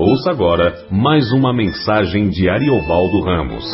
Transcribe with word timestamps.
Ouça 0.00 0.30
agora 0.30 0.86
mais 0.92 1.32
uma 1.32 1.52
mensagem 1.52 2.28
de 2.30 2.48
Ariovaldo 2.48 3.20
Ramos. 3.20 3.64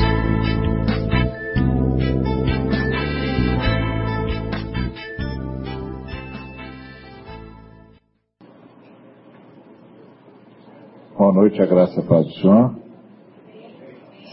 Boa 11.19 11.33
noite, 11.35 11.61
a 11.61 11.67
graça 11.67 12.01
a 12.01 12.05
paz 12.05 12.25
do 12.25 12.33
Senhor. 12.41 12.75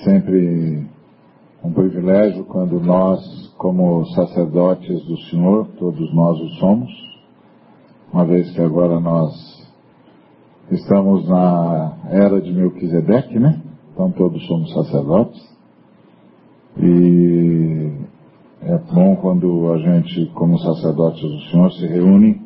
Sempre 0.06 0.88
um 1.62 1.74
privilégio 1.74 2.46
quando 2.46 2.80
nós, 2.80 3.20
como 3.58 4.06
sacerdotes 4.16 5.04
do 5.04 5.18
Senhor, 5.24 5.68
todos 5.78 6.16
nós 6.16 6.40
o 6.40 6.48
somos, 6.52 6.90
uma 8.14 8.24
vez 8.24 8.50
que 8.52 8.62
agora 8.62 8.98
nós 8.98 9.61
Estamos 10.72 11.28
na 11.28 11.98
era 12.10 12.40
de 12.40 12.54
Melquisedeque, 12.54 13.38
né? 13.38 13.62
Então 13.92 14.10
todos 14.12 14.42
somos 14.48 14.74
sacerdotes. 14.74 15.42
E 16.78 17.92
é 18.62 18.78
bom 18.94 19.18
quando 19.18 19.74
a 19.74 19.78
gente, 19.80 20.28
como 20.28 20.58
sacerdotes 20.60 21.22
do 21.22 21.42
Senhor, 21.50 21.72
se 21.74 21.86
reúne 21.88 22.42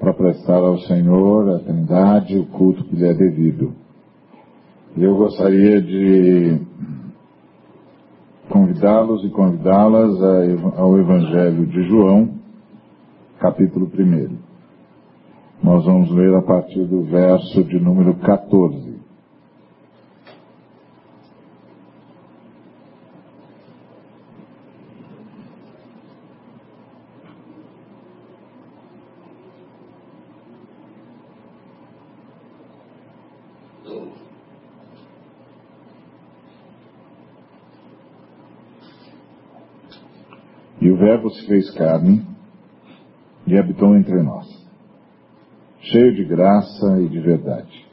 para 0.00 0.14
prestar 0.14 0.56
ao 0.56 0.78
Senhor, 0.78 1.50
a 1.50 1.58
Trindade, 1.58 2.38
o 2.38 2.46
culto 2.46 2.82
que 2.84 2.96
lhe 2.96 3.06
é 3.06 3.12
devido. 3.12 3.74
Eu 4.96 5.14
gostaria 5.14 5.82
de 5.82 6.62
convidá-los 8.48 9.22
e 9.22 9.28
convidá-las 9.28 10.18
ao 10.78 10.98
Evangelho 10.98 11.66
de 11.66 11.82
João, 11.88 12.30
capítulo 13.38 13.86
1. 13.86 14.43
Nós 15.64 15.86
vamos 15.86 16.10
ler 16.10 16.34
a 16.34 16.42
partir 16.42 16.84
do 16.84 17.04
verso 17.04 17.64
de 17.64 17.80
número 17.80 18.14
14. 18.16 18.98
E 40.78 40.90
o 40.90 40.96
Verbo 40.98 41.30
se 41.30 41.46
fez 41.46 41.70
carne 41.70 42.22
e 43.46 43.56
habitou 43.56 43.96
entre 43.96 44.22
nós 44.22 44.63
cheio 45.84 46.14
de 46.14 46.24
graça 46.24 47.00
e 47.00 47.08
de 47.08 47.20
verdade. 47.20 47.84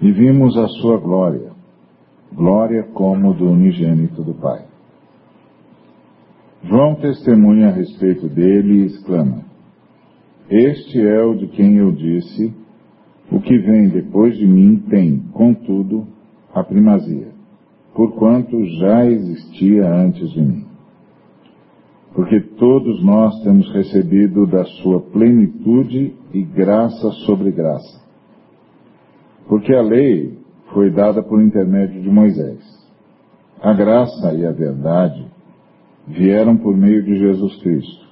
E 0.00 0.10
vimos 0.10 0.56
a 0.56 0.66
sua 0.66 0.98
glória, 0.98 1.52
glória 2.32 2.82
como 2.94 3.34
do 3.34 3.50
unigênito 3.50 4.22
do 4.22 4.34
Pai. 4.34 4.64
João 6.64 6.94
testemunha 6.96 7.68
a 7.68 7.72
respeito 7.72 8.28
dele 8.28 8.82
e 8.82 8.86
exclama: 8.86 9.44
Este 10.48 11.00
é 11.00 11.22
o 11.22 11.34
de 11.34 11.48
quem 11.48 11.76
eu 11.76 11.92
disse: 11.92 12.54
O 13.30 13.40
que 13.40 13.58
vem 13.58 13.88
depois 13.88 14.36
de 14.36 14.46
mim 14.46 14.76
tem, 14.88 15.18
contudo, 15.32 16.06
a 16.54 16.62
primazia, 16.62 17.28
porquanto 17.94 18.64
já 18.78 19.06
existia 19.06 19.88
antes 19.88 20.30
de 20.30 20.40
mim 20.40 20.71
porque 22.14 22.40
todos 22.58 23.02
nós 23.02 23.42
temos 23.42 23.72
recebido 23.72 24.46
da 24.46 24.64
sua 24.64 25.00
plenitude 25.00 26.14
e 26.32 26.42
graça 26.42 27.10
sobre 27.26 27.50
graça. 27.50 28.02
Porque 29.48 29.74
a 29.74 29.82
lei 29.82 30.38
foi 30.72 30.90
dada 30.90 31.22
por 31.22 31.40
intermédio 31.42 32.02
de 32.02 32.10
Moisés. 32.10 32.60
A 33.62 33.72
graça 33.72 34.34
e 34.34 34.44
a 34.44 34.52
verdade 34.52 35.26
vieram 36.06 36.56
por 36.56 36.76
meio 36.76 37.02
de 37.02 37.18
Jesus 37.18 37.56
Cristo. 37.62 38.02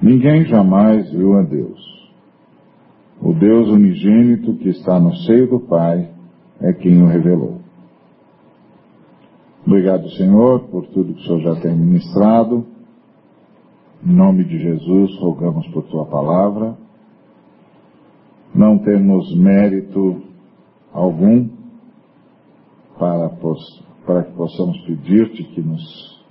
Ninguém 0.00 0.44
jamais 0.44 1.10
viu 1.10 1.36
a 1.36 1.42
Deus. 1.42 1.96
O 3.20 3.32
Deus 3.32 3.68
unigênito 3.68 4.54
que 4.56 4.68
está 4.68 5.00
no 5.00 5.14
seio 5.16 5.48
do 5.48 5.60
Pai 5.60 6.10
é 6.60 6.72
quem 6.72 7.02
o 7.02 7.06
revelou. 7.06 7.55
Obrigado, 9.66 10.08
Senhor, 10.10 10.60
por 10.68 10.86
tudo 10.86 11.12
que 11.12 11.22
o 11.22 11.24
Senhor 11.24 11.40
já 11.40 11.60
tem 11.60 11.76
ministrado. 11.76 12.64
Em 14.06 14.12
nome 14.12 14.44
de 14.44 14.60
Jesus, 14.60 15.18
rogamos 15.18 15.66
por 15.72 15.82
tua 15.88 16.06
palavra. 16.06 16.78
Não 18.54 18.78
temos 18.78 19.36
mérito 19.36 20.22
algum 20.92 21.48
para, 22.96 23.28
para 24.06 24.22
que 24.22 24.36
possamos 24.36 24.80
pedir-te 24.82 25.42
que 25.42 25.60
nos 25.60 26.24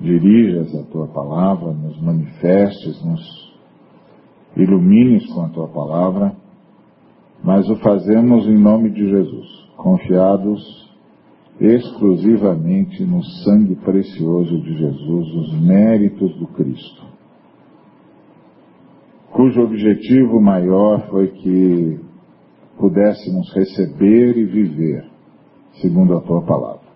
dirijas 0.00 0.72
a 0.76 0.84
tua 0.84 1.08
palavra, 1.08 1.72
nos 1.72 2.00
manifestes, 2.00 3.04
nos 3.04 3.58
ilumines 4.56 5.26
com 5.32 5.42
a 5.42 5.48
tua 5.48 5.66
palavra, 5.66 6.32
mas 7.42 7.68
o 7.68 7.74
fazemos 7.78 8.46
em 8.46 8.56
nome 8.56 8.90
de 8.90 9.10
Jesus, 9.10 9.68
confiados 9.76 10.87
exclusivamente 11.60 13.04
no 13.04 13.22
sangue 13.22 13.74
precioso 13.76 14.60
de 14.62 14.78
Jesus, 14.78 15.34
os 15.34 15.60
méritos 15.60 16.34
do 16.38 16.46
Cristo, 16.48 17.02
cujo 19.32 19.62
objetivo 19.62 20.40
maior 20.40 21.08
foi 21.08 21.28
que 21.28 22.00
pudéssemos 22.78 23.52
receber 23.54 24.36
e 24.36 24.44
viver 24.44 25.04
segundo 25.80 26.16
a 26.16 26.20
tua 26.20 26.42
palavra. 26.42 26.88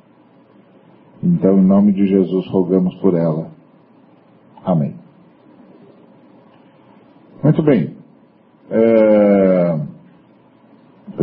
Então, 1.23 1.59
em 1.59 1.67
nome 1.67 1.93
de 1.93 2.07
Jesus, 2.07 2.49
rogamos 2.49 2.95
por 2.97 3.15
ela. 3.15 3.51
Amém. 4.65 4.97
Muito 7.43 7.63
bem. 7.63 7.97
É... 8.71 9.81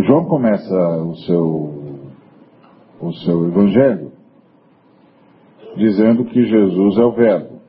João 0.05 0.25
começa 0.25 0.75
o 1.03 1.15
seu 1.15 1.78
o 3.01 3.13
seu 3.13 3.47
evangelho, 3.47 4.11
dizendo 5.77 6.25
que 6.25 6.45
Jesus 6.45 6.97
é 6.97 7.03
o 7.03 7.11
verbo. 7.11 7.59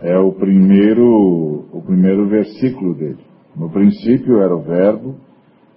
É 0.00 0.18
o 0.18 0.32
primeiro, 0.32 1.64
o 1.72 1.82
primeiro 1.84 2.28
versículo 2.28 2.94
dele. 2.94 3.24
No 3.56 3.70
princípio 3.70 4.40
era 4.40 4.54
o 4.54 4.62
verbo, 4.62 5.16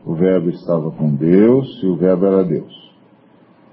o 0.06 0.16
verbo 0.16 0.50
estava 0.50 0.92
com 0.92 1.16
Deus 1.16 1.68
e 1.84 1.88
o 1.88 1.96
verbo 1.96 2.26
era 2.26 2.44
Deus. 2.44 2.88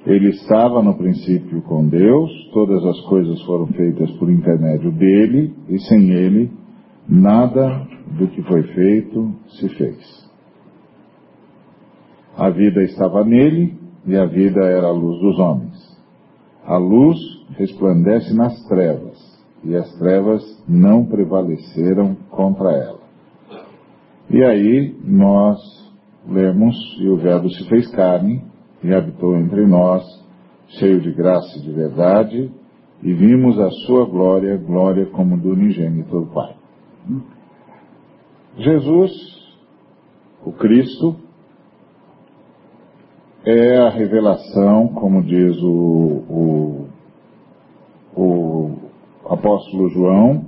Ele 0.06 0.28
estava 0.28 0.82
no 0.82 0.96
princípio 0.96 1.62
com 1.62 1.88
Deus, 1.88 2.30
todas 2.52 2.84
as 2.84 3.00
coisas 3.06 3.40
foram 3.42 3.66
feitas 3.68 4.10
por 4.18 4.30
intermédio 4.30 4.92
dele, 4.92 5.54
e 5.68 5.78
sem 5.80 6.10
ele, 6.10 6.50
nada 7.08 7.86
do 8.18 8.28
que 8.28 8.42
foi 8.42 8.62
feito 8.74 9.34
se 9.48 9.68
fez. 9.70 10.30
A 12.36 12.50
vida 12.50 12.82
estava 12.82 13.24
nele, 13.24 13.83
e 14.06 14.16
a 14.16 14.26
vida 14.26 14.60
era 14.64 14.88
a 14.88 14.92
luz 14.92 15.20
dos 15.20 15.38
homens. 15.38 15.94
A 16.64 16.76
luz 16.76 17.18
resplandece 17.56 18.34
nas 18.34 18.62
trevas, 18.66 19.18
e 19.62 19.74
as 19.76 19.90
trevas 19.98 20.42
não 20.68 21.04
prevaleceram 21.06 22.14
contra 22.30 22.70
ela. 22.72 23.00
E 24.30 24.42
aí 24.42 24.96
nós 25.04 25.58
lemos, 26.26 26.76
e 27.00 27.08
o 27.08 27.16
Verbo 27.16 27.48
se 27.50 27.68
fez 27.68 27.90
carne, 27.90 28.42
e 28.82 28.92
habitou 28.92 29.36
entre 29.36 29.66
nós, 29.66 30.02
cheio 30.68 31.00
de 31.00 31.12
graça 31.12 31.58
e 31.58 31.62
de 31.62 31.72
verdade, 31.72 32.50
e 33.02 33.12
vimos 33.12 33.58
a 33.58 33.70
sua 33.86 34.06
glória, 34.06 34.56
glória 34.56 35.06
como 35.06 35.36
do 35.36 35.50
unigênito 35.50 36.20
do 36.20 36.26
Pai. 36.26 36.56
Jesus, 38.56 39.12
o 40.44 40.52
Cristo, 40.52 41.16
é 43.44 43.76
a 43.76 43.90
revelação, 43.90 44.88
como 44.88 45.22
diz 45.22 45.56
o, 45.62 46.24
o, 46.30 46.88
o 48.16 48.80
apóstolo 49.28 49.90
João, 49.90 50.46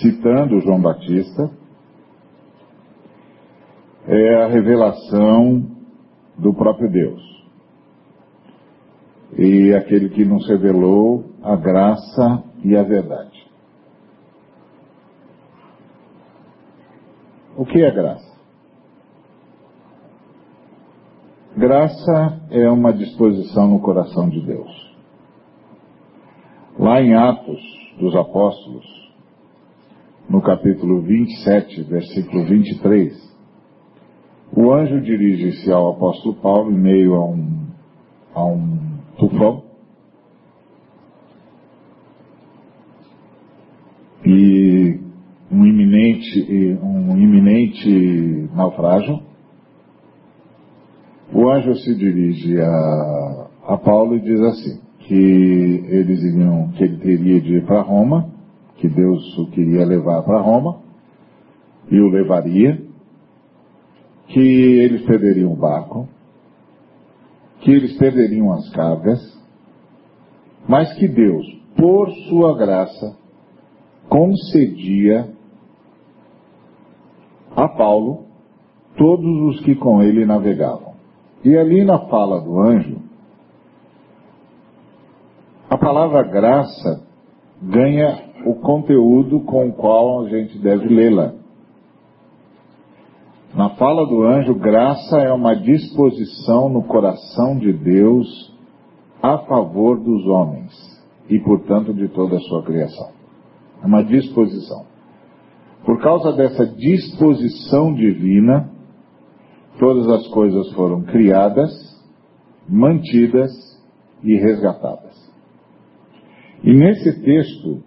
citando 0.00 0.60
João 0.60 0.80
Batista, 0.80 1.50
é 4.06 4.44
a 4.44 4.46
revelação 4.46 5.66
do 6.38 6.54
próprio 6.54 6.90
Deus. 6.90 7.20
E 9.36 9.74
aquele 9.74 10.08
que 10.10 10.24
nos 10.24 10.48
revelou 10.48 11.24
a 11.42 11.56
graça 11.56 12.44
e 12.64 12.76
a 12.76 12.82
verdade. 12.82 13.40
O 17.56 17.64
que 17.64 17.82
é 17.82 17.90
graça? 17.90 18.29
Graça 21.56 22.40
é 22.50 22.70
uma 22.70 22.92
disposição 22.92 23.68
no 23.68 23.80
coração 23.80 24.28
de 24.28 24.40
Deus. 24.40 24.70
Lá 26.78 27.02
em 27.02 27.12
Atos 27.12 27.60
dos 27.98 28.14
Apóstolos, 28.14 28.86
no 30.28 30.40
capítulo 30.40 31.02
27, 31.02 31.82
versículo 31.82 32.44
23, 32.44 33.36
O 34.56 34.72
anjo 34.72 35.00
dirige-se 35.00 35.72
ao 35.72 35.90
apóstolo 35.90 36.36
Paulo 36.36 36.70
em 36.70 36.78
meio 36.78 37.14
a 37.16 37.24
um, 37.24 37.66
a 38.32 38.44
um 38.44 38.78
tufão. 39.18 39.64
E 44.24 45.00
um 45.50 45.66
iminente, 45.66 46.78
um 46.80 47.18
iminente 47.18 48.48
naufrágio. 48.54 49.29
O 51.40 51.48
anjo 51.48 51.74
se 51.74 51.94
dirige 51.94 52.60
a, 52.60 53.48
a 53.68 53.78
Paulo 53.78 54.14
e 54.14 54.20
diz 54.20 54.38
assim, 54.42 54.78
que 54.98 55.14
eles 55.88 56.22
iriam, 56.22 56.68
que 56.72 56.84
ele 56.84 56.98
teria 56.98 57.40
de 57.40 57.54
ir 57.56 57.64
para 57.64 57.80
Roma, 57.80 58.28
que 58.76 58.86
Deus 58.86 59.38
o 59.38 59.50
queria 59.50 59.86
levar 59.86 60.22
para 60.22 60.38
Roma, 60.38 60.82
e 61.90 61.98
o 61.98 62.10
levaria, 62.10 62.82
que 64.26 64.38
eles 64.38 65.00
perderiam 65.06 65.50
o 65.50 65.56
barco, 65.56 66.06
que 67.60 67.70
eles 67.70 67.96
perderiam 67.96 68.52
as 68.52 68.68
cargas, 68.74 69.42
mas 70.68 70.92
que 70.92 71.08
Deus, 71.08 71.46
por 71.74 72.10
sua 72.28 72.54
graça, 72.58 73.16
concedia 74.10 75.26
a 77.56 77.66
Paulo 77.66 78.26
todos 78.98 79.54
os 79.54 79.64
que 79.64 79.74
com 79.74 80.02
ele 80.02 80.26
navegavam. 80.26 80.89
E 81.44 81.56
ali 81.56 81.84
na 81.84 81.98
fala 82.06 82.40
do 82.40 82.58
anjo, 82.60 82.98
a 85.70 85.78
palavra 85.78 86.22
graça 86.24 87.02
ganha 87.62 88.30
o 88.44 88.54
conteúdo 88.54 89.40
com 89.40 89.68
o 89.68 89.72
qual 89.72 90.24
a 90.24 90.28
gente 90.28 90.58
deve 90.58 90.88
lê-la. 90.88 91.34
Na 93.54 93.70
fala 93.70 94.06
do 94.06 94.22
anjo, 94.22 94.54
graça 94.54 95.18
é 95.18 95.32
uma 95.32 95.54
disposição 95.54 96.68
no 96.68 96.84
coração 96.84 97.58
de 97.58 97.72
Deus 97.72 98.54
a 99.22 99.38
favor 99.38 99.98
dos 99.98 100.26
homens 100.26 100.72
e, 101.28 101.38
portanto, 101.38 101.92
de 101.92 102.08
toda 102.08 102.36
a 102.36 102.40
sua 102.40 102.62
criação. 102.62 103.08
É 103.82 103.86
uma 103.86 104.04
disposição. 104.04 104.84
Por 105.84 106.00
causa 106.00 106.32
dessa 106.32 106.66
disposição 106.66 107.92
divina, 107.94 108.70
todas 109.80 110.06
as 110.08 110.28
coisas 110.28 110.70
foram 110.74 111.02
criadas, 111.02 111.72
mantidas 112.68 113.50
e 114.22 114.36
resgatadas. 114.36 115.18
E 116.62 116.72
nesse 116.72 117.22
texto, 117.22 117.82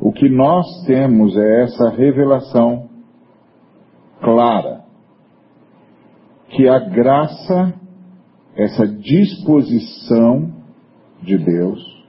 o 0.00 0.10
que 0.10 0.30
nós 0.30 0.66
temos 0.86 1.36
é 1.36 1.62
essa 1.64 1.90
revelação 1.90 2.88
clara 4.22 4.80
que 6.48 6.66
a 6.66 6.78
graça, 6.78 7.74
essa 8.56 8.88
disposição 8.88 10.50
de 11.22 11.36
Deus, 11.36 12.00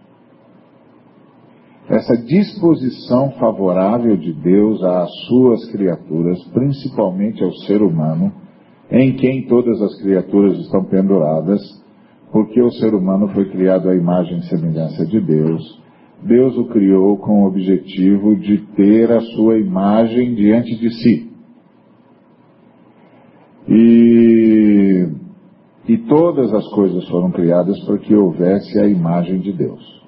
essa 1.89 2.15
disposição 2.23 3.31
favorável 3.31 4.15
de 4.15 4.31
Deus 4.33 4.81
às 4.81 5.09
suas 5.27 5.69
criaturas, 5.71 6.41
principalmente 6.53 7.43
ao 7.43 7.51
ser 7.51 7.81
humano, 7.81 8.40
em 8.91 9.13
quem 9.15 9.47
todas 9.47 9.81
as 9.81 10.01
criaturas 10.01 10.59
estão 10.59 10.83
penduradas, 10.83 11.61
porque 12.31 12.61
o 12.61 12.71
ser 12.71 12.93
humano 12.93 13.29
foi 13.29 13.49
criado 13.49 13.89
à 13.89 13.95
imagem 13.95 14.39
e 14.39 14.43
semelhança 14.43 15.05
de 15.05 15.19
Deus. 15.21 15.81
Deus 16.23 16.57
o 16.57 16.65
criou 16.65 17.17
com 17.17 17.43
o 17.43 17.47
objetivo 17.47 18.35
de 18.35 18.57
ter 18.75 19.11
a 19.11 19.21
sua 19.21 19.57
imagem 19.57 20.35
diante 20.35 20.75
de 20.77 20.89
si. 20.91 21.31
E, 23.67 25.07
e 25.87 25.97
todas 25.97 26.53
as 26.53 26.67
coisas 26.73 27.07
foram 27.07 27.31
criadas 27.31 27.79
para 27.85 27.97
que 27.97 28.13
houvesse 28.13 28.77
a 28.79 28.87
imagem 28.87 29.39
de 29.39 29.53
Deus. 29.53 30.01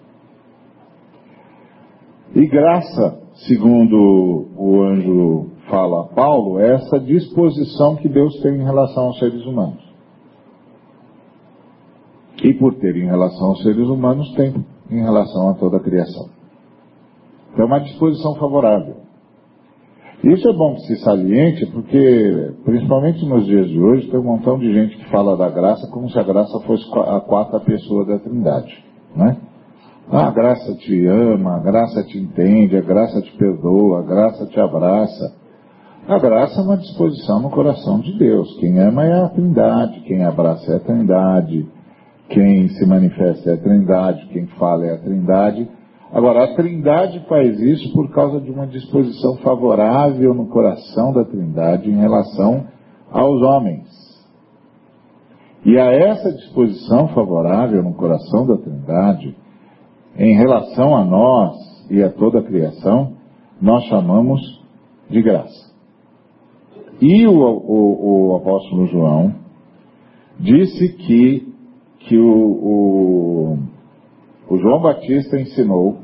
E 2.36 2.46
graça, 2.48 3.22
segundo 3.48 4.50
o 4.58 4.82
anjo 4.84 5.53
fala 5.74 6.02
a 6.02 6.08
Paulo, 6.14 6.60
é 6.60 6.75
essa 6.75 7.00
disposição 7.00 7.96
que 7.96 8.08
Deus 8.08 8.40
tem 8.42 8.54
em 8.54 8.64
relação 8.64 9.06
aos 9.06 9.18
seres 9.18 9.44
humanos. 9.44 9.81
E 12.44 12.54
por 12.54 12.75
ter 12.75 12.96
em 12.96 13.06
relação 13.06 13.48
aos 13.48 13.64
seres 13.64 13.88
humanos, 13.88 14.31
tem 14.36 14.54
em 14.92 15.02
relação 15.02 15.50
a 15.50 15.56
toda 15.56 15.78
a 15.78 15.80
criação. 15.80 16.30
Então 17.52 17.66
é 17.66 17.68
uma 17.68 17.80
disposição 17.80 18.36
favorável. 18.36 18.98
Isso 20.24 20.48
é 20.48 20.54
bom 20.54 20.75
que 20.75 20.81
se 20.81 20.98
saliente, 20.98 21.66
porque, 21.66 22.54
principalmente 22.64 23.25
nos 23.25 23.46
dias 23.46 23.68
de 23.68 23.80
hoje, 23.80 24.10
tem 24.10 24.20
um 24.20 24.24
montão 24.24 24.60
de 24.60 24.72
gente 24.72 24.96
que 24.98 25.10
fala 25.10 25.36
da 25.36 25.50
graça 25.50 25.90
como 25.92 26.10
se 26.10 26.18
a 26.20 26.24
graça 26.24 26.60
fosse 26.62 26.86
a 26.98 27.20
quarta 27.20 27.60
pessoa 27.60 28.06
da 28.06 28.20
Trindade. 28.20 28.86
Né? 29.16 29.38
Ah, 30.10 30.28
a 30.28 30.31
graça 30.31 30.75
te 30.75 31.06
ama, 31.08 31.56
a 31.56 31.60
graça 31.60 32.04
te 32.04 32.18
entende, 32.18 32.78
a 32.78 32.81
graça 32.81 33.22
te 33.22 33.36
perdoa, 33.38 34.00
a 34.00 34.04
graça 34.04 34.46
te 34.46 34.60
abraça. 34.60 35.43
A 36.06 36.20
graça 36.20 36.60
é 36.60 36.64
uma 36.64 36.76
disposição 36.76 37.42
no 37.42 37.50
coração 37.50 38.02
de 38.02 38.18
Deus. 38.20 38.60
Quem 38.60 38.78
ama 38.78 39.06
é 39.06 39.24
a 39.24 39.30
Trindade, 39.30 40.02
quem 40.02 40.22
abraça 40.22 40.74
é 40.74 40.76
a 40.76 40.80
Trindade, 40.82 41.66
quem 42.28 42.68
se 42.68 42.86
manifesta 42.86 43.52
é 43.52 43.54
a 43.54 43.58
Trindade, 43.58 44.28
quem 44.34 44.46
fala 44.48 44.86
é 44.86 44.96
a 44.96 44.98
Trindade. 44.98 45.66
Agora, 46.12 46.44
a 46.44 46.56
Trindade 46.56 47.26
faz 47.30 47.58
isso 47.58 47.94
por 47.94 48.12
causa 48.12 48.42
de 48.42 48.52
uma 48.52 48.68
disposição 48.68 49.38
favorável 49.38 50.34
no 50.34 50.48
coração 50.48 51.14
da 51.14 51.24
Trindade 51.24 51.90
em 51.90 51.96
relação 51.96 52.66
aos 53.10 53.42
homens. 53.42 53.88
E 55.64 55.80
a 55.80 55.86
essa 55.86 56.34
disposição 56.34 57.08
favorável 57.14 57.82
no 57.82 57.94
coração 57.94 58.46
da 58.46 58.58
Trindade, 58.58 59.38
em 60.18 60.36
relação 60.36 60.98
a 60.98 61.06
nós 61.06 61.56
e 61.90 62.04
a 62.04 62.10
toda 62.10 62.40
a 62.40 62.44
criação, 62.44 63.14
nós 63.62 63.86
chamamos 63.86 64.42
de 65.10 65.22
graça. 65.22 65.73
E 67.06 67.28
o, 67.28 67.34
o, 67.34 68.30
o 68.32 68.36
apóstolo 68.38 68.88
João 68.88 69.36
disse 70.40 70.94
que, 70.94 71.54
que 72.00 72.18
o, 72.18 72.32
o, 72.32 73.58
o 74.48 74.58
João 74.58 74.82
Batista 74.82 75.38
ensinou 75.38 75.98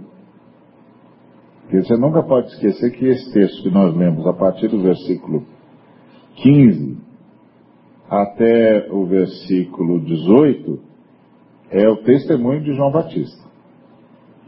que 1.69 1.81
você 1.81 1.95
nunca 1.95 2.21
pode 2.21 2.47
esquecer 2.47 2.91
que 2.91 3.05
esse 3.05 3.31
texto 3.31 3.63
que 3.63 3.69
nós 3.69 3.95
lemos 3.95 4.27
a 4.27 4.33
partir 4.33 4.67
do 4.67 4.81
versículo 4.81 5.45
15 6.35 6.97
até 8.09 8.91
o 8.91 9.05
versículo 9.05 10.01
18 10.01 10.79
é 11.71 11.87
o 11.87 12.03
testemunho 12.03 12.61
de 12.61 12.73
João 12.73 12.91
Batista. 12.91 13.47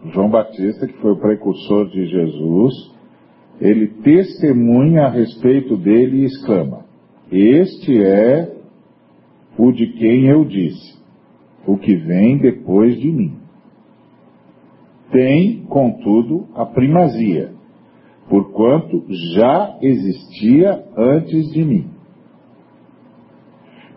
João 0.08 0.30
Batista, 0.30 0.86
que 0.86 0.98
foi 0.98 1.12
o 1.12 1.20
precursor 1.22 1.88
de 1.92 2.08
Jesus, 2.08 2.92
ele 3.62 3.88
testemunha 4.02 5.04
a 5.04 5.10
respeito 5.10 5.78
dele 5.78 6.22
e 6.22 6.26
exclama: 6.26 6.86
Este 7.32 8.04
é 8.04 8.58
o 9.58 9.72
de 9.72 9.86
quem 9.94 10.26
eu 10.28 10.44
disse, 10.46 11.00
o 11.68 11.78
que 11.78 11.96
vem 11.96 12.40
depois 12.40 13.00
de 13.00 13.12
mim. 13.12 13.38
Tem, 15.12 15.64
contudo, 15.66 16.48
a 16.56 16.66
primazia, 16.66 17.52
porquanto 18.28 19.06
já 19.36 19.78
existia 19.82 20.84
antes 20.98 21.52
de 21.52 21.64
mim. 21.64 21.86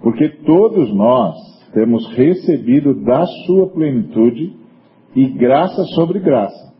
Porque 0.02 0.28
todos 0.44 0.94
nós 0.94 1.34
temos 1.72 2.06
recebido 2.14 3.02
da 3.02 3.24
sua 3.46 3.70
plenitude 3.70 4.54
e 5.16 5.26
graça 5.28 5.82
sobre 5.94 6.18
graça. 6.18 6.74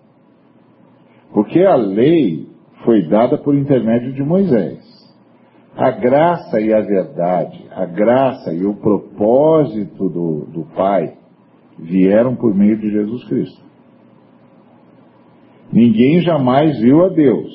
Porque 1.32 1.60
a 1.60 1.76
lei 1.76 2.53
foi 2.84 3.02
dada 3.08 3.38
por 3.38 3.54
intermédio 3.54 4.12
de 4.12 4.22
Moisés. 4.22 4.82
A 5.76 5.90
graça 5.90 6.60
e 6.60 6.72
a 6.72 6.80
verdade, 6.80 7.66
a 7.72 7.84
graça 7.84 8.52
e 8.52 8.64
o 8.64 8.74
propósito 8.74 10.08
do, 10.08 10.46
do 10.46 10.64
Pai 10.74 11.14
vieram 11.78 12.36
por 12.36 12.54
meio 12.54 12.78
de 12.78 12.90
Jesus 12.90 13.24
Cristo. 13.24 13.64
Ninguém 15.72 16.20
jamais 16.20 16.78
viu 16.78 17.04
a 17.04 17.08
Deus. 17.08 17.52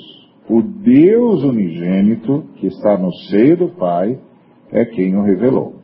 O 0.49 0.61
Deus 0.61 1.43
unigênito, 1.43 2.43
que 2.55 2.67
está 2.67 2.97
no 2.97 3.13
seio 3.29 3.55
do 3.55 3.69
Pai, 3.69 4.19
é 4.71 4.83
quem 4.83 5.15
o 5.15 5.23
revelou. 5.23 5.75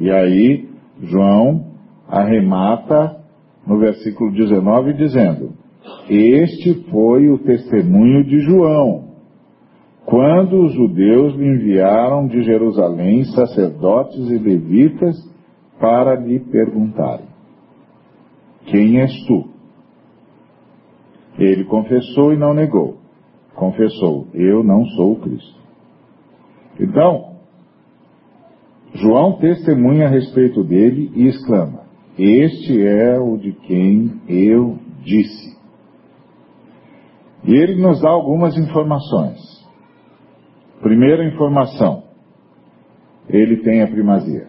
E 0.00 0.10
aí, 0.10 0.68
João 1.02 1.66
arremata 2.08 3.18
no 3.66 3.78
versículo 3.78 4.32
19, 4.32 4.94
dizendo: 4.94 5.52
Este 6.10 6.72
foi 6.90 7.28
o 7.28 7.38
testemunho 7.38 8.24
de 8.24 8.40
João, 8.40 9.08
quando 10.06 10.64
os 10.64 10.72
judeus 10.72 11.34
lhe 11.34 11.46
enviaram 11.46 12.26
de 12.26 12.42
Jerusalém 12.42 13.24
sacerdotes 13.24 14.30
e 14.30 14.38
levitas 14.38 15.16
para 15.78 16.14
lhe 16.14 16.40
perguntarem: 16.40 17.26
Quem 18.66 19.00
és 19.00 19.12
tu? 19.26 19.50
Ele 21.38 21.64
confessou 21.64 22.32
e 22.32 22.38
não 22.38 22.54
negou. 22.54 22.96
Confessou: 23.54 24.28
Eu 24.32 24.64
não 24.64 24.86
sou 24.86 25.12
o 25.12 25.20
Cristo. 25.20 25.58
Então, 26.80 27.36
João 28.94 29.34
testemunha 29.38 30.06
a 30.06 30.10
respeito 30.10 30.64
dele 30.64 31.12
e 31.14 31.26
exclama: 31.26 31.82
Este 32.18 32.82
é 32.82 33.18
o 33.20 33.36
de 33.36 33.52
quem 33.52 34.22
eu 34.26 34.78
disse. 35.04 35.57
E 37.48 37.50
ele 37.50 37.80
nos 37.80 38.02
dá 38.02 38.10
algumas 38.10 38.58
informações. 38.58 39.38
Primeira 40.82 41.24
informação: 41.24 42.02
ele 43.26 43.62
tem 43.62 43.80
a 43.80 43.86
primazia. 43.86 44.48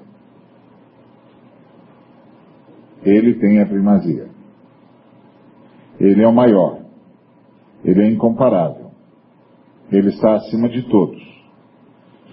Ele 3.01 3.35
tem 3.35 3.61
a 3.61 3.65
primazia. 3.65 4.27
Ele 5.97 6.21
é 6.21 6.27
o 6.27 6.33
maior. 6.33 6.81
Ele 7.85 8.03
é 8.03 8.11
incomparável. 8.11 8.91
Ele 9.89 10.09
está 10.09 10.35
acima 10.35 10.67
de 10.67 10.83
todos. 10.89 11.23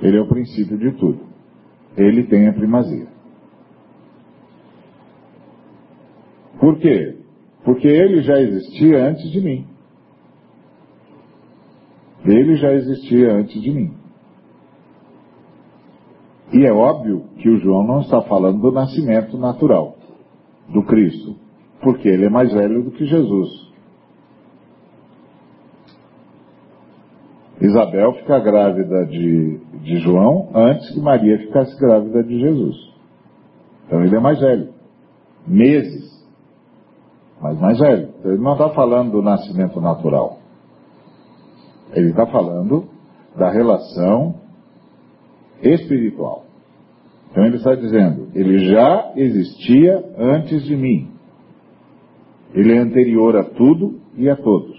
Ele 0.02 0.18
é 0.18 0.20
o 0.20 0.26
princípio 0.26 0.76
de 0.76 0.90
tudo. 0.99 1.20
Ele 1.96 2.25
tem 2.25 2.49
a 2.49 2.52
primazia. 2.52 3.06
Por 6.58 6.76
quê? 6.80 7.18
Porque 7.64 7.87
ele 7.87 8.23
já 8.23 8.40
existia 8.40 9.06
antes 9.06 9.30
de 9.30 9.40
mim. 9.40 9.75
Ele 12.26 12.56
já 12.56 12.73
existia 12.73 13.33
antes 13.33 13.61
de 13.61 13.71
mim. 13.71 13.95
E 16.52 16.64
é 16.64 16.73
óbvio 16.73 17.25
que 17.38 17.49
o 17.49 17.59
João 17.59 17.87
não 17.87 18.00
está 18.00 18.23
falando 18.23 18.61
do 18.61 18.73
nascimento 18.73 19.37
natural 19.38 19.97
do 20.68 20.83
Cristo, 20.85 21.37
porque 21.80 22.09
ele 22.09 22.26
é 22.26 22.28
mais 22.28 22.52
velho 22.52 22.83
do 22.83 22.90
que 22.90 23.04
Jesus. 23.04 23.66
Isabel 27.61 28.12
fica 28.14 28.38
grávida 28.38 29.06
de, 29.06 29.59
de 29.83 29.99
João 29.99 30.50
antes 30.54 30.90
que 30.90 31.00
Maria 31.00 31.38
ficasse 31.38 31.78
grávida 31.78 32.23
de 32.23 32.38
Jesus. 32.38 32.76
Então 33.87 34.04
ele 34.04 34.14
é 34.14 34.21
mais 34.21 34.38
velho. 34.40 34.75
Meses. 35.47 36.26
Mas 37.40 37.59
mais 37.59 37.78
velho. 37.78 38.11
Então 38.18 38.33
ele 38.33 38.42
não 38.42 38.52
está 38.52 38.71
falando 38.71 39.12
do 39.12 39.23
nascimento 39.23 39.80
natural. 39.80 40.38
Ele 41.93 42.11
está 42.11 42.26
falando 42.26 42.88
da 43.37 43.50
relação 43.50 44.35
espiritual. 45.62 46.45
Então 47.31 47.45
ele 47.45 47.57
está 47.57 47.75
dizendo, 47.75 48.28
ele 48.35 48.71
já 48.71 49.12
existia 49.14 50.02
antes 50.16 50.64
de 50.64 50.76
mim. 50.76 51.09
Ele 52.55 52.73
é 52.73 52.78
anterior 52.78 53.37
a 53.37 53.45
tudo 53.45 54.00
e 54.16 54.28
a 54.31 54.37
todos. 54.37 54.76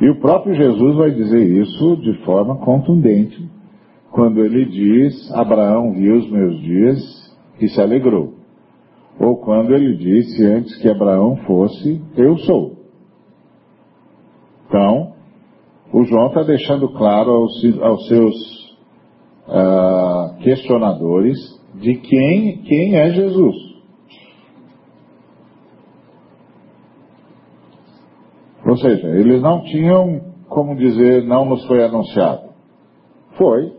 E 0.00 0.10
o 0.10 0.18
próprio 0.18 0.54
Jesus 0.54 0.96
vai 0.96 1.10
dizer 1.12 1.44
isso 1.62 1.96
de 1.98 2.24
forma 2.24 2.56
contundente, 2.56 3.48
quando 4.10 4.40
ele 4.44 4.64
diz: 4.64 5.32
Abraão 5.32 5.92
viu 5.92 6.16
os 6.16 6.30
meus 6.30 6.60
dias 6.60 7.38
e 7.60 7.68
se 7.68 7.80
alegrou. 7.80 8.34
Ou 9.20 9.36
quando 9.36 9.72
ele 9.72 9.96
disse 9.96 10.44
antes 10.44 10.76
que 10.78 10.88
Abraão 10.88 11.36
fosse, 11.46 12.02
eu 12.16 12.36
sou. 12.38 12.74
Então, 14.66 15.13
o 15.94 16.02
João 16.02 16.26
está 16.26 16.42
deixando 16.42 16.88
claro 16.88 17.30
aos, 17.30 17.78
aos 17.80 18.08
seus 18.08 18.34
uh, 19.46 20.36
questionadores 20.42 21.38
de 21.76 21.94
quem, 21.98 22.62
quem 22.62 22.96
é 22.96 23.10
Jesus. 23.10 23.54
Ou 28.66 28.76
seja, 28.76 29.06
eles 29.06 29.40
não 29.40 29.62
tinham 29.62 30.34
como 30.48 30.74
dizer, 30.74 31.22
não 31.22 31.44
nos 31.44 31.64
foi 31.66 31.84
anunciado. 31.84 32.48
Foi. 33.38 33.72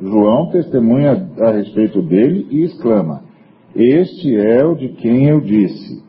João 0.00 0.50
testemunha 0.50 1.30
a 1.40 1.50
respeito 1.50 2.00
dele 2.00 2.46
e 2.48 2.62
exclama: 2.62 3.24
Este 3.74 4.36
é 4.36 4.64
o 4.64 4.76
de 4.76 4.90
quem 4.90 5.28
eu 5.28 5.40
disse. 5.40 6.00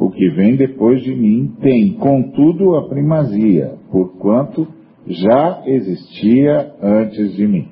O 0.00 0.10
que 0.10 0.30
vem 0.30 0.56
depois 0.56 1.02
de 1.02 1.14
mim 1.14 1.54
tem, 1.60 1.92
contudo, 1.92 2.74
a 2.74 2.88
primazia, 2.88 3.74
porquanto 3.92 4.66
já 5.06 5.62
existia 5.66 6.72
antes 6.82 7.36
de 7.36 7.46
mim. 7.46 7.68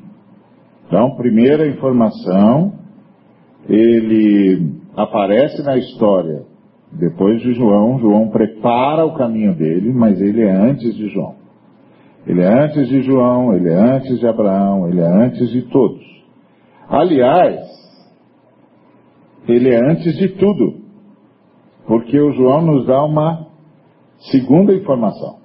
Então, 0.87 1.16
primeira 1.16 1.66
informação, 1.66 2.75
ele 3.66 4.75
aparece 4.94 5.62
na 5.62 5.78
história 5.78 6.42
depois 6.92 7.40
de 7.40 7.54
João. 7.54 7.99
João 7.99 8.28
prepara 8.28 9.06
o 9.06 9.14
caminho 9.14 9.54
dele, 9.54 9.90
mas 9.94 10.20
ele 10.20 10.42
é 10.42 10.52
antes 10.52 10.94
de 10.94 11.08
João. 11.08 11.35
Ele 12.26 12.42
é 12.42 12.62
antes 12.62 12.88
de 12.90 13.00
João, 13.04 13.54
ele 13.54 13.70
é 13.70 13.75
antes 13.75 14.20
de 14.20 14.26
Abraão, 14.26 14.87
ele 14.87 15.00
é 15.00 15.06
antes 15.06 15.49
de 15.49 15.62
todos. 15.62 16.04
Aliás, 16.90 17.58
ele 19.49 19.70
é 19.70 19.78
antes 19.78 20.14
de 20.18 20.28
tudo, 20.28 20.88
porque 21.88 22.21
o 22.21 22.33
João 22.33 22.61
nos 22.61 22.87
dá 22.87 23.02
uma 23.02 23.47
segunda 24.30 24.75
informação. 24.75 25.38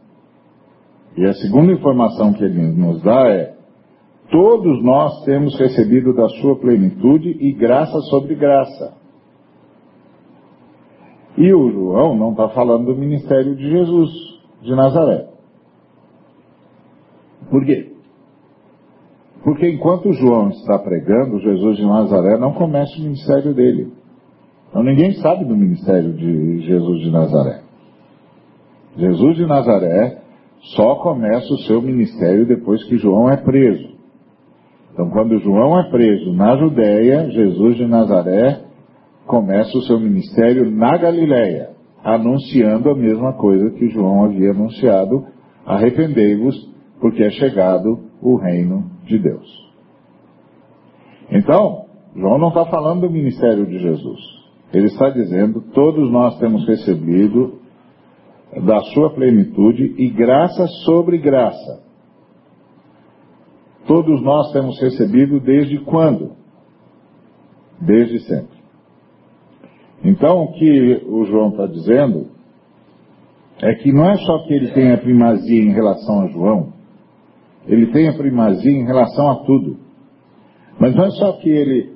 E 1.15 1.25
a 1.25 1.33
segunda 1.33 1.71
informação 1.71 2.33
que 2.33 2.43
ele 2.43 2.61
nos 2.73 3.01
dá 3.01 3.29
é: 3.29 3.55
Todos 4.29 4.83
nós 4.83 5.23
temos 5.23 5.57
recebido 5.57 6.13
da 6.13 6.27
sua 6.27 6.59
plenitude 6.59 7.29
e 7.29 7.53
graça 7.53 7.97
sobre 8.09 8.35
graça. 8.35 8.93
E 11.37 11.53
o 11.53 11.71
João 11.71 12.15
não 12.15 12.31
está 12.31 12.49
falando 12.49 12.87
do 12.87 12.95
ministério 12.95 13.55
de 13.55 13.69
Jesus 13.69 14.11
de 14.61 14.75
Nazaré. 14.75 15.29
Por 17.49 17.65
quê? 17.65 17.91
Porque 19.43 19.69
enquanto 19.69 20.11
João 20.13 20.49
está 20.49 20.77
pregando, 20.79 21.39
Jesus 21.39 21.77
de 21.77 21.85
Nazaré 21.85 22.37
não 22.37 22.53
começa 22.53 22.97
o 22.97 23.03
ministério 23.03 23.53
dele. 23.53 24.02
Então 24.73 24.81
ninguém 24.81 25.13
sabe 25.21 25.45
do 25.45 25.55
ministério 25.55 26.13
de 26.13 26.61
Jesus 26.61 27.01
de 27.01 27.11
Nazaré. 27.11 27.61
Jesus 28.97 29.37
de 29.37 29.45
Nazaré 29.45 30.17
só 30.75 30.95
começa 30.95 31.53
o 31.53 31.59
seu 31.59 31.79
ministério 31.79 32.47
depois 32.47 32.83
que 32.85 32.97
João 32.97 33.29
é 33.29 33.37
preso. 33.37 33.93
Então, 34.91 35.11
quando 35.11 35.37
João 35.37 35.79
é 35.79 35.91
preso 35.91 36.33
na 36.33 36.57
Judéia, 36.57 37.29
Jesus 37.29 37.77
de 37.77 37.85
Nazaré 37.85 38.61
começa 39.27 39.77
o 39.77 39.81
seu 39.83 39.99
ministério 39.99 40.71
na 40.71 40.97
Galiléia, 40.97 41.69
anunciando 42.03 42.89
a 42.89 42.95
mesma 42.95 43.33
coisa 43.33 43.69
que 43.77 43.89
João 43.89 44.25
havia 44.25 44.49
anunciado: 44.53 45.23
arrependei-vos, 45.67 46.55
porque 46.99 47.21
é 47.21 47.29
chegado 47.29 48.09
o 48.19 48.37
reino 48.37 48.89
de 49.05 49.19
Deus. 49.19 49.71
Então, 51.29 51.85
João 52.15 52.39
não 52.39 52.47
está 52.47 52.65
falando 52.65 53.01
do 53.01 53.11
ministério 53.11 53.67
de 53.67 53.77
Jesus. 53.77 54.32
Ele 54.73 54.87
está 54.87 55.09
dizendo: 55.09 55.61
todos 55.73 56.11
nós 56.11 56.37
temos 56.39 56.67
recebido 56.67 57.59
da 58.65 58.79
sua 58.93 59.13
plenitude 59.13 59.95
e 59.97 60.09
graça 60.09 60.67
sobre 60.85 61.17
graça. 61.19 61.83
Todos 63.87 64.21
nós 64.21 64.51
temos 64.51 64.79
recebido 64.81 65.39
desde 65.39 65.79
quando? 65.79 66.31
Desde 67.81 68.19
sempre. 68.21 68.63
Então, 70.03 70.43
o 70.43 70.53
que 70.53 71.01
o 71.05 71.25
João 71.25 71.49
está 71.49 71.65
dizendo 71.67 72.27
é 73.61 73.73
que 73.75 73.91
não 73.91 74.09
é 74.09 74.15
só 74.15 74.39
que 74.45 74.53
ele 74.53 74.71
tem 74.71 74.91
a 74.91 74.97
primazia 74.97 75.61
em 75.61 75.71
relação 75.71 76.21
a 76.21 76.27
João, 76.27 76.73
ele 77.67 77.87
tem 77.91 78.09
a 78.09 78.13
primazia 78.13 78.71
em 78.71 78.85
relação 78.85 79.29
a 79.31 79.35
tudo. 79.45 79.77
Mas 80.79 80.95
não 80.95 81.05
é 81.05 81.09
só 81.11 81.33
que 81.33 81.49
ele 81.49 81.92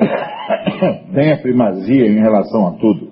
tem 1.14 1.32
a 1.32 1.38
primazia 1.38 2.06
em 2.06 2.18
relação 2.18 2.68
a 2.68 2.72
tudo. 2.72 3.10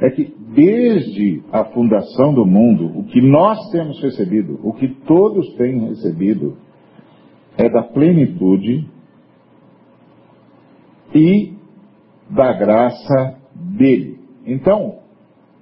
É 0.00 0.10
que 0.10 0.34
desde 0.54 1.42
a 1.52 1.64
fundação 1.66 2.34
do 2.34 2.44
mundo, 2.44 2.98
o 2.98 3.04
que 3.04 3.20
nós 3.20 3.70
temos 3.70 4.00
recebido, 4.02 4.58
o 4.62 4.72
que 4.72 4.88
todos 5.06 5.54
têm 5.54 5.88
recebido, 5.88 6.56
é 7.56 7.68
da 7.68 7.82
plenitude 7.82 8.88
e 11.14 11.54
da 12.30 12.52
graça 12.52 13.38
dele. 13.54 14.18
Então, 14.46 14.98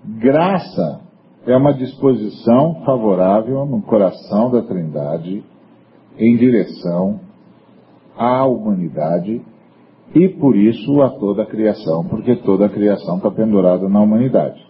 graça 0.05 1.03
é 1.47 1.57
uma 1.57 1.75
disposição 1.75 2.83
favorável 2.85 3.67
no 3.67 3.83
coração 3.83 4.51
da 4.51 4.63
Trindade 4.63 5.45
em 6.19 6.37
direção 6.37 7.21
à 8.17 8.47
humanidade 8.47 9.43
e 10.15 10.29
por 10.29 10.57
isso 10.57 11.01
a 11.01 11.11
toda 11.11 11.43
a 11.43 11.47
criação, 11.47 12.05
porque 12.05 12.37
toda 12.37 12.67
a 12.67 12.69
criação 12.69 13.17
está 13.17 13.31
pendurada 13.31 13.89
na 13.89 14.01
humanidade. 14.01 14.61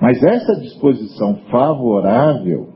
Mas 0.00 0.20
essa 0.22 0.60
disposição 0.60 1.36
favorável 1.50 2.70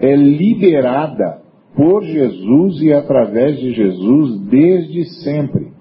é 0.00 0.14
liberada 0.14 1.42
por 1.74 2.04
Jesus 2.04 2.80
e 2.80 2.92
através 2.92 3.58
de 3.58 3.72
Jesus 3.72 4.40
desde 4.42 5.04
sempre. 5.24 5.72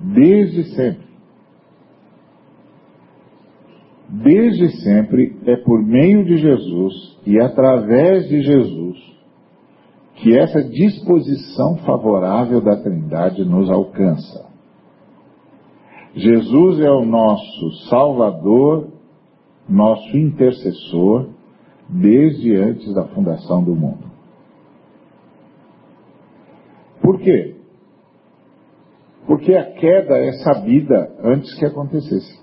Desde 0.00 0.64
sempre. 0.74 1.10
Desde 4.08 4.70
sempre 4.82 5.36
é 5.46 5.56
por 5.56 5.80
meio 5.80 6.24
de 6.24 6.38
Jesus 6.38 7.20
e 7.24 7.40
através 7.40 8.28
de 8.28 8.42
Jesus 8.42 9.09
que 10.20 10.36
essa 10.36 10.62
disposição 10.62 11.78
favorável 11.78 12.60
da 12.60 12.76
Trindade 12.76 13.42
nos 13.44 13.70
alcança. 13.70 14.50
Jesus 16.14 16.80
é 16.80 16.90
o 16.90 17.06
nosso 17.06 17.88
Salvador, 17.88 18.88
nosso 19.68 20.16
intercessor, 20.16 21.30
desde 21.88 22.54
antes 22.54 22.92
da 22.94 23.08
fundação 23.08 23.64
do 23.64 23.74
mundo. 23.74 24.10
Por 27.02 27.18
quê? 27.18 27.56
Porque 29.26 29.54
a 29.54 29.72
queda 29.72 30.18
é 30.18 30.32
sabida 30.44 31.16
antes 31.22 31.58
que 31.58 31.64
acontecesse. 31.64 32.40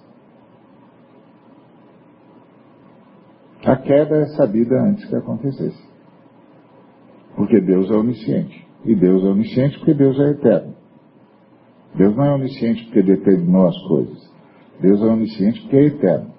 A 3.63 3.75
queda 3.75 4.17
é 4.21 4.25
sabida 4.37 4.75
antes 4.81 5.05
que 5.05 5.15
acontecesse. 5.15 5.86
Porque 7.37 7.61
Deus 7.61 7.89
é 7.91 7.93
onisciente. 7.93 8.67
E 8.83 8.95
Deus 8.95 9.23
é 9.23 9.27
onisciente 9.27 9.77
porque 9.77 9.93
Deus 9.93 10.19
é 10.19 10.31
eterno. 10.31 10.73
Deus 11.95 12.15
não 12.15 12.25
é 12.25 12.33
onisciente 12.33 12.83
porque 12.85 13.03
determinou 13.03 13.67
as 13.67 13.77
coisas. 13.87 14.33
Deus 14.81 14.99
é 15.01 15.05
onisciente 15.05 15.61
porque 15.61 15.75
é 15.77 15.85
eterno. 15.85 16.33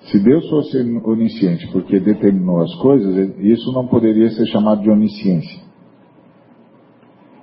Se 0.00 0.18
Deus 0.18 0.48
fosse 0.48 0.78
onisciente 0.78 1.70
porque 1.72 2.00
determinou 2.00 2.60
as 2.62 2.74
coisas, 2.76 3.38
isso 3.38 3.72
não 3.72 3.86
poderia 3.86 4.30
ser 4.30 4.46
chamado 4.46 4.82
de 4.82 4.90
onisciência. 4.90 5.62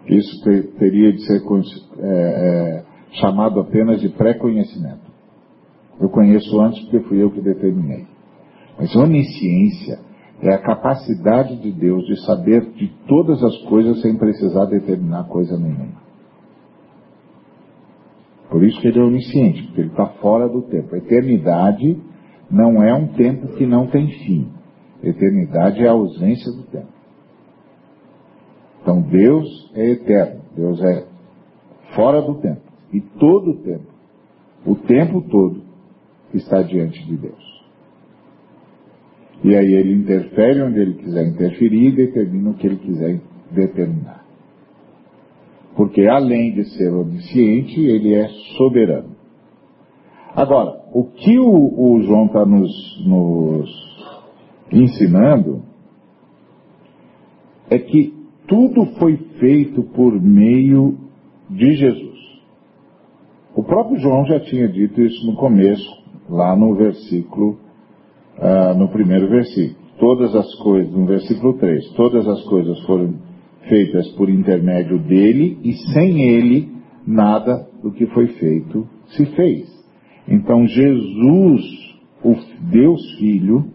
Isso 0.07 0.43
ter, 0.43 0.67
teria 0.77 1.11
de 1.11 1.25
ser 1.25 1.41
é, 1.99 2.03
é, 2.03 2.85
chamado 3.13 3.59
apenas 3.59 4.01
de 4.01 4.09
pré-conhecimento. 4.09 5.11
Eu 5.99 6.09
conheço 6.09 6.59
antes 6.59 6.81
porque 6.83 6.99
fui 7.01 7.21
eu 7.21 7.31
que 7.31 7.41
determinei. 7.41 8.05
Mas 8.77 8.95
onisciência 8.95 10.10
é 10.41 10.53
a 10.53 10.61
capacidade 10.61 11.55
de 11.57 11.71
Deus 11.71 12.03
de 12.05 12.25
saber 12.25 12.61
de 12.71 12.87
todas 13.07 13.43
as 13.43 13.57
coisas 13.63 14.01
sem 14.01 14.17
precisar 14.17 14.65
determinar 14.65 15.25
coisa 15.25 15.57
nenhuma. 15.57 16.01
Por 18.49 18.63
isso 18.63 18.79
que 18.81 18.87
ele 18.87 18.99
é 18.99 19.03
onisciente, 19.03 19.63
porque 19.63 19.81
ele 19.81 19.89
está 19.91 20.07
fora 20.19 20.49
do 20.49 20.63
tempo. 20.63 20.93
A 20.93 20.97
eternidade 20.97 21.97
não 22.49 22.83
é 22.83 22.93
um 22.93 23.07
tempo 23.09 23.49
que 23.55 23.65
não 23.65 23.87
tem 23.87 24.07
fim. 24.07 24.51
A 25.01 25.07
eternidade 25.07 25.83
é 25.83 25.87
a 25.87 25.91
ausência 25.91 26.51
do 26.51 26.63
tempo. 26.63 26.91
Então 28.81 29.01
Deus 29.01 29.71
é 29.75 29.91
eterno, 29.91 30.41
Deus 30.55 30.81
é 30.81 31.07
fora 31.95 32.21
do 32.21 32.41
tempo. 32.41 32.61
E 32.91 32.99
todo 32.99 33.51
o 33.51 33.57
tempo, 33.63 33.87
o 34.65 34.75
tempo 34.75 35.21
todo, 35.29 35.61
está 36.33 36.61
diante 36.61 37.05
de 37.05 37.15
Deus. 37.15 37.50
E 39.43 39.55
aí 39.55 39.73
ele 39.73 39.95
interfere 39.95 40.61
onde 40.61 40.79
ele 40.79 40.93
quiser 40.95 41.27
interferir 41.27 41.87
e 41.87 41.95
determina 41.95 42.51
o 42.51 42.53
que 42.53 42.67
ele 42.67 42.77
quiser 42.77 43.21
determinar. 43.51 44.23
Porque 45.75 46.05
além 46.07 46.53
de 46.53 46.65
ser 46.75 46.93
onisciente, 46.93 47.79
ele 47.79 48.13
é 48.13 48.27
soberano. 48.57 49.15
Agora, 50.35 50.81
o 50.93 51.05
que 51.05 51.39
o, 51.39 51.45
o 51.47 52.01
João 52.03 52.25
está 52.25 52.45
nos, 52.45 52.71
nos 53.05 53.69
ensinando 54.71 55.63
é 57.69 57.79
que 57.79 58.13
tudo 58.47 58.85
foi 58.99 59.17
feito 59.39 59.81
por 59.83 60.21
meio 60.21 60.97
de 61.49 61.73
Jesus. 61.73 62.19
O 63.55 63.63
próprio 63.63 63.99
João 63.99 64.25
já 64.25 64.39
tinha 64.41 64.67
dito 64.67 65.01
isso 65.01 65.25
no 65.25 65.35
começo, 65.35 65.89
lá 66.29 66.55
no 66.55 66.75
versículo 66.75 67.57
ah, 68.41 68.73
no 68.73 68.89
primeiro 68.89 69.29
versículo. 69.29 69.79
Todas 69.99 70.35
as 70.35 70.55
coisas, 70.55 70.91
no 70.91 71.05
versículo 71.05 71.59
3, 71.59 71.91
todas 71.91 72.27
as 72.27 72.43
coisas 72.45 72.79
foram 72.85 73.13
feitas 73.69 74.07
por 74.13 74.29
intermédio 74.29 74.97
dele 74.97 75.59
e 75.63 75.73
sem 75.93 76.27
ele 76.27 76.71
nada 77.05 77.67
do 77.83 77.91
que 77.91 78.07
foi 78.07 78.27
feito 78.27 78.87
se 79.09 79.25
fez. 79.35 79.69
Então 80.27 80.65
Jesus, 80.65 81.61
o 82.23 82.35
Deus 82.71 83.15
Filho, 83.19 83.65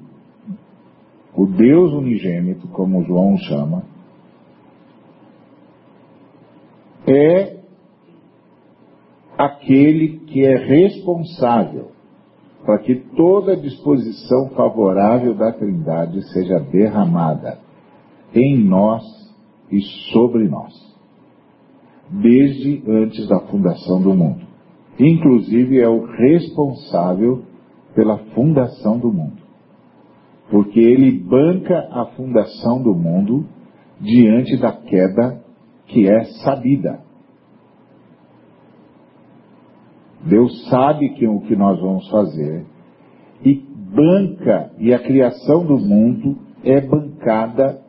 o 1.36 1.46
Deus 1.46 1.92
unigênito, 1.92 2.66
como 2.68 3.04
João 3.04 3.36
chama, 3.36 3.84
é 7.06 7.56
aquele 9.38 10.18
que 10.26 10.44
é 10.44 10.56
responsável 10.56 11.95
para 12.66 12.78
que 12.80 12.96
toda 13.16 13.56
disposição 13.56 14.50
favorável 14.50 15.34
da 15.34 15.52
Trindade 15.52 16.20
seja 16.32 16.58
derramada 16.58 17.58
em 18.34 18.58
nós 18.58 19.04
e 19.70 19.80
sobre 20.12 20.48
nós, 20.48 20.74
desde 22.10 22.82
antes 22.88 23.28
da 23.28 23.38
fundação 23.40 24.02
do 24.02 24.12
mundo. 24.12 24.44
Inclusive 24.98 25.78
é 25.78 25.88
o 25.88 26.04
responsável 26.04 27.44
pela 27.94 28.18
fundação 28.34 28.98
do 28.98 29.12
mundo, 29.12 29.40
porque 30.50 30.80
ele 30.80 31.20
banca 31.20 31.88
a 31.92 32.06
fundação 32.16 32.82
do 32.82 32.94
mundo 32.94 33.46
diante 34.00 34.56
da 34.56 34.72
queda 34.72 35.40
que 35.86 36.08
é 36.08 36.24
sabida. 36.44 37.05
Deus 40.28 40.68
sabe 40.68 41.10
que, 41.10 41.26
o 41.26 41.40
que 41.40 41.54
nós 41.54 41.80
vamos 41.80 42.08
fazer 42.10 42.64
e 43.44 43.54
banca, 43.94 44.72
e 44.78 44.92
a 44.92 44.98
criação 44.98 45.64
do 45.64 45.78
mundo 45.78 46.36
é 46.64 46.80
bancada 46.80 47.80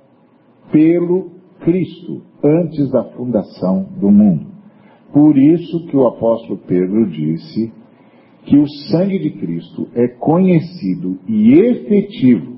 pelo 0.71 1.32
Cristo 1.62 2.21
antes 2.43 2.91
da 2.91 3.04
fundação 3.15 3.88
do 4.00 4.12
mundo. 4.12 4.45
Por 5.12 5.38
isso 5.38 5.88
que 5.88 5.97
o 5.97 6.06
apóstolo 6.08 6.60
Pedro 6.67 7.10
disse 7.10 7.73
que 8.43 8.58
o 8.58 8.67
sangue 8.89 9.19
de 9.19 9.32
Cristo 9.32 9.88
é 9.95 10.08
conhecido 10.08 11.17
e 11.28 11.54
efetivo 11.54 12.58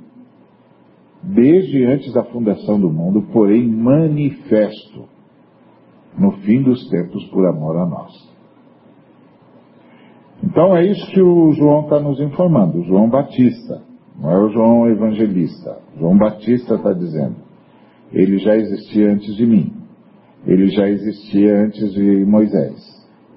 desde 1.24 1.86
antes 1.86 2.14
da 2.14 2.24
fundação 2.24 2.80
do 2.80 2.90
mundo, 2.90 3.24
porém 3.34 3.68
manifesto 3.68 5.06
no 6.18 6.32
fim 6.44 6.62
dos 6.62 6.90
tempos 6.90 7.24
por 7.26 7.46
amor 7.46 7.78
a 7.78 7.86
nós. 7.86 8.29
Então 10.50 10.76
é 10.76 10.84
isso 10.84 11.12
que 11.12 11.22
o 11.22 11.52
João 11.52 11.82
está 11.82 12.00
nos 12.00 12.20
informando, 12.20 12.82
João 12.84 13.08
Batista, 13.08 13.84
não 14.20 14.32
é 14.32 14.40
o 14.40 14.50
João 14.50 14.90
Evangelista. 14.90 15.78
João 16.00 16.18
Batista 16.18 16.74
está 16.74 16.92
dizendo, 16.92 17.36
ele 18.12 18.40
já 18.40 18.56
existia 18.56 19.12
antes 19.12 19.36
de 19.36 19.46
mim, 19.46 19.72
ele 20.48 20.70
já 20.70 20.90
existia 20.90 21.66
antes 21.66 21.94
de 21.94 22.26
Moisés, 22.26 22.80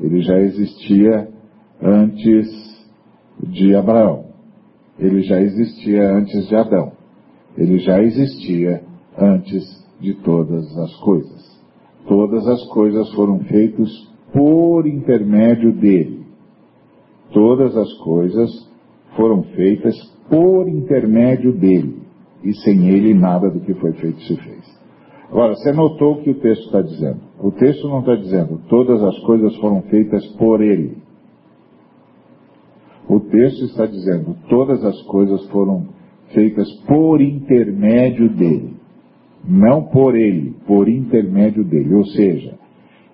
ele 0.01 0.23
já 0.23 0.39
existia 0.39 1.29
antes 1.83 2.49
de 3.43 3.75
Abraão, 3.75 4.25
ele 4.99 5.23
já 5.23 5.39
existia 5.39 6.15
antes 6.15 6.49
de 6.49 6.57
Adão, 6.57 6.93
ele 7.59 7.79
já 7.79 8.03
existia 8.03 8.83
antes 9.19 9.63
de 10.01 10.15
todas 10.15 10.65
as 10.79 10.97
coisas. 10.97 11.63
Todas 12.09 12.49
as 12.49 12.65
coisas 12.69 13.13
foram 13.13 13.39
feitas 13.41 13.91
por 14.33 14.87
intermédio 14.87 15.73
dele. 15.73 16.22
Todas 17.33 17.77
as 17.77 17.93
coisas 17.99 18.51
foram 19.17 19.43
feitas 19.55 19.95
por 20.29 20.69
intermédio 20.69 21.53
dele, 21.53 22.03
e 22.43 22.53
sem 22.55 22.89
ele 22.89 23.15
nada 23.15 23.51
do 23.51 23.61
que 23.61 23.75
foi 23.75 23.93
feito 23.95 24.21
se 24.23 24.37
fez. 24.37 24.83
Agora, 25.31 25.55
você 25.55 25.73
notou 25.73 26.13
o 26.13 26.23
que 26.23 26.31
o 26.31 26.41
texto 26.41 26.67
está 26.67 26.83
dizendo? 26.83 27.21
O 27.41 27.51
texto 27.53 27.89
não 27.89 28.01
está 28.01 28.15
dizendo 28.15 28.61
todas 28.69 29.03
as 29.03 29.19
coisas 29.21 29.57
foram 29.57 29.81
feitas 29.83 30.27
por 30.37 30.61
ele. 30.61 30.99
O 33.09 33.19
texto 33.19 33.65
está 33.65 33.87
dizendo 33.87 34.37
todas 34.49 34.85
as 34.85 35.01
coisas 35.05 35.45
foram 35.47 35.87
feitas 36.35 36.71
por 36.87 37.21
intermédio 37.21 38.29
dele. 38.29 38.77
Não 39.49 39.85
por 39.85 40.15
ele, 40.15 40.55
por 40.67 40.89
intermédio 40.89 41.65
dele. 41.65 41.95
Ou 41.95 42.05
seja, 42.05 42.55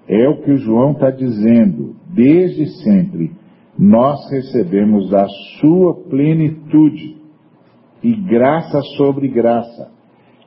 é 0.08 0.28
o 0.28 0.42
que 0.42 0.50
o 0.50 0.58
João 0.58 0.92
está 0.92 1.10
dizendo 1.10 1.94
desde 2.12 2.66
sempre 2.82 3.30
nós 3.78 4.28
recebemos 4.28 5.08
da 5.08 5.26
sua 5.60 5.94
plenitude 6.08 7.16
e 8.02 8.12
graça 8.12 8.82
sobre 8.96 9.28
graça. 9.28 9.92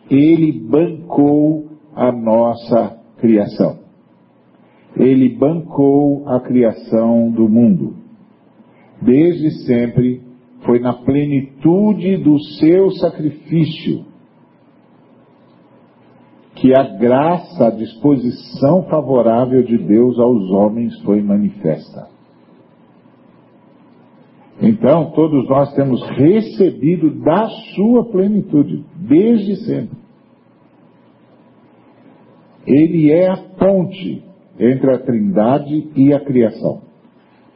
Ele 0.10 0.52
bancou 0.52 1.70
a 1.96 2.12
nossa 2.12 3.00
criação. 3.20 3.80
Ele 4.98 5.30
bancou 5.38 6.28
a 6.28 6.42
criação 6.42 7.32
do 7.32 7.48
mundo. 7.48 7.96
Desde 9.02 9.66
sempre 9.66 10.22
foi 10.66 10.80
na 10.80 10.94
plenitude 10.94 12.18
do 12.18 12.38
seu 12.60 12.92
sacrifício 12.92 14.12
que 16.56 16.76
a 16.76 16.84
graça, 16.84 17.68
a 17.68 17.72
disposição 17.72 18.84
favorável 18.84 19.64
de 19.64 19.78
Deus 19.78 20.20
aos 20.20 20.52
homens 20.52 21.02
foi 21.02 21.22
manifesta. 21.22 22.11
Então, 24.62 25.12
todos 25.12 25.50
nós 25.50 25.74
temos 25.74 26.08
recebido 26.10 27.10
da 27.22 27.48
sua 27.76 28.06
plenitude, 28.06 28.86
desde 28.96 29.56
sempre. 29.66 29.98
Ele 32.68 33.12
é 33.12 33.28
a 33.28 33.38
ponte 33.38 34.24
entre 34.60 34.94
a 34.94 35.00
Trindade 35.00 35.90
e 35.96 36.14
a 36.14 36.20
criação. 36.20 36.82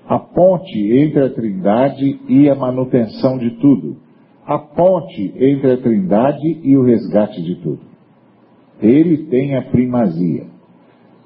A 0.08 0.18
ponte 0.18 0.78
entre 0.98 1.24
a 1.24 1.30
Trindade 1.30 2.20
e 2.28 2.50
a 2.50 2.56
manutenção 2.56 3.38
de 3.38 3.52
tudo. 3.60 3.98
A 4.44 4.58
ponte 4.58 5.32
entre 5.38 5.74
a 5.74 5.78
Trindade 5.78 6.60
e 6.64 6.76
o 6.76 6.84
resgate 6.84 7.42
de 7.42 7.56
tudo. 7.62 7.82
Ele 8.82 9.26
tem 9.28 9.56
a 9.56 9.62
primazia. 9.62 10.48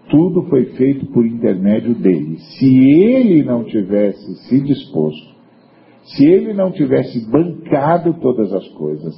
Tudo 0.09 0.43
foi 0.43 0.65
feito 0.75 1.05
por 1.07 1.25
intermédio 1.25 1.95
dele. 1.95 2.37
Se 2.37 2.89
ele 2.91 3.43
não 3.43 3.63
tivesse 3.63 4.35
se 4.47 4.61
disposto, 4.61 5.38
se 6.15 6.25
ele 6.25 6.53
não 6.53 6.71
tivesse 6.71 7.29
bancado 7.29 8.13
todas 8.15 8.51
as 8.53 8.67
coisas, 8.69 9.15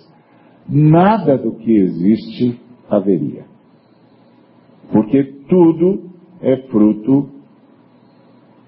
nada 0.67 1.38
do 1.38 1.54
que 1.56 1.71
existe 1.71 2.60
haveria. 2.89 3.45
Porque 4.91 5.23
tudo 5.47 6.10
é 6.41 6.58
fruto 6.67 7.30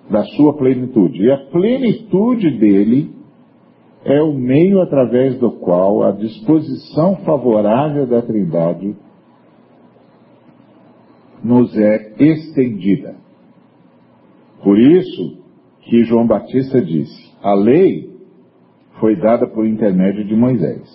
da 0.09 0.23
sua 0.23 0.53
plenitude. 0.55 1.23
E 1.23 1.31
a 1.31 1.37
plenitude 1.37 2.57
dele 2.57 3.11
é 4.05 4.21
o 4.21 4.33
meio 4.33 4.81
através 4.81 5.37
do 5.39 5.51
qual 5.51 6.03
a 6.03 6.11
disposição 6.11 7.17
favorável 7.17 8.05
da 8.05 8.21
Trindade 8.21 8.95
nos 11.43 11.75
é 11.77 12.13
estendida. 12.19 13.15
Por 14.63 14.79
isso 14.79 15.37
que 15.81 16.05
João 16.05 16.25
Batista 16.25 16.81
disse: 16.81 17.33
a 17.41 17.53
lei 17.53 18.12
foi 19.03 19.17
dada 19.17 19.45
por 19.45 19.67
intermédio 19.67 20.23
de 20.23 20.33
Moisés. 20.33 20.87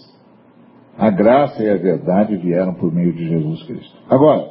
A 0.96 1.10
graça 1.10 1.62
e 1.62 1.68
a 1.68 1.76
verdade 1.76 2.38
vieram 2.38 2.72
por 2.72 2.90
meio 2.90 3.12
de 3.12 3.28
Jesus 3.28 3.62
Cristo. 3.64 3.98
Agora, 4.08 4.46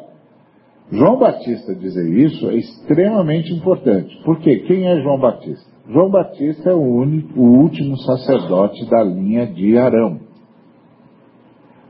João 0.91 1.17
Batista 1.17 1.73
dizer 1.73 2.07
isso 2.19 2.51
é 2.51 2.55
extremamente 2.55 3.51
importante. 3.51 4.15
Porque 4.23 4.57
quem 4.57 4.87
é 4.87 5.01
João 5.01 5.19
Batista? 5.19 5.71
João 5.89 6.11
Batista 6.11 6.69
é 6.69 6.73
o, 6.75 6.83
único, 6.83 7.39
o 7.39 7.61
último 7.63 7.97
sacerdote 7.97 8.87
da 8.91 9.03
linha 9.03 9.47
de 9.47 9.75
Arão. 9.75 10.19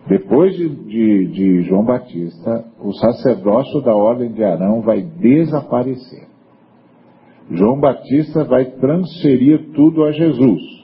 Depois 0.07 0.55
de, 0.55 0.69
de, 0.69 1.27
de, 1.27 1.61
João 1.63 1.83
Batista, 1.83 2.63
o 2.79 2.93
sacerdócio 2.93 3.81
da 3.81 3.93
ordem 3.93 4.31
de 4.31 4.41
Arão 4.41 4.79
vai 4.83 5.01
desaparecer. 5.01 6.29
João 7.51 7.77
Batista 7.77 8.45
vai 8.45 8.63
transferir 8.63 9.73
tudo 9.73 10.05
a 10.05 10.13
Jesus. 10.13 10.76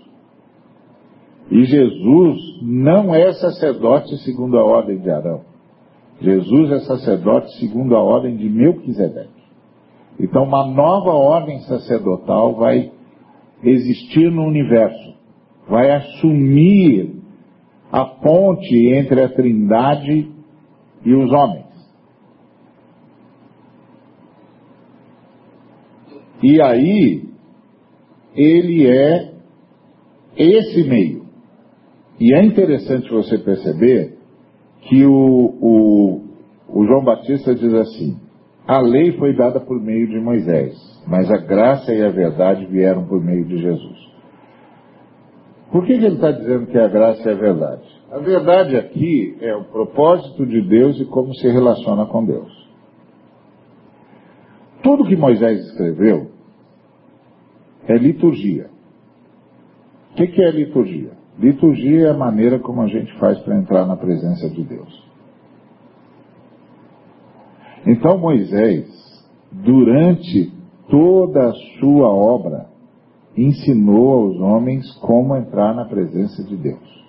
E 1.53 1.65
Jesus 1.65 2.63
não 2.63 3.13
é 3.13 3.31
sacerdote 3.33 4.17
segundo 4.23 4.57
a 4.57 4.63
ordem 4.63 4.97
de 4.97 5.07
Arão. 5.07 5.41
Jesus 6.19 6.71
é 6.71 6.79
sacerdote 6.79 7.59
segundo 7.59 7.95
a 7.95 8.01
ordem 8.01 8.35
de 8.35 8.49
Melquisedeque. 8.49 9.29
Então, 10.19 10.45
uma 10.45 10.65
nova 10.65 11.11
ordem 11.11 11.59
sacerdotal 11.59 12.55
vai 12.55 12.91
existir 13.63 14.31
no 14.31 14.41
universo, 14.47 15.13
vai 15.69 15.91
assumir 15.91 17.21
a 17.91 18.03
ponte 18.03 18.75
entre 18.87 19.21
a 19.21 19.29
Trindade 19.29 20.31
e 21.05 21.13
os 21.13 21.31
homens. 21.31 21.67
E 26.41 26.59
aí, 26.59 27.29
ele 28.35 28.87
é 28.87 29.33
esse 30.35 30.83
meio. 30.89 31.22
E 32.19 32.35
é 32.35 32.43
interessante 32.43 33.09
você 33.09 33.37
perceber 33.37 34.17
que 34.81 35.05
o, 35.05 35.11
o, 35.11 36.21
o 36.69 36.85
João 36.85 37.03
Batista 37.03 37.55
diz 37.55 37.73
assim: 37.73 38.17
a 38.67 38.79
lei 38.79 39.17
foi 39.17 39.35
dada 39.35 39.59
por 39.59 39.81
meio 39.81 40.07
de 40.07 40.19
Moisés, 40.19 40.75
mas 41.07 41.29
a 41.31 41.37
graça 41.37 41.93
e 41.93 42.01
a 42.01 42.09
verdade 42.09 42.65
vieram 42.65 43.05
por 43.05 43.23
meio 43.23 43.45
de 43.45 43.57
Jesus. 43.57 44.13
Por 45.71 45.85
que, 45.85 45.97
que 45.97 46.05
ele 46.05 46.15
está 46.15 46.31
dizendo 46.31 46.67
que 46.67 46.77
a 46.77 46.87
graça 46.87 47.29
é 47.29 47.33
a 47.33 47.37
verdade? 47.37 47.83
A 48.11 48.19
verdade 48.19 48.77
aqui 48.77 49.35
é 49.41 49.55
o 49.55 49.63
propósito 49.63 50.45
de 50.45 50.61
Deus 50.61 50.99
e 50.99 51.05
como 51.05 51.33
se 51.33 51.47
relaciona 51.47 52.05
com 52.05 52.23
Deus. 52.23 52.63
Tudo 54.83 55.05
que 55.05 55.15
Moisés 55.15 55.65
escreveu 55.65 56.29
é 57.87 57.97
liturgia. 57.97 58.69
O 60.11 60.15
que, 60.15 60.27
que 60.27 60.43
é 60.43 60.51
liturgia? 60.51 61.22
Liturgia 61.37 62.07
é 62.07 62.09
a 62.11 62.17
maneira 62.17 62.59
como 62.59 62.81
a 62.81 62.87
gente 62.87 63.11
faz 63.19 63.39
para 63.39 63.57
entrar 63.57 63.85
na 63.85 63.95
presença 63.95 64.49
de 64.49 64.63
Deus. 64.63 65.03
Então 67.85 68.17
Moisés, 68.17 68.87
durante 69.51 70.53
toda 70.89 71.49
a 71.49 71.53
sua 71.79 72.07
obra, 72.07 72.67
ensinou 73.35 74.13
aos 74.13 74.39
homens 74.39 74.91
como 74.99 75.35
entrar 75.35 75.73
na 75.73 75.85
presença 75.85 76.43
de 76.43 76.55
Deus. 76.55 77.03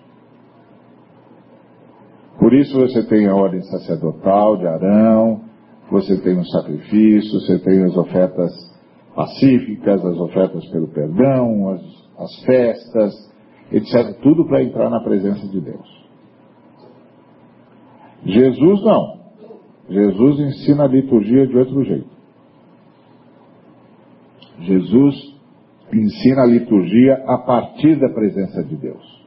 Por 2.38 2.52
isso 2.52 2.78
você 2.78 3.06
tem 3.06 3.26
a 3.26 3.34
ordem 3.34 3.62
sacerdotal 3.62 4.56
de 4.56 4.66
Arão, 4.66 5.42
você 5.90 6.20
tem 6.20 6.38
o 6.38 6.44
sacrifício, 6.46 7.40
você 7.40 7.58
tem 7.58 7.84
as 7.84 7.96
ofertas 7.96 8.52
pacíficas, 9.14 10.04
as 10.04 10.18
ofertas 10.18 10.66
pelo 10.68 10.88
perdão, 10.88 11.68
as, 11.70 11.82
as 12.18 12.44
festas, 12.44 13.33
etc. 13.72 14.20
Tudo 14.22 14.46
para 14.46 14.62
entrar 14.62 14.90
na 14.90 15.00
presença 15.00 15.46
de 15.48 15.60
Deus. 15.60 16.04
Jesus 18.24 18.82
não. 18.82 19.24
Jesus 19.88 20.40
ensina 20.40 20.84
a 20.84 20.88
liturgia 20.88 21.46
de 21.46 21.56
outro 21.56 21.84
jeito. 21.84 22.14
Jesus 24.60 25.34
ensina 25.92 26.42
a 26.42 26.46
liturgia 26.46 27.22
a 27.26 27.38
partir 27.38 27.96
da 27.96 28.08
presença 28.08 28.62
de 28.64 28.76
Deus. 28.76 29.24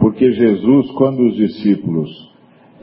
Porque 0.00 0.32
Jesus, 0.32 0.90
quando 0.92 1.20
os 1.26 1.36
discípulos 1.36 2.10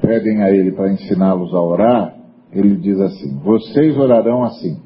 pedem 0.02 0.44
a 0.44 0.52
ele 0.52 0.72
para 0.72 0.92
ensiná-los 0.92 1.54
a 1.54 1.62
orar, 1.62 2.16
ele 2.52 2.78
diz 2.78 3.00
assim: 3.00 3.40
Vocês 3.40 3.98
orarão 3.98 4.44
assim: 4.44 4.80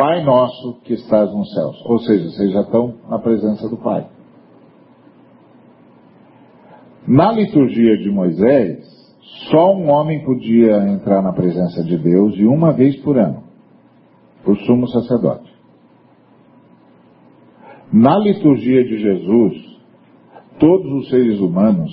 Pai 0.00 0.24
nosso 0.24 0.80
que 0.80 0.94
estás 0.94 1.30
nos 1.30 1.52
céus. 1.52 1.84
Ou 1.84 1.98
seja, 1.98 2.30
vocês 2.30 2.52
já 2.52 2.62
estão 2.62 2.94
na 3.06 3.18
presença 3.18 3.68
do 3.68 3.76
Pai. 3.76 4.08
Na 7.06 7.30
liturgia 7.32 7.98
de 7.98 8.08
Moisés, 8.08 8.82
só 9.50 9.74
um 9.74 9.90
homem 9.90 10.24
podia 10.24 10.88
entrar 10.88 11.20
na 11.20 11.34
presença 11.34 11.84
de 11.84 11.98
Deus 11.98 12.34
e 12.38 12.46
uma 12.46 12.72
vez 12.72 12.96
por 13.02 13.18
ano, 13.18 13.42
o 14.46 14.54
sumo 14.64 14.88
sacerdote. 14.88 15.52
Na 17.92 18.16
liturgia 18.20 18.82
de 18.82 19.00
Jesus, 19.00 19.80
todos 20.58 20.90
os 20.94 21.10
seres 21.10 21.40
humanos 21.40 21.90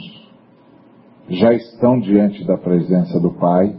já 1.27 1.51
estão 1.51 1.99
diante 1.99 2.45
da 2.45 2.57
presença 2.57 3.19
do 3.19 3.33
Pai, 3.33 3.77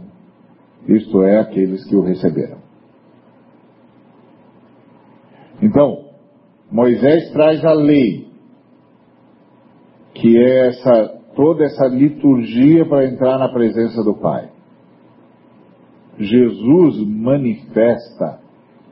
isto 0.87 1.23
é, 1.23 1.39
aqueles 1.39 1.83
que 1.89 1.95
o 1.95 2.03
receberam. 2.03 2.58
Então, 5.61 6.05
Moisés 6.71 7.31
traz 7.31 7.63
a 7.65 7.73
lei, 7.73 8.27
que 10.13 10.37
é 10.37 10.67
essa, 10.67 11.21
toda 11.35 11.63
essa 11.63 11.87
liturgia 11.87 12.85
para 12.85 13.05
entrar 13.05 13.37
na 13.37 13.49
presença 13.49 14.03
do 14.03 14.15
Pai. 14.15 14.49
Jesus 16.17 17.07
manifesta 17.07 18.39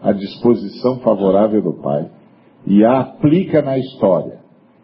a 0.02 0.12
disposição 0.14 1.00
favorável 1.00 1.62
do 1.62 1.74
Pai 1.74 2.10
e 2.66 2.84
a 2.84 3.00
aplica 3.02 3.62
na 3.62 3.78
história. 3.78 4.40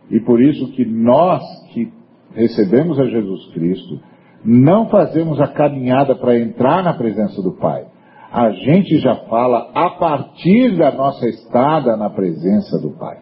E 0.09 0.19
por 0.19 0.41
isso 0.41 0.71
que 0.73 0.85
nós 0.85 1.41
que 1.73 1.91
recebemos 2.33 2.99
a 2.99 3.05
Jesus 3.05 3.53
Cristo, 3.53 3.99
não 4.43 4.89
fazemos 4.89 5.39
a 5.39 5.47
caminhada 5.47 6.15
para 6.15 6.37
entrar 6.37 6.83
na 6.83 6.93
presença 6.93 7.41
do 7.41 7.53
Pai 7.53 7.87
a 8.33 8.49
gente 8.49 8.97
já 8.97 9.15
fala 9.27 9.69
a 9.75 9.91
partir 9.91 10.75
da 10.75 10.91
nossa 10.91 11.29
estada 11.29 11.95
na 11.95 12.09
presença 12.09 12.79
do 12.79 12.89
Pai. 12.97 13.19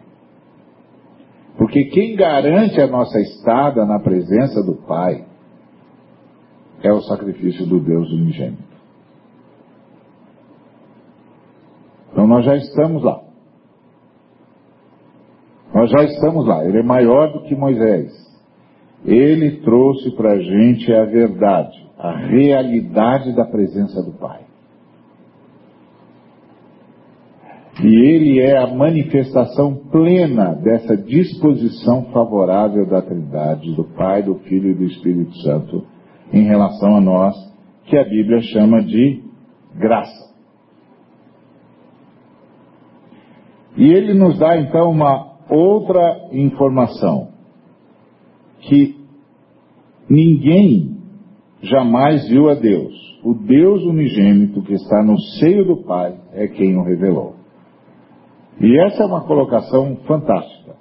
Porque 1.58 1.84
quem 1.84 2.16
garante 2.16 2.80
a 2.80 2.86
nossa 2.86 3.20
estada 3.20 3.84
na 3.84 4.00
presença 4.00 4.62
do 4.62 4.74
Pai 4.86 5.26
é 6.82 6.90
o 6.90 7.02
sacrifício 7.02 7.66
do 7.66 7.78
Deus 7.78 8.10
unigênito. 8.10 8.72
Então 12.10 12.26
nós 12.26 12.46
já 12.46 12.56
estamos 12.56 13.02
lá. 13.02 13.20
Nós 15.74 15.90
já 15.90 16.04
estamos 16.04 16.46
lá. 16.46 16.64
Ele 16.64 16.78
é 16.78 16.82
maior 16.82 17.34
do 17.34 17.42
que 17.42 17.54
Moisés. 17.54 18.12
Ele 19.04 19.60
trouxe 19.60 20.10
para 20.16 20.32
a 20.32 20.38
gente 20.38 20.90
a 20.90 21.04
verdade, 21.04 21.86
a 21.98 22.16
realidade 22.16 23.36
da 23.36 23.44
presença 23.44 24.02
do 24.02 24.12
Pai. 24.12 24.51
E 27.82 27.86
ele 27.86 28.40
é 28.40 28.58
a 28.58 28.68
manifestação 28.68 29.74
plena 29.90 30.54
dessa 30.54 30.96
disposição 30.96 32.04
favorável 32.12 32.86
da 32.86 33.02
Trindade, 33.02 33.74
do 33.74 33.82
Pai, 33.82 34.22
do 34.22 34.36
Filho 34.36 34.70
e 34.70 34.74
do 34.74 34.84
Espírito 34.84 35.36
Santo, 35.38 35.84
em 36.32 36.44
relação 36.44 36.96
a 36.96 37.00
nós 37.00 37.34
que 37.86 37.96
a 37.96 38.04
Bíblia 38.04 38.40
chama 38.40 38.84
de 38.84 39.24
graça. 39.74 40.32
E 43.76 43.92
ele 43.92 44.14
nos 44.14 44.38
dá 44.38 44.56
então 44.58 44.88
uma 44.90 45.32
outra 45.50 46.28
informação, 46.30 47.30
que 48.60 48.96
ninguém 50.08 50.98
jamais 51.62 52.28
viu 52.28 52.48
a 52.48 52.54
Deus. 52.54 52.92
O 53.24 53.34
Deus 53.34 53.82
unigênito 53.82 54.62
que 54.62 54.74
está 54.74 55.02
no 55.02 55.18
seio 55.40 55.64
do 55.64 55.82
Pai 55.84 56.16
é 56.32 56.46
quem 56.46 56.76
o 56.76 56.84
revelou. 56.84 57.41
E 58.60 58.78
essa 58.80 59.02
é 59.02 59.06
uma 59.06 59.24
colocação 59.24 59.96
fantástica. 60.06 60.76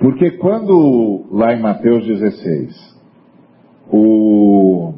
Porque 0.00 0.32
quando, 0.32 1.26
lá 1.30 1.54
em 1.54 1.62
Mateus 1.62 2.06
16, 2.06 3.00
o, 3.90 4.92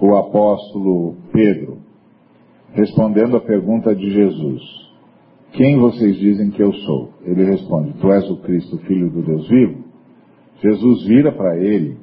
o 0.00 0.16
apóstolo 0.16 1.16
Pedro, 1.32 1.78
respondendo 2.72 3.36
à 3.36 3.40
pergunta 3.40 3.94
de 3.94 4.10
Jesus, 4.10 4.62
quem 5.52 5.78
vocês 5.78 6.16
dizem 6.16 6.50
que 6.50 6.62
eu 6.62 6.72
sou? 6.72 7.10
Ele 7.22 7.44
responde, 7.44 7.94
tu 8.00 8.10
és 8.10 8.30
o 8.30 8.36
Cristo, 8.38 8.78
filho 8.78 9.10
do 9.10 9.22
Deus 9.22 9.48
vivo? 9.48 9.84
Jesus 10.62 11.06
vira 11.06 11.32
para 11.32 11.58
ele 11.58 11.98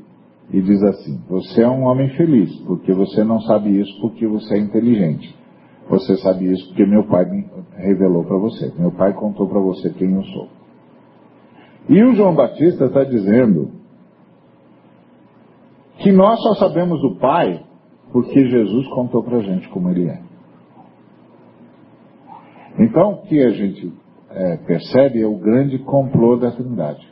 e 0.51 0.61
diz 0.61 0.81
assim, 0.83 1.19
você 1.29 1.61
é 1.63 1.69
um 1.69 1.83
homem 1.83 2.09
feliz, 2.09 2.53
porque 2.67 2.93
você 2.93 3.23
não 3.23 3.39
sabe 3.41 3.79
isso 3.79 3.99
porque 4.01 4.27
você 4.27 4.55
é 4.55 4.59
inteligente. 4.59 5.42
Você 5.89 6.15
sabe 6.17 6.51
isso 6.51 6.67
porque 6.67 6.85
meu 6.85 7.03
pai 7.07 7.25
me 7.25 7.45
revelou 7.75 8.23
para 8.23 8.37
você. 8.37 8.73
Meu 8.77 8.91
pai 8.91 9.13
contou 9.13 9.47
para 9.47 9.59
você 9.59 9.89
quem 9.91 10.13
eu 10.13 10.23
sou. 10.23 10.47
E 11.89 12.01
o 12.01 12.15
João 12.15 12.33
Batista 12.33 12.85
está 12.85 13.03
dizendo 13.03 13.71
que 15.97 16.11
nós 16.11 16.41
só 16.41 16.55
sabemos 16.55 17.01
do 17.01 17.15
Pai 17.15 17.65
porque 18.11 18.47
Jesus 18.47 18.87
contou 18.89 19.23
para 19.23 19.37
a 19.37 19.41
gente 19.41 19.67
como 19.69 19.89
ele 19.89 20.07
é. 20.07 20.21
Então, 22.79 23.13
o 23.13 23.21
que 23.23 23.43
a 23.43 23.49
gente 23.49 23.93
é, 24.29 24.57
percebe 24.57 25.21
é 25.21 25.27
o 25.27 25.37
grande 25.37 25.77
complô 25.79 26.37
da 26.37 26.51
Trindade. 26.51 27.07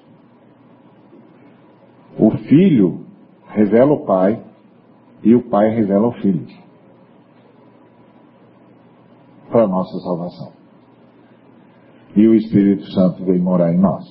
O 2.18 2.32
Filho 2.32 3.06
revela 3.48 3.92
o 3.94 4.06
Pai 4.06 4.42
e 5.24 5.36
o 5.36 5.50
Pai 5.50 5.70
revela 5.70 6.08
o 6.08 6.14
Filho 6.14 6.46
para 9.52 9.64
a 9.64 9.68
nossa 9.68 10.00
salvação. 10.00 10.52
E 12.16 12.28
o 12.28 12.34
Espírito 12.34 12.86
Santo 12.92 13.24
vem 13.26 13.40
morar 13.40 13.74
em 13.74 13.80
nós. 13.80 14.06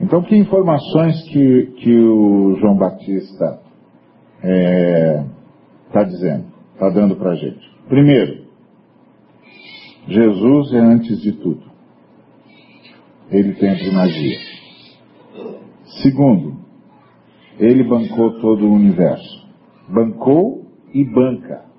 Então, 0.00 0.22
que 0.22 0.36
informações 0.36 1.22
que, 1.24 1.66
que 1.76 1.94
o 1.94 2.56
João 2.58 2.76
Batista 2.76 3.60
está 4.38 4.48
é, 4.48 5.24
tá 5.92 6.04
dizendo, 6.04 6.46
está 6.72 6.88
dando 6.88 7.16
para 7.16 7.32
a 7.32 7.34
gente? 7.34 7.60
Primeiro, 7.88 8.46
Jesus 10.08 10.72
é 10.72 10.78
antes 10.78 11.20
de 11.20 11.32
tudo. 11.32 11.62
Ele 13.30 13.54
tem 13.54 13.70
a 13.70 13.76
primazia. 13.76 14.38
Segundo, 16.02 16.56
ele 17.58 17.84
bancou 17.84 18.40
todo 18.40 18.66
o 18.66 18.72
universo. 18.72 19.46
Bancou 19.88 20.64
e 20.94 21.04
banca. 21.04 21.69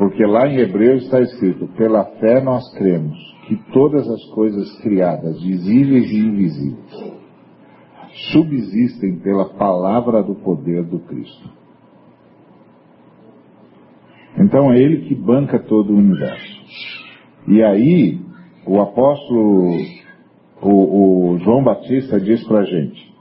Porque 0.00 0.24
lá 0.24 0.48
em 0.48 0.56
Hebreus 0.56 1.02
está 1.04 1.20
escrito: 1.20 1.68
pela 1.76 2.06
fé 2.18 2.40
nós 2.40 2.66
cremos 2.78 3.18
que 3.46 3.56
todas 3.70 4.08
as 4.08 4.24
coisas 4.30 4.80
criadas, 4.80 5.42
visíveis 5.42 6.10
e 6.10 6.18
invisíveis, 6.20 7.14
subsistem 8.32 9.18
pela 9.18 9.50
palavra 9.50 10.22
do 10.22 10.36
poder 10.36 10.84
do 10.84 11.00
Cristo. 11.00 11.50
Então 14.38 14.72
é 14.72 14.78
ele 14.78 15.06
que 15.06 15.14
banca 15.14 15.58
todo 15.58 15.92
o 15.92 15.98
universo. 15.98 16.60
E 17.46 17.62
aí, 17.62 18.18
o 18.66 18.80
apóstolo, 18.80 19.76
o, 20.62 21.34
o 21.34 21.38
João 21.40 21.62
Batista 21.62 22.18
diz 22.18 22.42
para 22.48 22.60
a 22.60 22.64
gente: 22.64 23.14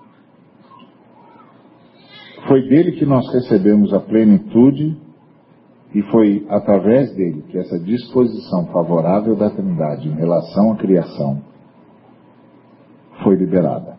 foi 2.48 2.70
dele 2.70 2.94
que 2.94 3.06
nós 3.06 3.30
recebemos 3.34 3.94
a 3.94 4.00
plenitude 4.00 5.09
e 5.94 6.04
foi 6.04 6.46
através 6.50 7.16
dele 7.16 7.44
que 7.50 7.58
essa 7.58 7.80
disposição 7.80 8.68
favorável 8.68 9.36
da 9.36 9.50
Trindade 9.50 10.08
em 10.08 10.14
relação 10.14 10.74
à 10.74 10.76
criação 10.76 11.42
foi 13.24 13.36
liberada. 13.36 13.98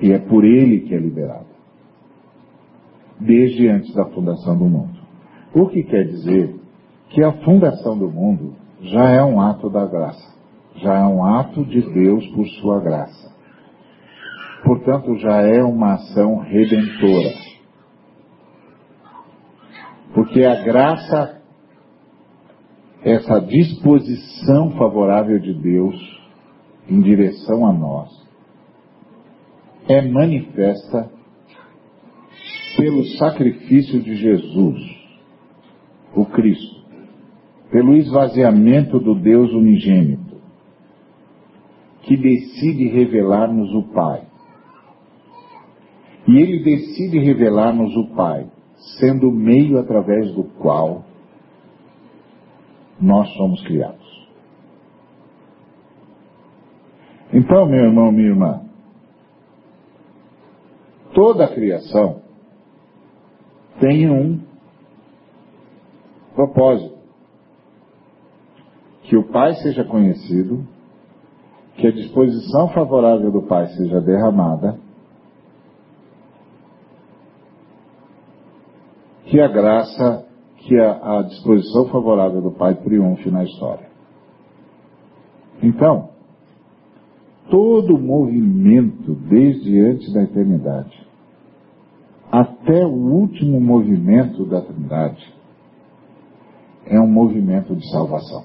E 0.00 0.10
é 0.10 0.18
por 0.18 0.44
ele 0.44 0.80
que 0.80 0.94
é 0.94 0.98
liberada. 0.98 1.52
Desde 3.20 3.68
antes 3.68 3.94
da 3.94 4.06
fundação 4.06 4.56
do 4.56 4.64
mundo. 4.64 4.98
O 5.54 5.68
que 5.68 5.82
quer 5.82 6.04
dizer 6.04 6.56
que 7.10 7.22
a 7.22 7.32
fundação 7.44 7.96
do 7.96 8.10
mundo 8.10 8.54
já 8.80 9.10
é 9.10 9.22
um 9.22 9.40
ato 9.40 9.68
da 9.68 9.86
graça. 9.86 10.32
Já 10.76 10.94
é 10.94 11.04
um 11.04 11.24
ato 11.24 11.62
de 11.64 11.82
Deus 11.92 12.26
por 12.28 12.46
sua 12.60 12.80
graça. 12.80 13.30
Portanto, 14.64 15.14
já 15.18 15.42
é 15.42 15.62
uma 15.62 15.94
ação 15.94 16.38
redentora 16.38 17.51
porque 20.32 20.46
a 20.46 20.62
graça, 20.62 21.42
essa 23.04 23.38
disposição 23.40 24.70
favorável 24.78 25.38
de 25.38 25.52
Deus 25.52 25.94
em 26.88 27.02
direção 27.02 27.66
a 27.66 27.72
nós, 27.74 28.08
é 29.86 30.00
manifesta 30.00 31.10
pelo 32.78 33.04
sacrifício 33.18 34.00
de 34.00 34.14
Jesus, 34.14 34.78
o 36.16 36.24
Cristo, 36.24 36.82
pelo 37.70 37.94
esvaziamento 37.94 38.98
do 38.98 39.14
Deus 39.14 39.52
unigênito, 39.52 40.40
que 42.04 42.16
decide 42.16 42.88
revelar-nos 42.88 43.70
o 43.74 43.82
Pai. 43.92 44.22
E 46.26 46.38
ele 46.38 46.62
decide 46.62 47.18
revelar-nos 47.18 47.94
o 47.94 48.14
Pai 48.14 48.46
sendo 48.98 49.28
o 49.28 49.32
meio 49.32 49.78
através 49.78 50.32
do 50.32 50.44
qual 50.44 51.04
nós 53.00 53.28
somos 53.34 53.62
criados. 53.64 54.02
Então, 57.32 57.66
meu 57.66 57.84
irmão, 57.84 58.12
minha 58.12 58.28
irmã, 58.28 58.60
toda 61.14 61.44
a 61.44 61.54
criação 61.54 62.20
tem 63.80 64.10
um 64.10 64.40
propósito. 66.34 66.92
Que 69.04 69.16
o 69.16 69.24
Pai 69.24 69.54
seja 69.54 69.84
conhecido, 69.84 70.66
que 71.74 71.86
a 71.86 71.92
disposição 71.92 72.68
favorável 72.68 73.30
do 73.30 73.42
Pai 73.42 73.66
seja 73.68 74.00
derramada 74.00 74.78
que 79.32 79.40
a 79.40 79.48
graça, 79.48 80.26
que 80.58 80.78
a, 80.78 81.20
a 81.20 81.22
disposição 81.22 81.88
favorável 81.88 82.42
do 82.42 82.52
Pai 82.52 82.74
triunfe 82.74 83.30
na 83.30 83.42
história. 83.44 83.88
Então, 85.62 86.10
todo 87.50 87.96
o 87.96 87.98
movimento 87.98 89.14
desde 89.14 89.80
antes 89.80 90.12
da 90.12 90.22
eternidade 90.22 91.00
até 92.30 92.84
o 92.84 92.90
último 92.90 93.58
movimento 93.58 94.44
da 94.44 94.60
Trindade 94.60 95.34
é 96.84 97.00
um 97.00 97.06
movimento 97.06 97.74
de 97.74 97.90
salvação. 97.90 98.44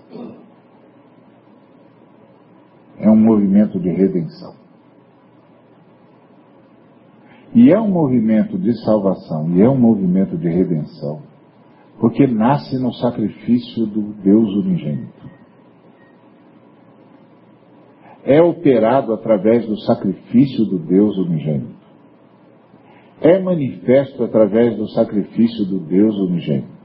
É 2.98 3.10
um 3.12 3.16
movimento 3.18 3.78
de 3.78 3.90
redenção. 3.90 4.56
E 7.58 7.72
é 7.72 7.82
um 7.82 7.90
movimento 7.90 8.56
de 8.56 8.72
salvação, 8.84 9.50
e 9.56 9.64
é 9.64 9.68
um 9.68 9.80
movimento 9.80 10.38
de 10.38 10.48
redenção, 10.48 11.24
porque 12.00 12.28
nasce 12.28 12.78
no 12.78 12.94
sacrifício 12.94 13.88
do 13.88 14.14
Deus 14.22 14.48
unigênito. 14.58 15.28
É 18.24 18.40
operado 18.44 19.12
através 19.12 19.66
do 19.66 19.76
sacrifício 19.80 20.66
do 20.66 20.78
Deus 20.78 21.18
unigênito. 21.18 21.82
É 23.22 23.40
manifesto 23.40 24.24
através 24.24 24.78
do 24.78 24.88
sacrifício 24.90 25.66
do 25.66 25.80
Deus 25.80 26.16
unigênito. 26.16 26.78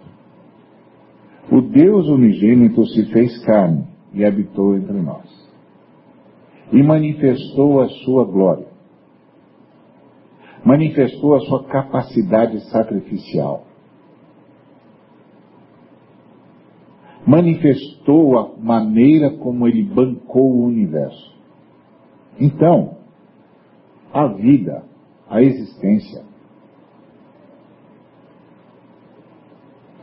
O 1.51 1.61
Deus 1.61 2.09
unigênito 2.09 2.87
se 2.87 3.13
fez 3.13 3.45
carne 3.45 3.85
e 4.15 4.25
habitou 4.25 4.75
entre 4.75 5.03
nós. 5.03 5.29
E 6.73 6.83
manifestou 6.83 7.83
a 7.83 7.89
sua 7.91 8.25
glória 8.25 8.72
manifestou 10.65 11.35
a 11.35 11.41
sua 11.41 11.65
capacidade 11.65 12.61
sacrificial. 12.71 13.65
Manifestou 17.27 18.39
a 18.39 18.57
maneira 18.59 19.31
como 19.39 19.67
ele 19.67 19.83
bancou 19.83 20.53
o 20.53 20.65
universo. 20.65 21.33
Então, 22.39 22.99
a 24.13 24.27
vida, 24.27 24.85
a 25.29 25.41
existência, 25.41 26.25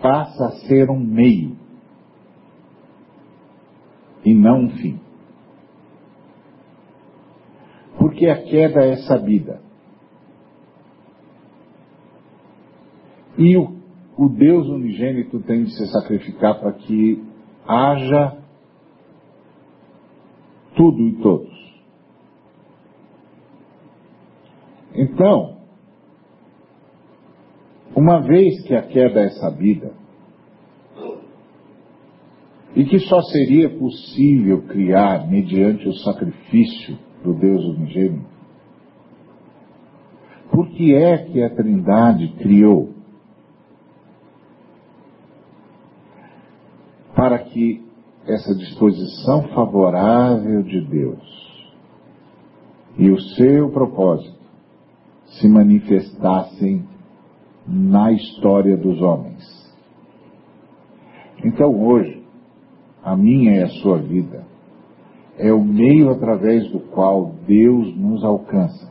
passa 0.01 0.45
a 0.45 0.51
ser 0.67 0.89
um 0.89 0.99
meio 0.99 1.57
e 4.25 4.33
não 4.33 4.61
um 4.61 4.69
fim. 4.69 4.99
Porque 7.97 8.27
a 8.27 8.41
queda 8.43 8.81
é 8.85 8.95
sabida. 8.97 9.68
E 13.39 13.55
o, 13.55 13.73
o 14.17 14.27
Deus 14.27 14.67
unigênito 14.67 15.39
tem 15.39 15.63
de 15.63 15.71
se 15.71 15.87
sacrificar 15.93 16.59
para 16.59 16.73
que 16.73 17.23
haja 17.65 18.37
tudo 20.75 21.01
e 21.07 21.15
todos. 21.21 21.59
Então, 24.93 25.57
uma 27.95 28.19
vez 28.19 28.61
que 28.67 28.75
a 28.75 28.81
queda 28.81 29.21
é 29.21 29.29
sabida, 29.29 29.93
e 32.75 32.83
que 32.83 32.99
só 32.99 33.21
seria 33.21 33.69
possível 33.69 34.63
criar 34.63 35.29
mediante 35.29 35.87
o 35.87 35.93
sacrifício 35.93 36.99
do 37.23 37.33
Deus 37.33 37.63
unigênito, 37.63 38.27
por 40.51 40.67
que 40.71 40.93
é 40.93 41.19
que 41.19 41.41
a 41.41 41.49
Trindade 41.49 42.33
criou? 42.37 42.98
Para 47.19 47.39
que 47.39 47.83
essa 48.25 48.55
disposição 48.55 49.49
favorável 49.49 50.63
de 50.63 50.79
Deus 50.79 51.69
e 52.97 53.11
o 53.11 53.19
seu 53.19 53.69
propósito 53.71 54.39
se 55.25 55.49
manifestassem 55.49 56.87
na 57.67 58.13
história 58.13 58.77
dos 58.77 59.01
homens. 59.01 59.43
Então 61.43 61.77
hoje, 61.85 62.23
a 63.03 63.17
minha 63.17 63.57
e 63.57 63.63
a 63.63 63.69
sua 63.81 63.97
vida 63.97 64.45
é 65.37 65.51
o 65.51 65.61
meio 65.61 66.11
através 66.11 66.71
do 66.71 66.79
qual 66.79 67.33
Deus 67.45 67.97
nos 67.97 68.23
alcança. 68.23 68.89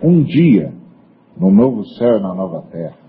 Um 0.00 0.22
dia, 0.22 0.72
no 1.36 1.50
novo 1.50 1.84
céu 1.84 2.18
e 2.18 2.22
na 2.22 2.32
nova 2.32 2.62
terra, 2.70 3.07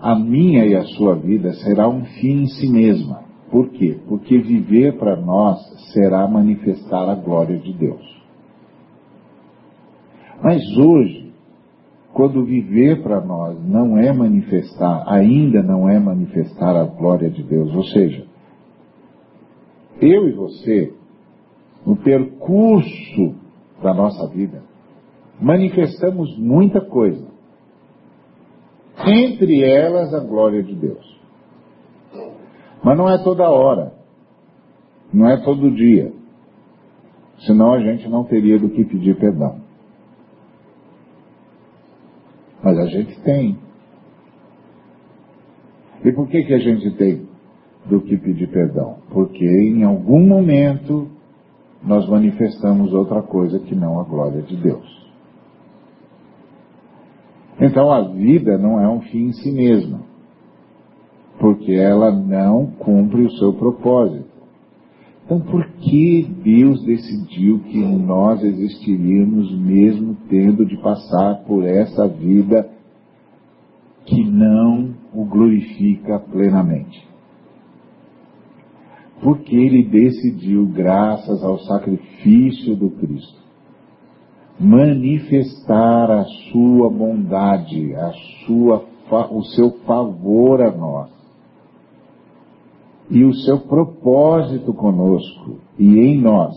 a 0.00 0.14
minha 0.14 0.66
e 0.66 0.74
a 0.74 0.84
sua 0.84 1.14
vida 1.14 1.52
será 1.54 1.88
um 1.88 2.04
fim 2.04 2.42
em 2.42 2.46
si 2.46 2.70
mesma. 2.70 3.24
Por 3.50 3.70
quê? 3.70 3.98
Porque 4.08 4.38
viver 4.38 4.98
para 4.98 5.16
nós 5.16 5.58
será 5.92 6.26
manifestar 6.28 7.08
a 7.08 7.14
glória 7.14 7.58
de 7.58 7.72
Deus. 7.72 8.04
Mas 10.42 10.62
hoje, 10.76 11.32
quando 12.12 12.44
viver 12.44 13.02
para 13.02 13.20
nós 13.20 13.58
não 13.66 13.98
é 13.98 14.12
manifestar, 14.12 15.04
ainda 15.06 15.62
não 15.62 15.88
é 15.88 15.98
manifestar 15.98 16.76
a 16.76 16.84
glória 16.84 17.30
de 17.30 17.42
Deus, 17.42 17.74
ou 17.74 17.84
seja, 17.84 18.26
eu 20.00 20.28
e 20.28 20.32
você, 20.32 20.92
no 21.86 21.96
percurso 21.96 23.34
da 23.82 23.94
nossa 23.94 24.28
vida, 24.28 24.62
manifestamos 25.40 26.36
muita 26.38 26.80
coisa. 26.80 27.26
Entre 29.06 29.62
elas 29.62 30.12
a 30.12 30.20
glória 30.20 30.62
de 30.62 30.74
Deus. 30.74 31.16
Mas 32.82 32.96
não 32.96 33.08
é 33.08 33.22
toda 33.22 33.48
hora. 33.48 33.92
Não 35.12 35.28
é 35.28 35.36
todo 35.38 35.74
dia. 35.74 36.12
Senão 37.46 37.72
a 37.72 37.80
gente 37.80 38.08
não 38.08 38.24
teria 38.24 38.58
do 38.58 38.68
que 38.70 38.84
pedir 38.84 39.16
perdão. 39.16 39.60
Mas 42.62 42.78
a 42.78 42.86
gente 42.86 43.20
tem. 43.22 43.58
E 46.04 46.12
por 46.12 46.28
que, 46.28 46.42
que 46.42 46.54
a 46.54 46.58
gente 46.58 46.90
tem 46.96 47.28
do 47.84 48.00
que 48.00 48.16
pedir 48.16 48.48
perdão? 48.48 48.98
Porque 49.10 49.44
em 49.44 49.84
algum 49.84 50.26
momento 50.26 51.08
nós 51.82 52.08
manifestamos 52.08 52.92
outra 52.92 53.22
coisa 53.22 53.60
que 53.60 53.74
não 53.74 54.00
a 54.00 54.04
glória 54.04 54.42
de 54.42 54.56
Deus. 54.56 55.05
Então 57.60 57.90
a 57.90 58.02
vida 58.02 58.58
não 58.58 58.80
é 58.80 58.88
um 58.88 59.00
fim 59.00 59.28
em 59.28 59.32
si 59.32 59.50
mesma, 59.50 60.00
porque 61.38 61.72
ela 61.72 62.10
não 62.10 62.66
cumpre 62.66 63.22
o 63.22 63.30
seu 63.32 63.52
propósito. 63.54 64.36
Então, 65.26 65.40
por 65.40 65.66
que 65.80 66.22
Deus 66.44 66.84
decidiu 66.84 67.58
que 67.58 67.78
nós 67.84 68.44
existiríamos 68.44 69.58
mesmo 69.58 70.16
tendo 70.28 70.64
de 70.64 70.76
passar 70.76 71.42
por 71.44 71.64
essa 71.64 72.06
vida 72.06 72.70
que 74.04 74.22
não 74.22 74.94
o 75.12 75.24
glorifica 75.24 76.20
plenamente? 76.20 77.04
Porque 79.20 79.56
Ele 79.56 79.82
decidiu, 79.82 80.64
graças 80.66 81.42
ao 81.42 81.58
sacrifício 81.58 82.76
do 82.76 82.90
Cristo, 82.90 83.45
manifestar 84.58 86.10
a 86.10 86.24
sua 86.50 86.90
bondade, 86.90 87.94
a 87.94 88.12
sua, 88.46 88.84
o 89.30 89.42
seu 89.42 89.70
favor 89.84 90.62
a 90.62 90.70
nós 90.70 91.10
e 93.10 93.22
o 93.24 93.34
seu 93.34 93.60
propósito 93.60 94.72
conosco 94.74 95.58
e 95.78 95.98
em 95.98 96.20
nós, 96.20 96.54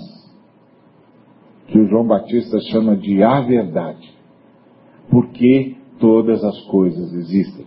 que 1.68 1.78
o 1.78 1.88
João 1.88 2.08
Batista 2.08 2.60
chama 2.72 2.96
de 2.96 3.22
a 3.22 3.42
verdade. 3.42 4.10
Porque 5.12 5.76
todas 6.00 6.44
as 6.44 6.60
coisas 6.64 7.14
existem. 7.14 7.66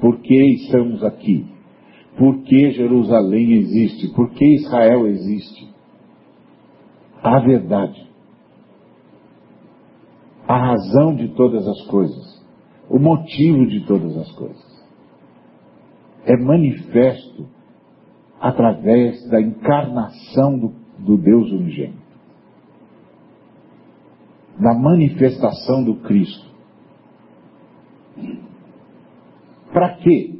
Por 0.00 0.18
que 0.20 0.34
estamos 0.54 1.04
aqui? 1.04 1.46
Por 2.16 2.42
que 2.42 2.72
Jerusalém 2.72 3.52
existe? 3.52 4.08
Por 4.08 4.30
que 4.30 4.54
Israel 4.54 5.06
existe? 5.06 5.68
A 7.22 7.38
verdade. 7.40 8.09
A 10.50 10.58
razão 10.58 11.14
de 11.14 11.28
todas 11.28 11.64
as 11.64 11.80
coisas. 11.82 12.44
O 12.88 12.98
motivo 12.98 13.68
de 13.68 13.86
todas 13.86 14.16
as 14.16 14.32
coisas. 14.32 14.84
É 16.26 16.36
manifesto 16.36 17.46
através 18.40 19.24
da 19.28 19.40
encarnação 19.40 20.58
do, 20.58 20.74
do 20.98 21.16
Deus 21.18 21.52
unigênito, 21.52 22.02
da 24.58 24.74
manifestação 24.74 25.84
do 25.84 26.00
Cristo. 26.00 26.50
Para 29.72 29.98
quê? 29.98 30.34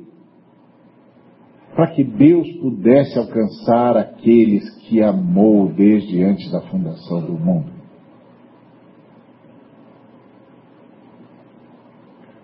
Para 1.76 1.86
que 1.92 2.02
Deus 2.02 2.50
pudesse 2.54 3.16
alcançar 3.16 3.96
aqueles 3.96 4.68
que 4.88 5.00
amou 5.00 5.72
desde 5.72 6.20
antes 6.24 6.50
da 6.50 6.62
fundação 6.62 7.24
do 7.24 7.34
mundo. 7.34 7.79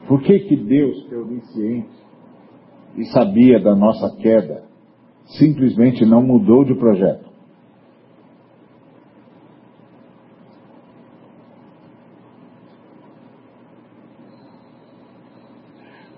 Por 0.09 0.23
que 0.23 0.39
que 0.41 0.57
Deus, 0.57 1.05
que 1.07 1.15
é 1.15 1.19
onisciente 1.19 1.97
e 2.97 3.05
sabia 3.07 3.61
da 3.61 3.75
nossa 3.75 4.17
queda, 4.17 4.65
simplesmente 5.39 6.05
não 6.05 6.23
mudou 6.23 6.65
de 6.65 6.75
projeto. 6.75 7.27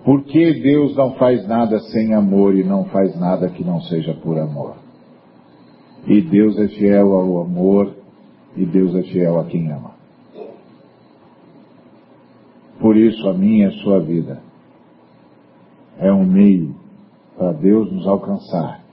Por 0.05 0.23
que 0.23 0.53
Deus 0.61 0.95
não 0.95 1.13
faz 1.15 1.47
nada 1.47 1.79
sem 1.91 2.13
amor 2.13 2.55
e 2.55 2.63
não 2.63 2.85
faz 2.85 3.19
nada 3.19 3.49
que 3.49 3.63
não 3.63 3.81
seja 3.81 4.13
por 4.13 4.39
amor? 4.39 4.77
E 6.07 6.21
Deus 6.21 6.57
é 6.57 6.67
fiel 6.69 7.13
ao 7.13 7.41
amor 7.41 7.95
e 8.55 8.65
Deus 8.65 8.95
é 8.95 9.03
fiel 9.03 9.39
a 9.39 9.45
quem 9.45 9.71
ama. 9.71 9.98
Por 12.89 12.97
isso 12.97 13.29
a 13.29 13.33
minha 13.35 13.65
e 13.65 13.67
a 13.67 13.83
sua 13.83 13.99
vida 13.99 14.41
é 15.99 16.11
um 16.11 16.25
meio 16.25 16.73
para 17.37 17.51
Deus 17.51 17.91
nos 17.91 18.07
alcançar 18.07 18.83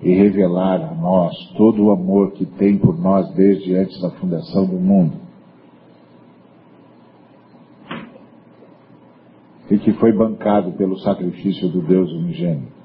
e 0.00 0.14
revelar 0.14 0.80
a 0.80 0.94
nós 0.94 1.34
todo 1.56 1.82
o 1.82 1.90
amor 1.90 2.34
que 2.34 2.46
tem 2.46 2.78
por 2.78 2.96
nós 2.96 3.28
desde 3.34 3.74
antes 3.74 4.00
da 4.00 4.12
fundação 4.12 4.64
do 4.64 4.76
mundo. 4.76 5.16
E 9.72 9.76
que 9.76 9.92
foi 9.94 10.12
bancado 10.12 10.70
pelo 10.74 10.96
sacrifício 11.00 11.68
do 11.68 11.82
Deus 11.82 12.08
unigênito. 12.12 12.76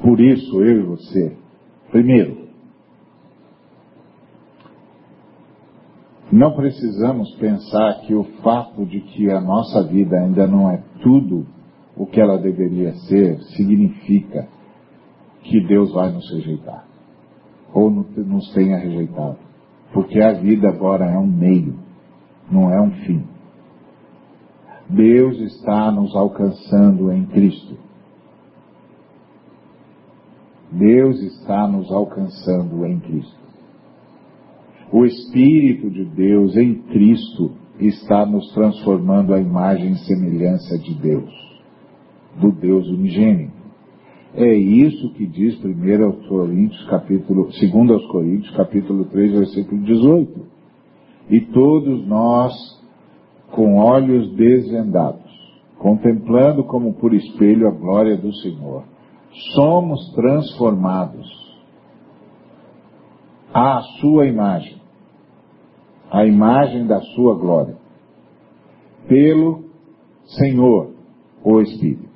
Por 0.00 0.20
isso, 0.20 0.62
eu 0.62 0.76
e 0.76 0.82
você, 0.84 1.36
primeiro, 1.90 2.43
não 6.34 6.52
precisamos 6.56 7.32
pensar 7.36 8.00
que 8.00 8.12
o 8.12 8.24
fato 8.42 8.84
de 8.84 9.00
que 9.00 9.30
a 9.30 9.40
nossa 9.40 9.84
vida 9.84 10.16
ainda 10.16 10.48
não 10.48 10.68
é 10.68 10.82
tudo 11.00 11.46
o 11.96 12.06
que 12.06 12.20
ela 12.20 12.36
deveria 12.38 12.92
ser, 13.06 13.38
significa 13.56 14.48
que 15.44 15.64
Deus 15.64 15.92
vai 15.92 16.10
nos 16.10 16.28
rejeitar. 16.32 16.86
Ou 17.72 17.88
nos 17.88 18.52
tenha 18.52 18.76
rejeitado. 18.78 19.38
Porque 19.92 20.20
a 20.20 20.32
vida 20.32 20.68
agora 20.68 21.04
é 21.04 21.16
um 21.16 21.26
meio, 21.26 21.78
não 22.50 22.68
é 22.68 22.80
um 22.80 22.90
fim. 23.06 23.24
Deus 24.90 25.38
está 25.38 25.92
nos 25.92 26.16
alcançando 26.16 27.12
em 27.12 27.26
Cristo. 27.26 27.76
Deus 30.72 31.20
está 31.20 31.68
nos 31.68 31.92
alcançando 31.92 32.84
em 32.86 32.98
Cristo. 32.98 33.43
O 34.96 35.04
Espírito 35.04 35.90
de 35.90 36.04
Deus 36.04 36.56
em 36.56 36.76
Cristo 36.82 37.50
está 37.80 38.24
nos 38.24 38.54
transformando 38.54 39.34
à 39.34 39.40
imagem 39.40 39.90
e 39.90 39.98
semelhança 40.06 40.78
de 40.78 40.94
Deus, 40.94 41.34
do 42.40 42.52
Deus 42.52 42.86
unigênito. 42.86 43.56
É 44.34 44.54
isso 44.54 45.12
que 45.14 45.26
diz 45.26 45.58
1 45.64 46.04
aos 46.04 46.28
Coríntios, 46.28 46.86
capítulo, 46.88 47.48
2 47.50 47.90
aos 47.90 48.06
Coríntios, 48.06 48.56
capítulo 48.56 49.06
3, 49.06 49.32
versículo 49.32 49.82
18. 49.82 50.46
E 51.28 51.40
todos 51.40 52.06
nós, 52.06 52.52
com 53.50 53.74
olhos 53.78 54.32
desvendados, 54.36 55.28
contemplando 55.76 56.62
como 56.62 56.94
por 56.94 57.12
espelho 57.12 57.66
a 57.66 57.72
glória 57.72 58.16
do 58.16 58.32
Senhor, 58.32 58.84
somos 59.56 60.12
transformados 60.14 61.26
à 63.52 63.80
sua 64.00 64.26
imagem, 64.26 64.83
à 66.14 66.24
imagem 66.24 66.86
da 66.86 67.00
sua 67.00 67.34
glória, 67.34 67.76
pelo 69.08 69.64
Senhor, 70.38 70.92
o 71.42 71.60
Espírito. 71.60 72.14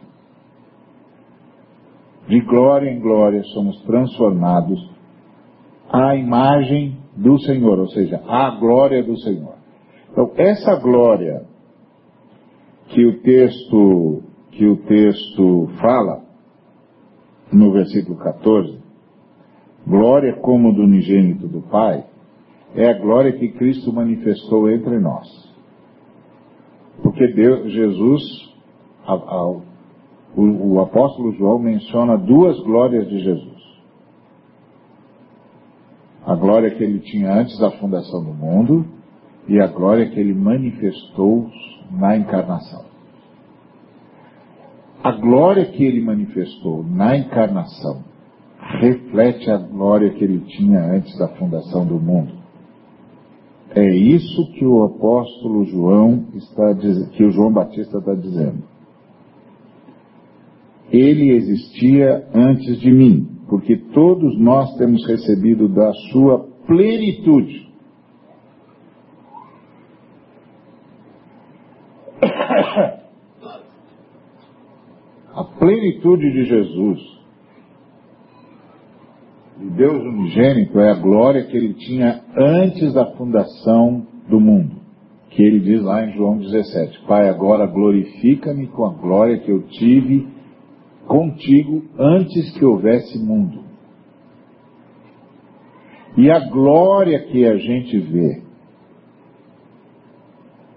De 2.28 2.40
glória 2.42 2.92
em 2.92 3.01
glória 3.01 3.42
somos 3.55 3.82
transformados 3.82 4.88
à 5.92 6.14
imagem 6.14 6.96
do 7.16 7.40
Senhor, 7.40 7.76
ou 7.80 7.88
seja, 7.88 8.22
à 8.28 8.51
glória 8.51 9.03
do 9.03 9.18
Senhor. 9.18 9.57
Então, 10.12 10.30
essa 10.36 10.76
glória 10.76 11.44
que 12.90 13.05
o 13.05 13.20
texto 13.20 14.22
que 14.53 14.66
o 14.66 14.76
texto 14.76 15.68
fala 15.80 16.22
no 17.53 17.72
versículo 17.72 18.16
14, 18.16 18.78
glória 19.86 20.36
como 20.40 20.72
do 20.72 20.82
unigênito 20.82 21.49
do 21.49 21.62
Pai, 21.62 22.07
é 22.79 22.91
a 22.91 22.99
glória 22.99 23.33
que 23.33 23.49
Cristo 23.49 23.93
manifestou 23.93 24.70
entre 24.70 25.01
nós. 25.01 25.26
Porque 27.03 27.26
Deus, 27.26 27.72
Jesus, 27.72 28.22
ao, 29.05 29.62
o, 30.37 30.74
o 30.74 30.81
apóstolo 30.81 31.33
João 31.33 31.59
menciona 31.59 32.16
duas 32.16 32.57
glórias 32.61 33.09
de 33.09 33.18
Jesus. 33.18 33.59
A 36.24 36.37
glória 36.37 36.70
que 36.70 36.85
ele 36.85 37.01
tinha 37.01 37.33
antes 37.33 37.59
da 37.59 37.72
fundação 37.72 38.22
do 38.22 38.33
mundo 38.33 38.87
e 39.49 39.59
a 39.61 39.66
glória 39.66 40.09
que 40.11 40.20
ele 40.20 40.35
manifestou 40.35 41.51
na 41.91 42.16
encarnação. 42.16 42.85
A 45.03 45.11
glória 45.12 45.64
que 45.64 45.83
ele 45.83 46.01
manifestou 46.01 46.85
na 46.85 47.16
encarnação 47.16 48.05
reflete 48.81 49.51
a 49.51 49.57
glória 49.57 50.11
que 50.11 50.22
ele 50.22 50.41
tinha 50.43 50.81
antes 50.81 51.18
da 51.18 51.26
fundação 51.29 51.85
do 51.85 51.99
mundo. 51.99 52.38
É 53.74 53.94
isso 53.94 54.50
que 54.52 54.64
o 54.64 54.82
apóstolo 54.82 55.64
João 55.64 56.26
está 56.34 56.74
que 57.12 57.24
o 57.24 57.30
João 57.30 57.52
Batista 57.52 57.98
está 57.98 58.14
dizendo 58.14 58.62
ele 60.90 61.30
existia 61.32 62.28
antes 62.34 62.80
de 62.80 62.90
mim, 62.90 63.28
porque 63.48 63.76
todos 63.76 64.38
nós 64.38 64.74
temos 64.76 65.06
recebido 65.06 65.68
da 65.68 65.92
sua 66.10 66.48
plenitude. 66.66 67.68
A 75.34 75.44
plenitude 75.44 76.32
de 76.32 76.44
Jesus, 76.44 77.17
de 79.59 79.70
Deus 79.70 80.02
unigênito, 80.04 80.78
é 80.78 80.90
a 80.90 80.94
glória 80.94 81.44
que 81.44 81.56
ele 81.56 81.74
tinha 81.74 82.22
antes 82.36 82.92
da 82.94 83.06
fundação 83.16 84.06
do 84.28 84.40
mundo. 84.40 84.76
Que 85.30 85.42
ele 85.42 85.61
diz 85.61 85.82
lá 85.82 86.04
em 86.04 86.12
João 86.12 86.38
17: 86.38 87.04
Pai, 87.06 87.28
agora 87.28 87.66
glorifica-me 87.66 88.68
com 88.68 88.84
a 88.84 88.94
glória 88.94 89.38
que 89.38 89.50
eu 89.50 89.62
tive 89.68 90.28
contigo 91.06 91.84
antes 91.98 92.50
que 92.56 92.64
houvesse 92.64 93.18
mundo. 93.18 93.64
E 96.16 96.30
a 96.30 96.40
glória 96.48 97.20
que 97.26 97.44
a 97.44 97.56
gente 97.56 97.98
vê 97.98 98.42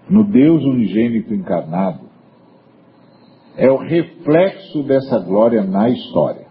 no 0.08 0.24
Deus 0.24 0.62
unigênito 0.64 1.34
encarnado 1.34 2.00
é 3.56 3.70
o 3.70 3.76
reflexo 3.76 4.82
dessa 4.82 5.18
glória 5.18 5.62
na 5.62 5.88
história. 5.88 6.41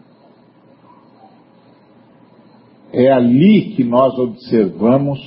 É 2.93 3.11
ali 3.11 3.73
que 3.75 3.83
nós 3.83 4.17
observamos 4.17 5.19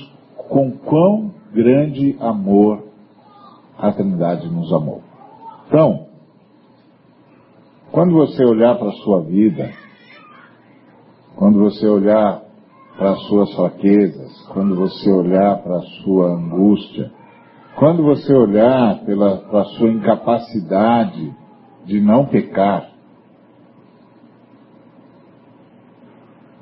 com 0.48 0.70
quão 0.72 1.32
grande 1.52 2.16
amor 2.20 2.84
a 3.78 3.90
Trindade 3.92 4.48
nos 4.48 4.72
amou. 4.72 5.02
Então, 5.66 6.06
quando 7.90 8.14
você 8.14 8.44
olhar 8.44 8.76
para 8.76 8.88
a 8.88 8.96
sua 9.04 9.20
vida, 9.22 9.70
quando 11.36 11.58
você 11.58 11.86
olhar 11.86 12.42
para 12.96 13.10
as 13.12 13.22
suas 13.26 13.52
fraquezas, 13.54 14.46
quando 14.52 14.76
você 14.76 15.10
olhar 15.10 15.62
para 15.62 15.76
a 15.78 15.82
sua 16.02 16.32
angústia, 16.34 17.10
quando 17.76 18.04
você 18.04 18.32
olhar 18.32 19.04
pela, 19.04 19.38
para 19.38 19.62
a 19.62 19.64
sua 19.64 19.90
incapacidade 19.90 21.34
de 21.84 22.00
não 22.00 22.26
pecar, 22.26 22.93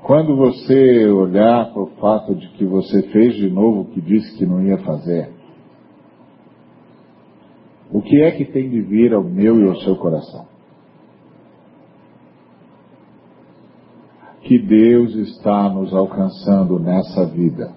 quando 0.03 0.37
você 0.37 1.09
olhar 1.09 1.73
para 1.73 1.83
o 1.83 1.91
fato 2.01 2.35
de 2.35 2.49
que 2.51 2.65
você 2.65 3.03
fez 3.11 3.35
de 3.37 3.49
novo 3.49 3.83
o 3.83 3.85
que 3.87 4.01
disse 4.01 4.37
que 4.37 4.47
não 4.47 4.63
ia 4.63 4.79
fazer, 4.79 5.31
o 7.93 8.01
que 8.01 8.23
é 8.23 8.31
que 8.33 8.45
tem 8.45 8.69
de 8.71 8.81
vir 8.81 9.15
ao 9.15 9.23
meu 9.23 9.61
e 9.61 9.69
ao 9.69 9.77
seu 9.77 9.97
coração? 9.97 10.53
que 14.53 14.59
Deus 14.59 15.15
está 15.15 15.69
nos 15.71 15.95
alcançando 15.95 16.79
nessa 16.79 17.27
vida 17.27 17.73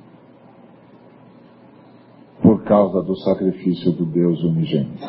por 2.42 2.64
causa 2.64 3.02
do 3.02 3.16
sacrifício 3.16 3.92
do 3.92 4.06
Deus 4.06 4.44
unigênito. 4.44 5.08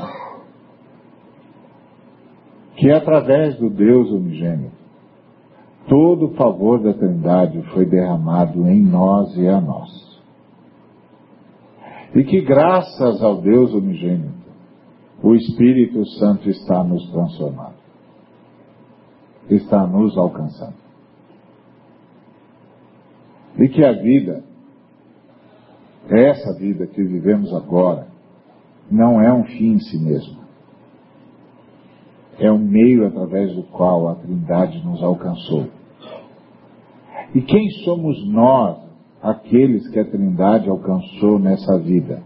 Que 2.76 2.90
através 2.90 3.56
do 3.58 3.70
Deus 3.70 4.10
unigênito, 4.10 4.76
todo 5.89 6.26
o 6.26 6.34
favor 6.34 6.82
da 6.82 6.93
Trindade 6.93 7.62
foi 7.72 7.87
derramado 7.87 8.68
em 8.68 8.82
nós 8.82 9.37
e 9.37 9.49
a 9.49 9.61
nós. 9.61 9.91
E 12.14 12.24
que 12.24 12.41
graças 12.43 13.22
ao 13.22 13.41
Deus 13.41 13.72
unigênito, 13.72 14.34
o 15.22 15.34
Espírito 15.34 16.05
Santo 16.18 16.49
está 16.49 16.82
nos 16.84 17.09
transformando, 17.11 17.76
está 19.51 19.87
nos 19.87 20.16
alcançando 20.16 20.87
e 23.59 23.68
que 23.68 23.82
a 23.82 23.93
vida, 23.93 24.45
essa 26.09 26.55
vida 26.55 26.87
que 26.87 27.03
vivemos 27.03 27.53
agora, 27.55 28.07
não 28.91 29.20
é 29.20 29.32
um 29.32 29.45
fim 29.45 29.72
em 29.72 29.80
si 29.80 29.99
mesma. 29.99 30.45
É 32.39 32.51
um 32.53 32.59
meio 32.59 33.07
através 33.07 33.55
do 33.55 33.62
qual 33.62 34.09
a 34.09 34.14
Trindade 34.16 34.84
nos 34.84 35.03
alcançou. 35.03 35.66
E 37.34 37.41
quem 37.41 37.70
somos 37.84 38.26
nós, 38.28 38.78
aqueles 39.22 39.89
que 39.89 39.99
a 39.99 40.05
Trindade 40.05 40.68
alcançou 40.68 41.39
nessa 41.39 41.78
vida? 41.78 42.22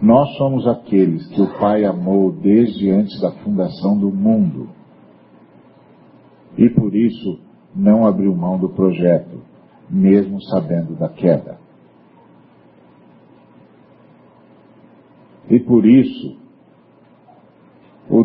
Nós 0.00 0.34
somos 0.36 0.66
aqueles 0.66 1.26
que 1.28 1.42
o 1.42 1.58
Pai 1.58 1.84
amou 1.84 2.32
desde 2.32 2.90
antes 2.90 3.20
da 3.20 3.32
fundação 3.32 3.98
do 3.98 4.10
mundo. 4.10 4.68
E 6.56 6.70
por 6.70 6.94
isso 6.94 7.38
não 7.74 8.06
abriu 8.06 8.34
mão 8.34 8.58
do 8.58 8.70
projeto, 8.70 9.42
mesmo 9.88 10.40
sabendo 10.42 10.94
da 10.94 11.08
queda. 11.08 11.58
E 15.50 15.58
por 15.60 15.84
isso, 15.84 16.36
o 16.49 16.49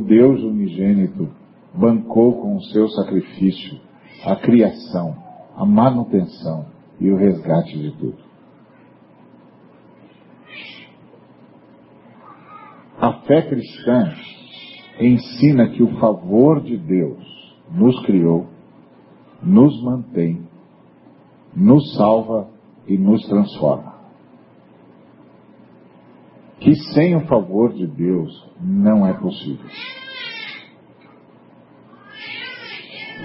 Deus 0.06 0.42
unigênito 0.42 1.30
bancou 1.74 2.42
com 2.42 2.56
o 2.56 2.64
seu 2.64 2.88
sacrifício 2.90 3.80
a 4.26 4.36
criação, 4.36 5.16
a 5.56 5.66
manutenção 5.66 6.66
e 7.00 7.12
o 7.12 7.18
resgate 7.18 7.78
de 7.78 7.92
tudo. 7.98 8.26
A 13.00 13.14
fé 13.22 13.42
cristã 13.42 14.14
ensina 15.00 15.70
que 15.70 15.84
o 15.84 16.00
favor 16.00 16.62
de 16.62 16.78
Deus 16.78 17.24
nos 17.72 18.00
criou 18.06 18.56
nos 19.46 19.80
mantém, 19.84 20.48
nos 21.56 21.96
salva 21.96 22.50
e 22.88 22.98
nos 22.98 23.26
transforma. 23.28 23.95
Que 26.60 26.74
sem 26.94 27.16
o 27.16 27.28
favor 27.28 27.74
de 27.74 27.86
Deus 27.86 28.32
não 28.62 29.06
é 29.06 29.14
possível. 29.14 29.66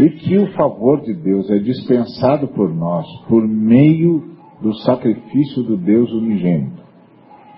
E 0.00 0.10
que 0.10 0.38
o 0.38 0.52
favor 0.52 1.00
de 1.02 1.14
Deus 1.14 1.50
é 1.50 1.58
dispensado 1.58 2.48
por 2.48 2.74
nós 2.74 3.06
por 3.28 3.46
meio 3.46 4.30
do 4.60 4.74
sacrifício 4.78 5.62
do 5.62 5.76
Deus 5.76 6.10
unigênito, 6.12 6.82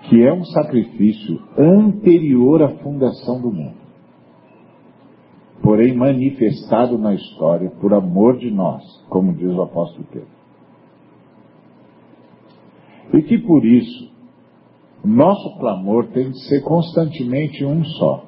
que 0.09 0.23
é 0.23 0.33
um 0.33 0.43
sacrifício 0.43 1.39
anterior 1.57 2.63
à 2.63 2.69
fundação 2.79 3.41
do 3.41 3.51
mundo, 3.51 3.77
porém 5.61 5.95
manifestado 5.95 6.97
na 6.97 7.13
história 7.13 7.69
por 7.81 7.93
amor 7.93 8.37
de 8.37 8.51
nós, 8.51 8.83
como 9.09 9.33
diz 9.33 9.51
o 9.51 9.61
apóstolo 9.61 10.05
Pedro. 10.11 10.27
E 13.13 13.21
que 13.21 13.37
por 13.37 13.65
isso, 13.65 14.12
nosso 15.03 15.57
clamor 15.59 16.07
tem 16.07 16.31
de 16.31 16.39
ser 16.47 16.61
constantemente 16.61 17.65
um 17.65 17.83
só. 17.83 18.25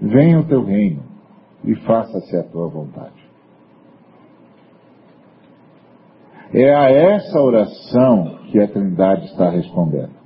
Venha 0.00 0.40
o 0.40 0.46
teu 0.46 0.64
reino 0.64 1.02
e 1.64 1.74
faça-se 1.76 2.36
a 2.36 2.42
tua 2.44 2.68
vontade. 2.68 3.28
É 6.52 6.74
a 6.74 6.90
essa 6.90 7.40
oração 7.40 8.38
que 8.50 8.58
a 8.58 8.66
Trindade 8.66 9.26
está 9.26 9.50
respondendo. 9.50 10.16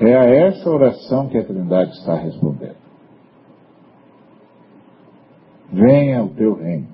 É 0.00 0.14
a 0.16 0.24
essa 0.24 0.68
oração 0.68 1.28
que 1.28 1.38
a 1.38 1.44
Trindade 1.44 1.92
está 1.92 2.14
respondendo. 2.14 2.82
Venha 5.72 6.22
o 6.22 6.28
teu 6.30 6.54
reino, 6.54 6.88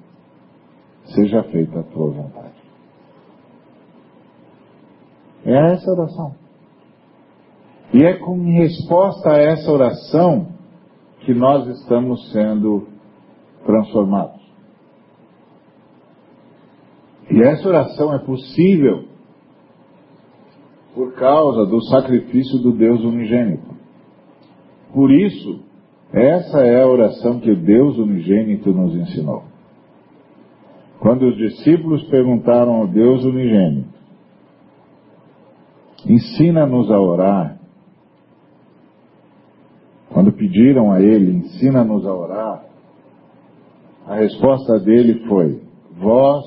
seja 1.14 1.42
feita 1.44 1.80
a 1.80 1.82
tua 1.82 2.10
vontade. 2.10 2.58
É 5.44 5.72
essa 5.72 5.90
oração. 5.90 6.34
E 7.92 8.04
é 8.04 8.14
com 8.14 8.42
resposta 8.52 9.30
a 9.30 9.38
essa 9.38 9.70
oração 9.70 10.48
que 11.20 11.32
nós 11.32 11.66
estamos 11.80 12.30
sendo 12.32 12.86
transformados. 13.64 14.38
E 17.30 17.42
essa 17.42 17.68
oração 17.68 18.14
é 18.14 18.18
possível 18.18 19.04
por 20.94 21.14
causa 21.14 21.66
do 21.66 21.80
sacrifício 21.84 22.58
do 22.58 22.72
Deus 22.72 23.02
unigênito. 23.04 23.68
Por 24.92 25.10
isso, 25.10 25.60
essa 26.12 26.60
é 26.66 26.82
a 26.82 26.88
oração 26.88 27.38
que 27.40 27.50
o 27.50 27.56
Deus 27.56 27.98
unigênito 27.98 28.72
nos 28.72 28.94
ensinou. 28.94 29.44
Quando 31.00 31.28
os 31.28 31.36
discípulos 31.36 32.02
perguntaram 32.08 32.74
ao 32.74 32.88
Deus 32.88 33.24
unigênito, 33.24 33.98
ensina-nos 36.06 36.90
a 36.90 36.98
orar. 36.98 37.58
Quando 40.10 40.32
pediram 40.32 40.90
a 40.90 41.00
ele, 41.00 41.32
ensina-nos 41.32 42.04
a 42.04 42.12
orar, 42.12 42.64
a 44.06 44.16
resposta 44.16 44.80
dele 44.80 45.26
foi: 45.28 45.62
Vós 45.98 46.44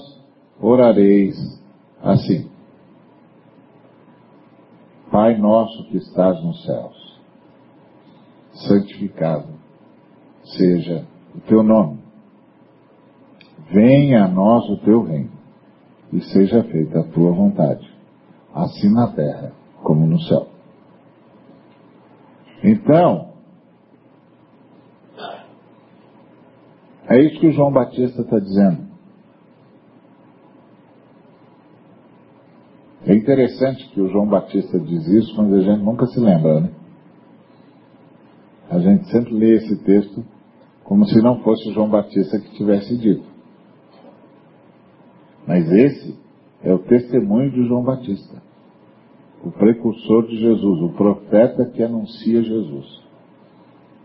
orareis 0.60 1.36
assim. 2.02 2.50
Pai 5.12 5.38
nosso 5.38 5.86
que 5.90 5.98
estás 5.98 6.42
nos 6.44 6.64
céus, 6.66 7.20
santificado 8.68 9.62
seja 10.44 11.06
o 11.36 11.42
teu 11.42 11.64
nome. 11.64 12.01
Venha 13.72 14.26
a 14.26 14.28
nós 14.28 14.70
o 14.70 14.78
teu 14.78 15.04
reino 15.04 15.32
e 16.12 16.22
seja 16.22 16.64
feita 16.64 17.00
a 17.00 17.04
tua 17.04 17.32
vontade, 17.32 17.90
assim 18.54 18.92
na 18.94 19.08
terra 19.14 19.54
como 19.82 20.06
no 20.06 20.20
céu. 20.22 20.48
Então, 22.64 23.32
É 27.12 27.20
isso 27.20 27.42
que 27.42 27.48
o 27.48 27.52
João 27.52 27.74
Batista 27.74 28.22
está 28.22 28.40
dizendo. 28.40 28.88
É 33.06 33.14
interessante 33.14 33.90
que 33.90 34.00
o 34.00 34.08
João 34.08 34.28
Batista 34.28 34.80
diz 34.80 35.06
isso, 35.08 35.36
mas 35.36 35.52
a 35.52 35.60
gente 35.60 35.84
nunca 35.84 36.06
se 36.06 36.18
lembra, 36.18 36.62
né? 36.62 36.72
A 38.70 38.80
gente 38.80 39.12
sempre 39.12 39.34
lê 39.34 39.58
esse 39.58 39.84
texto 39.84 40.24
como 40.86 41.06
se 41.06 41.22
não 41.22 41.42
fosse 41.44 41.68
o 41.70 41.74
João 41.74 41.90
Batista 41.90 42.40
que 42.40 42.56
tivesse 42.56 42.98
dito. 42.98 43.31
Mas 45.52 45.70
esse 45.70 46.18
é 46.64 46.74
o 46.74 46.80
testemunho 46.80 47.52
de 47.52 47.68
João 47.68 47.84
Batista, 47.84 48.42
o 49.44 49.52
precursor 49.52 50.26
de 50.28 50.38
Jesus, 50.38 50.82
o 50.82 50.94
profeta 50.94 51.66
que 51.66 51.84
anuncia 51.84 52.42
Jesus. 52.42 53.04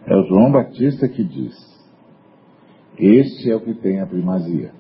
É 0.07 0.17
o 0.17 0.25
João 0.25 0.51
Batista 0.51 1.09
que 1.09 1.23
diz: 1.23 1.55
este 2.99 3.49
é 3.49 3.55
o 3.55 3.61
que 3.61 3.75
tem 3.75 4.01
a 4.01 4.07
primazia. 4.09 4.73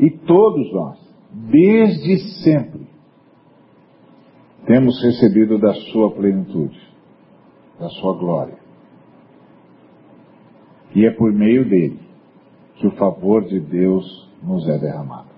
E 0.00 0.12
todos 0.12 0.72
nós, 0.72 0.98
desde 1.30 2.42
sempre, 2.42 2.86
temos 4.64 4.98
recebido 5.02 5.58
da 5.58 5.74
sua 5.92 6.10
plenitude, 6.12 6.80
da 7.78 7.90
sua 7.90 8.16
glória. 8.16 8.56
E 10.94 11.04
é 11.04 11.10
por 11.10 11.30
meio 11.30 11.68
dele 11.68 12.07
que 12.78 12.86
o 12.86 12.92
favor 12.92 13.44
de 13.44 13.60
Deus 13.60 14.28
nos 14.42 14.68
é 14.68 14.78
derramado. 14.78 15.28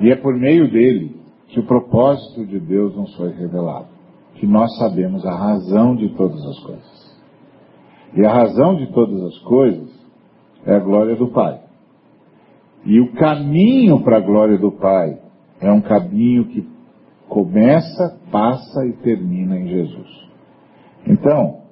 E 0.00 0.10
é 0.10 0.16
por 0.16 0.34
meio 0.34 0.70
dele 0.70 1.20
que 1.48 1.60
o 1.60 1.66
propósito 1.66 2.44
de 2.44 2.60
Deus 2.60 2.94
nos 2.94 3.14
foi 3.16 3.32
revelado 3.32 3.96
que 4.36 4.46
nós 4.46 4.76
sabemos 4.76 5.24
a 5.24 5.34
razão 5.34 5.96
de 5.96 6.10
todas 6.10 6.44
as 6.44 6.58
coisas. 6.60 7.16
E 8.14 8.24
a 8.24 8.32
razão 8.32 8.76
de 8.76 8.92
todas 8.92 9.22
as 9.22 9.38
coisas 9.40 9.88
é 10.64 10.74
a 10.74 10.80
glória 10.80 11.16
do 11.16 11.28
Pai. 11.28 11.60
E 12.84 13.00
o 13.00 13.12
caminho 13.14 14.02
para 14.02 14.18
a 14.18 14.20
glória 14.20 14.58
do 14.58 14.72
Pai 14.72 15.18
é 15.60 15.70
um 15.72 15.80
caminho 15.80 16.44
que 16.46 16.66
começa, 17.28 18.18
passa 18.30 18.86
e 18.86 18.92
termina 19.02 19.58
em 19.58 19.68
Jesus. 19.68 20.25
Então, 21.06 21.62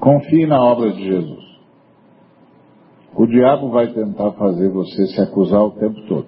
confie 0.00 0.46
na 0.46 0.62
obra 0.62 0.92
de 0.92 1.04
Jesus. 1.04 1.46
O 3.14 3.26
diabo 3.26 3.70
vai 3.70 3.92
tentar 3.92 4.32
fazer 4.32 4.70
você 4.70 5.06
se 5.06 5.20
acusar 5.20 5.62
o 5.62 5.72
tempo 5.72 6.00
todo. 6.06 6.26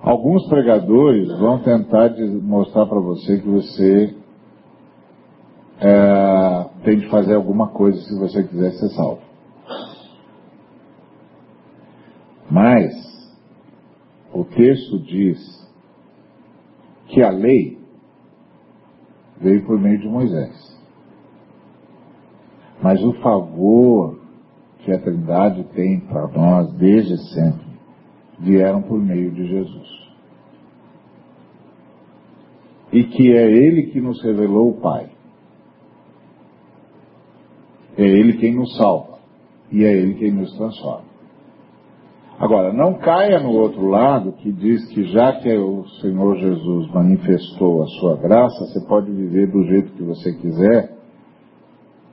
Alguns 0.00 0.46
pregadores 0.48 1.28
vão 1.38 1.62
tentar 1.62 2.10
mostrar 2.42 2.86
para 2.86 3.00
você 3.00 3.40
que 3.40 3.48
você 3.48 4.14
é, 5.80 6.64
tem 6.84 6.98
de 6.98 7.08
fazer 7.08 7.34
alguma 7.34 7.68
coisa 7.68 7.98
se 8.02 8.18
você 8.18 8.42
quiser 8.44 8.72
ser 8.72 8.88
salvo. 8.90 9.22
Mas 12.50 12.92
o 14.32 14.44
texto 14.44 14.98
diz 15.00 15.63
que 17.14 17.22
a 17.22 17.30
lei 17.30 17.78
veio 19.40 19.64
por 19.64 19.80
meio 19.80 20.00
de 20.00 20.08
Moisés. 20.08 20.74
Mas 22.82 23.00
o 23.04 23.12
favor 23.22 24.18
que 24.80 24.90
a 24.90 24.98
Trindade 24.98 25.62
tem 25.74 26.00
para 26.00 26.26
nós 26.28 26.72
desde 26.74 27.16
sempre 27.32 27.64
vieram 28.40 28.82
por 28.82 29.00
meio 29.00 29.30
de 29.30 29.46
Jesus. 29.46 30.04
E 32.92 33.04
que 33.04 33.32
é 33.32 33.46
Ele 33.46 33.92
que 33.92 34.00
nos 34.00 34.20
revelou 34.20 34.70
o 34.70 34.80
Pai. 34.80 35.08
É 37.96 38.02
Ele 38.02 38.38
quem 38.38 38.54
nos 38.54 38.76
salva. 38.76 39.20
E 39.70 39.84
é 39.84 39.92
Ele 39.92 40.14
quem 40.14 40.32
nos 40.32 40.52
transforma. 40.56 41.13
Agora, 42.38 42.72
não 42.72 42.94
caia 42.94 43.38
no 43.38 43.50
outro 43.50 43.86
lado 43.86 44.32
que 44.32 44.50
diz 44.52 44.86
que 44.88 45.04
já 45.12 45.32
que 45.40 45.56
o 45.56 45.86
Senhor 46.00 46.36
Jesus 46.36 46.90
manifestou 46.92 47.82
a 47.82 47.86
sua 47.86 48.16
graça, 48.16 48.66
você 48.66 48.86
pode 48.86 49.10
viver 49.10 49.50
do 49.50 49.64
jeito 49.64 49.92
que 49.92 50.02
você 50.02 50.32
quiser, 50.34 50.96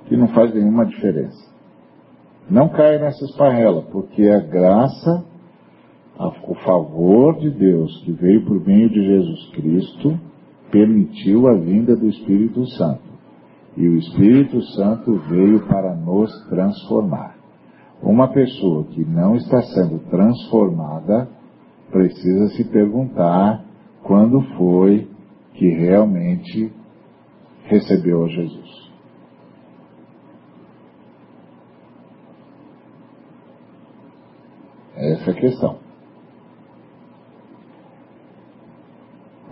que 0.05 0.15
não 0.15 0.28
faz 0.30 0.53
nenhuma 0.53 0.86
diferença. 0.86 1.51
Não 2.49 2.69
caia 2.69 2.99
nessa 2.99 3.24
esparrela, 3.26 3.82
porque 3.91 4.28
a 4.28 4.39
graça 4.39 5.32
o 6.47 6.55
favor 6.55 7.39
de 7.39 7.49
Deus 7.49 8.03
que 8.03 8.11
veio 8.11 8.45
por 8.45 8.65
meio 8.65 8.89
de 8.89 9.03
Jesus 9.03 9.49
Cristo 9.51 10.19
permitiu 10.72 11.47
a 11.47 11.55
vinda 11.55 11.95
do 11.95 12.07
Espírito 12.07 12.65
Santo. 12.78 13.11
E 13.76 13.88
o 13.88 13.97
Espírito 13.97 14.61
Santo 14.76 15.15
veio 15.30 15.65
para 15.67 15.95
nos 15.95 16.30
transformar. 16.49 17.40
Uma 18.02 18.28
pessoa 18.30 18.86
que 18.86 19.06
não 19.06 19.36
está 19.36 19.62
sendo 19.62 19.99
transformada 20.10 21.30
precisa 21.91 22.47
se 22.56 22.64
perguntar 22.64 23.64
quando 24.04 24.41
foi 24.58 25.08
que 25.54 25.70
realmente 25.70 26.74
recebeu 27.66 28.26
a 28.26 28.28
Jesus. 28.28 28.91
Essa 34.95 35.32
é 35.32 35.34
a 35.34 35.39
questão. 35.39 35.80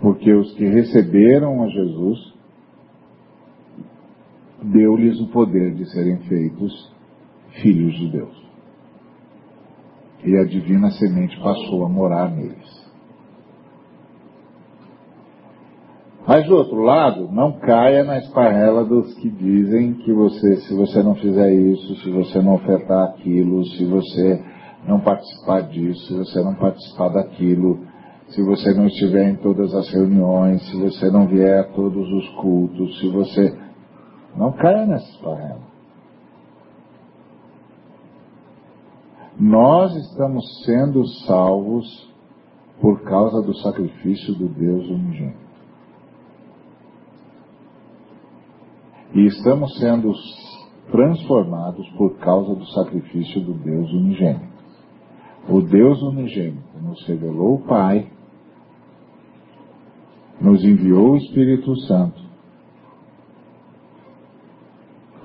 Porque 0.00 0.32
os 0.32 0.52
que 0.54 0.64
receberam 0.64 1.62
a 1.62 1.68
Jesus, 1.68 2.34
deu-lhes 4.62 5.20
o 5.20 5.28
poder 5.28 5.74
de 5.74 5.84
serem 5.90 6.18
feitos 6.28 6.99
filhos 7.62 7.94
de 7.98 8.10
Deus. 8.10 8.40
E 10.24 10.36
a 10.36 10.44
divina 10.44 10.90
semente 10.90 11.38
passou 11.40 11.84
a 11.84 11.88
morar 11.88 12.30
neles. 12.30 12.80
Mas 16.26 16.46
do 16.46 16.54
outro 16.54 16.80
lado, 16.82 17.28
não 17.32 17.58
caia 17.58 18.04
na 18.04 18.18
esparrela 18.18 18.84
dos 18.84 19.14
que 19.14 19.28
dizem 19.28 19.94
que 19.94 20.12
você, 20.12 20.56
se 20.58 20.76
você 20.76 21.02
não 21.02 21.14
fizer 21.14 21.52
isso, 21.52 21.96
se 21.96 22.10
você 22.10 22.40
não 22.40 22.54
ofertar 22.54 23.08
aquilo, 23.08 23.64
se 23.64 23.84
você 23.86 24.40
não 24.86 25.00
participar 25.00 25.62
disso, 25.62 26.06
se 26.06 26.16
você 26.16 26.42
não 26.42 26.54
participar 26.54 27.08
daquilo, 27.08 27.80
se 28.28 28.42
você 28.42 28.72
não 28.74 28.86
estiver 28.86 29.30
em 29.30 29.36
todas 29.36 29.74
as 29.74 29.92
reuniões, 29.92 30.62
se 30.70 30.76
você 30.76 31.10
não 31.10 31.26
vier 31.26 31.60
a 31.60 31.64
todos 31.72 32.08
os 32.12 32.28
cultos, 32.36 33.00
se 33.00 33.08
você. 33.08 33.58
Não 34.36 34.52
caia 34.52 34.86
nessa 34.86 35.10
esparrela. 35.10 35.69
Nós 39.40 39.96
estamos 39.96 40.44
sendo 40.66 41.02
salvos 41.24 42.12
por 42.78 43.00
causa 43.04 43.40
do 43.40 43.54
sacrifício 43.56 44.34
do 44.34 44.46
Deus 44.50 44.86
unigênito. 44.90 45.50
E 49.14 49.24
estamos 49.24 49.78
sendo 49.78 50.12
transformados 50.90 51.88
por 51.96 52.18
causa 52.18 52.54
do 52.54 52.66
sacrifício 52.66 53.40
do 53.40 53.54
Deus 53.54 53.90
unigênito. 53.92 54.50
O 55.48 55.62
Deus 55.62 56.02
unigênito 56.02 56.78
nos 56.78 57.02
revelou 57.06 57.54
o 57.54 57.66
Pai, 57.66 58.12
nos 60.38 60.62
enviou 60.62 61.12
o 61.12 61.16
Espírito 61.16 61.74
Santo 61.86 62.20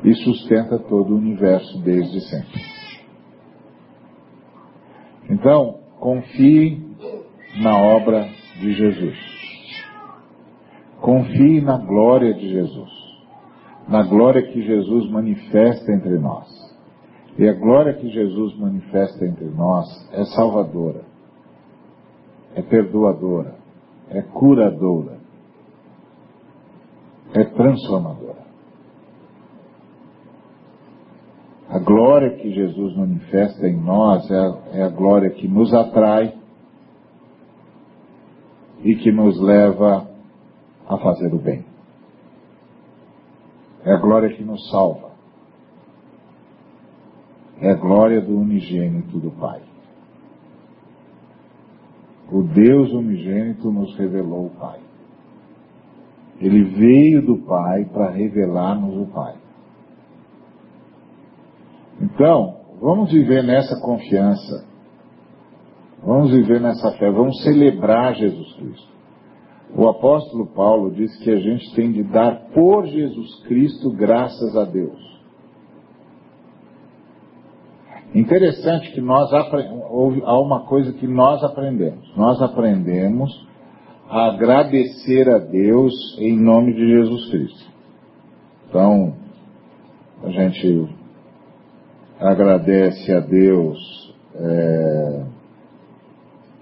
e 0.05 0.13
sustenta 0.15 0.79
todo 0.79 1.13
o 1.13 1.17
universo 1.17 1.81
desde 1.81 2.21
sempre. 2.21 2.74
Então, 5.35 5.79
confie 5.99 6.81
na 7.61 7.77
obra 7.77 8.25
de 8.57 8.71
Jesus. 8.71 9.17
Confie 11.01 11.59
na 11.59 11.77
glória 11.77 12.33
de 12.33 12.47
Jesus. 12.47 12.89
Na 13.89 14.03
glória 14.03 14.41
que 14.43 14.61
Jesus 14.61 15.11
manifesta 15.11 15.91
entre 15.91 16.17
nós. 16.19 16.47
E 17.37 17.45
a 17.49 17.53
glória 17.53 17.93
que 17.95 18.09
Jesus 18.09 18.57
manifesta 18.57 19.25
entre 19.25 19.47
nós 19.47 19.85
é 20.13 20.23
salvadora, 20.23 21.01
é 22.55 22.61
perdoadora, 22.61 23.55
é 24.09 24.21
curadora, 24.21 25.17
é 27.33 27.43
transformadora. 27.43 28.24
A 31.75 31.79
glória 31.79 32.37
que 32.37 32.53
Jesus 32.53 32.95
manifesta 32.95 33.67
em 33.67 33.75
nós 33.75 34.31
é 34.31 34.39
a, 34.39 34.77
é 34.79 34.83
a 34.83 34.89
glória 34.89 35.29
que 35.29 35.45
nos 35.45 35.73
atrai 35.73 36.33
e 38.81 38.95
que 38.95 39.11
nos 39.11 39.37
leva 39.41 40.09
a 40.87 40.97
fazer 40.97 41.33
o 41.33 41.37
bem. 41.37 41.65
É 43.83 43.91
a 43.91 43.97
glória 43.97 44.29
que 44.29 44.41
nos 44.41 44.69
salva. 44.69 45.11
É 47.59 47.71
a 47.71 47.75
glória 47.75 48.21
do 48.21 48.39
unigênito 48.39 49.19
do 49.19 49.31
Pai. 49.31 49.61
O 52.31 52.41
Deus 52.41 52.93
unigênito 52.93 53.69
nos 53.69 53.93
revelou 53.97 54.45
o 54.45 54.51
Pai. 54.51 54.79
Ele 56.39 56.63
veio 56.63 57.21
do 57.25 57.37
Pai 57.39 57.83
para 57.83 58.11
revelar-nos 58.11 58.95
o 58.95 59.11
Pai. 59.11 59.44
Então, 62.15 62.55
vamos 62.79 63.11
viver 63.11 63.43
nessa 63.43 63.77
confiança. 63.81 64.65
Vamos 66.01 66.31
viver 66.31 66.61
nessa 66.61 66.93
fé. 66.93 67.11
Vamos 67.11 67.43
celebrar 67.43 68.15
Jesus 68.15 68.53
Cristo. 68.53 68.95
O 69.75 69.89
apóstolo 69.89 70.47
Paulo 70.47 70.91
diz 70.91 71.13
que 71.17 71.29
a 71.29 71.39
gente 71.39 71.75
tem 71.75 71.91
de 71.91 72.03
dar 72.03 72.51
por 72.53 72.85
Jesus 72.87 73.43
Cristo 73.43 73.91
graças 73.91 74.55
a 74.55 74.63
Deus. 74.63 74.97
Interessante 78.13 78.93
que 78.93 79.01
nós 79.01 79.29
há 79.33 80.39
uma 80.39 80.61
coisa 80.67 80.93
que 80.93 81.05
nós 81.05 81.43
aprendemos. 81.43 82.15
Nós 82.15 82.41
aprendemos 82.41 83.45
a 84.09 84.27
agradecer 84.27 85.29
a 85.29 85.39
Deus 85.39 85.93
em 86.17 86.39
nome 86.39 86.73
de 86.73 86.87
Jesus 86.87 87.29
Cristo. 87.29 87.71
Então, 88.69 89.15
a 90.23 90.29
gente 90.29 90.87
agradece 92.19 93.11
a 93.11 93.19
Deus 93.19 94.15
é, 94.35 95.25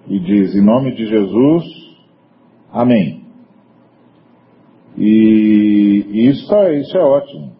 e 0.07 0.19
diz 0.19 0.55
em 0.55 0.61
nome 0.61 0.95
de 0.95 1.05
Jesus, 1.07 1.63
amém. 2.71 3.23
E 4.97 6.27
isso, 6.29 6.53
é, 6.53 6.79
isso 6.79 6.97
é 6.97 7.01
ótimo. 7.01 7.53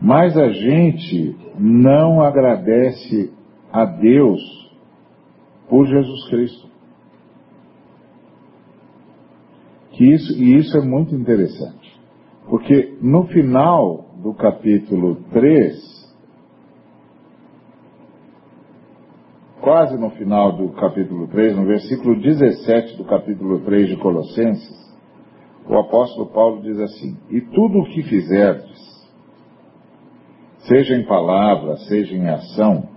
Mas 0.00 0.36
a 0.36 0.48
gente 0.50 1.36
não 1.58 2.20
agradece 2.20 3.32
a 3.72 3.84
Deus 3.84 4.40
por 5.68 5.86
Jesus 5.86 6.28
Cristo. 6.28 6.68
Que 9.92 10.12
isso, 10.12 10.32
e 10.36 10.56
isso 10.58 10.76
é 10.76 10.84
muito 10.84 11.14
interessante. 11.14 11.94
Porque 12.48 12.98
no 13.00 13.26
final 13.28 14.10
do 14.22 14.34
capítulo 14.34 15.16
3, 15.32 16.03
quase 19.64 19.96
no 19.96 20.10
final 20.10 20.52
do 20.52 20.68
capítulo 20.74 21.26
3, 21.28 21.56
no 21.56 21.64
versículo 21.64 22.20
17 22.20 22.98
do 22.98 23.04
capítulo 23.06 23.60
3 23.60 23.88
de 23.88 23.96
Colossenses, 23.96 24.94
o 25.66 25.78
apóstolo 25.78 26.26
Paulo 26.26 26.60
diz 26.60 26.78
assim: 26.78 27.16
E 27.30 27.40
tudo 27.40 27.78
o 27.78 27.86
que 27.86 28.02
fizerdes, 28.02 29.08
seja 30.68 30.94
em 30.94 31.06
palavra, 31.06 31.78
seja 31.88 32.14
em 32.14 32.28
ação, 32.28 32.90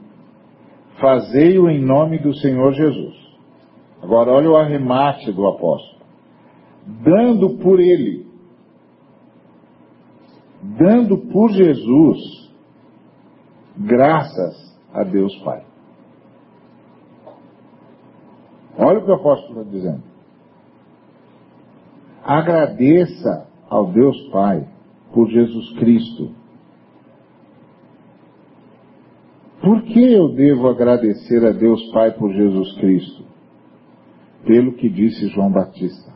fazei-o 0.99 1.69
em 1.69 1.81
nome 1.81 2.19
do 2.19 2.33
Senhor 2.33 2.73
Jesus. 2.73 3.15
Agora, 4.03 4.31
olha 4.31 4.49
o 4.49 4.57
arremate 4.57 5.31
do 5.31 5.47
apóstolo. 5.47 6.01
Dando 6.85 7.57
por 7.59 7.79
ele, 7.79 8.27
dando 10.77 11.17
por 11.31 11.49
Jesus, 11.49 12.51
graças 13.77 14.77
a 14.93 15.03
Deus 15.03 15.33
Pai. 15.43 15.66
Olha 18.77 18.99
o 18.99 19.05
que 19.05 19.11
o 19.11 19.15
apóstolo 19.15 19.61
está 19.61 19.71
dizendo. 19.71 20.03
Agradeça 22.23 23.47
ao 23.69 23.91
Deus 23.91 24.29
Pai 24.29 24.67
por 25.13 25.27
Jesus 25.29 25.73
Cristo 25.79 26.31
Por 29.67 29.81
que 29.81 30.13
eu 30.13 30.29
devo 30.33 30.69
agradecer 30.69 31.45
a 31.45 31.51
Deus 31.51 31.91
Pai 31.91 32.11
por 32.13 32.31
Jesus 32.31 32.73
Cristo? 32.79 33.25
Pelo 34.45 34.71
que 34.73 34.87
disse 34.87 35.27
João 35.27 35.51
Batista. 35.51 36.13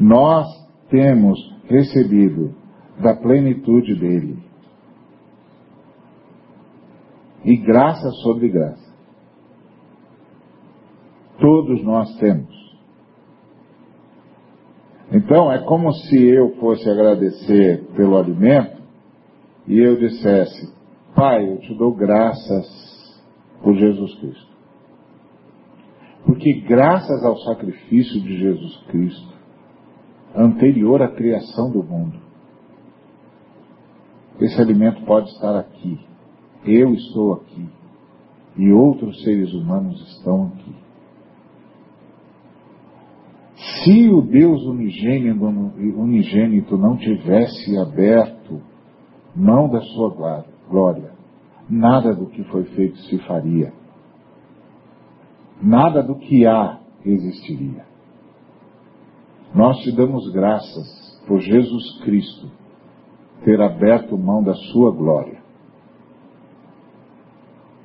Nós 0.00 0.46
temos 0.88 1.38
recebido 1.68 2.54
da 2.98 3.14
plenitude 3.14 3.94
dele. 3.94 4.38
E 7.44 7.54
graça 7.58 8.10
sobre 8.22 8.48
graça. 8.48 8.81
Todos 11.38 11.82
nós 11.82 12.14
temos. 12.16 12.62
Então, 15.10 15.52
é 15.52 15.58
como 15.64 15.92
se 15.92 16.16
eu 16.16 16.56
fosse 16.56 16.88
agradecer 16.88 17.84
pelo 17.94 18.16
alimento 18.16 18.80
e 19.66 19.78
eu 19.78 19.96
dissesse: 19.96 20.72
Pai, 21.14 21.46
eu 21.46 21.58
te 21.58 21.74
dou 21.74 21.94
graças 21.94 23.22
por 23.62 23.74
Jesus 23.74 24.14
Cristo. 24.16 24.52
Porque 26.24 26.52
graças 26.60 27.24
ao 27.24 27.36
sacrifício 27.38 28.20
de 28.20 28.38
Jesus 28.38 28.76
Cristo, 28.88 29.32
anterior 30.34 31.02
à 31.02 31.08
criação 31.08 31.70
do 31.70 31.82
mundo, 31.82 32.18
esse 34.40 34.60
alimento 34.60 35.04
pode 35.04 35.28
estar 35.30 35.58
aqui. 35.58 36.00
Eu 36.64 36.94
estou 36.94 37.34
aqui. 37.34 37.68
E 38.56 38.70
outros 38.72 39.22
seres 39.22 39.52
humanos 39.52 40.00
estão 40.16 40.46
aqui. 40.46 40.74
Se 43.80 44.08
o 44.10 44.20
Deus 44.20 44.62
unigênito, 44.64 45.44
unigênito 45.44 46.76
não 46.76 46.96
tivesse 46.96 47.78
aberto 47.78 48.60
mão 49.34 49.68
da 49.68 49.80
sua 49.80 50.44
glória, 50.68 51.12
nada 51.68 52.14
do 52.14 52.26
que 52.26 52.44
foi 52.44 52.64
feito 52.64 52.98
se 52.98 53.18
faria. 53.18 53.72
Nada 55.62 56.02
do 56.02 56.16
que 56.16 56.46
há 56.46 56.80
existiria. 57.04 57.84
Nós 59.54 59.78
te 59.78 59.92
damos 59.92 60.30
graças 60.32 61.22
por 61.26 61.40
Jesus 61.40 62.00
Cristo 62.02 62.50
ter 63.44 63.60
aberto 63.60 64.18
mão 64.18 64.42
da 64.42 64.54
sua 64.54 64.90
glória. 64.90 65.40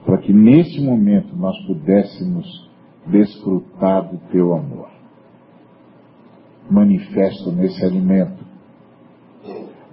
Para 0.06 0.18
que 0.20 0.34
neste 0.34 0.82
momento 0.82 1.36
nós 1.36 1.56
pudéssemos 1.66 2.70
desfrutar 3.06 4.10
do 4.10 4.18
teu 4.32 4.54
amor. 4.54 4.97
Manifesto 6.70 7.52
nesse 7.52 7.84
alimento. 7.86 8.46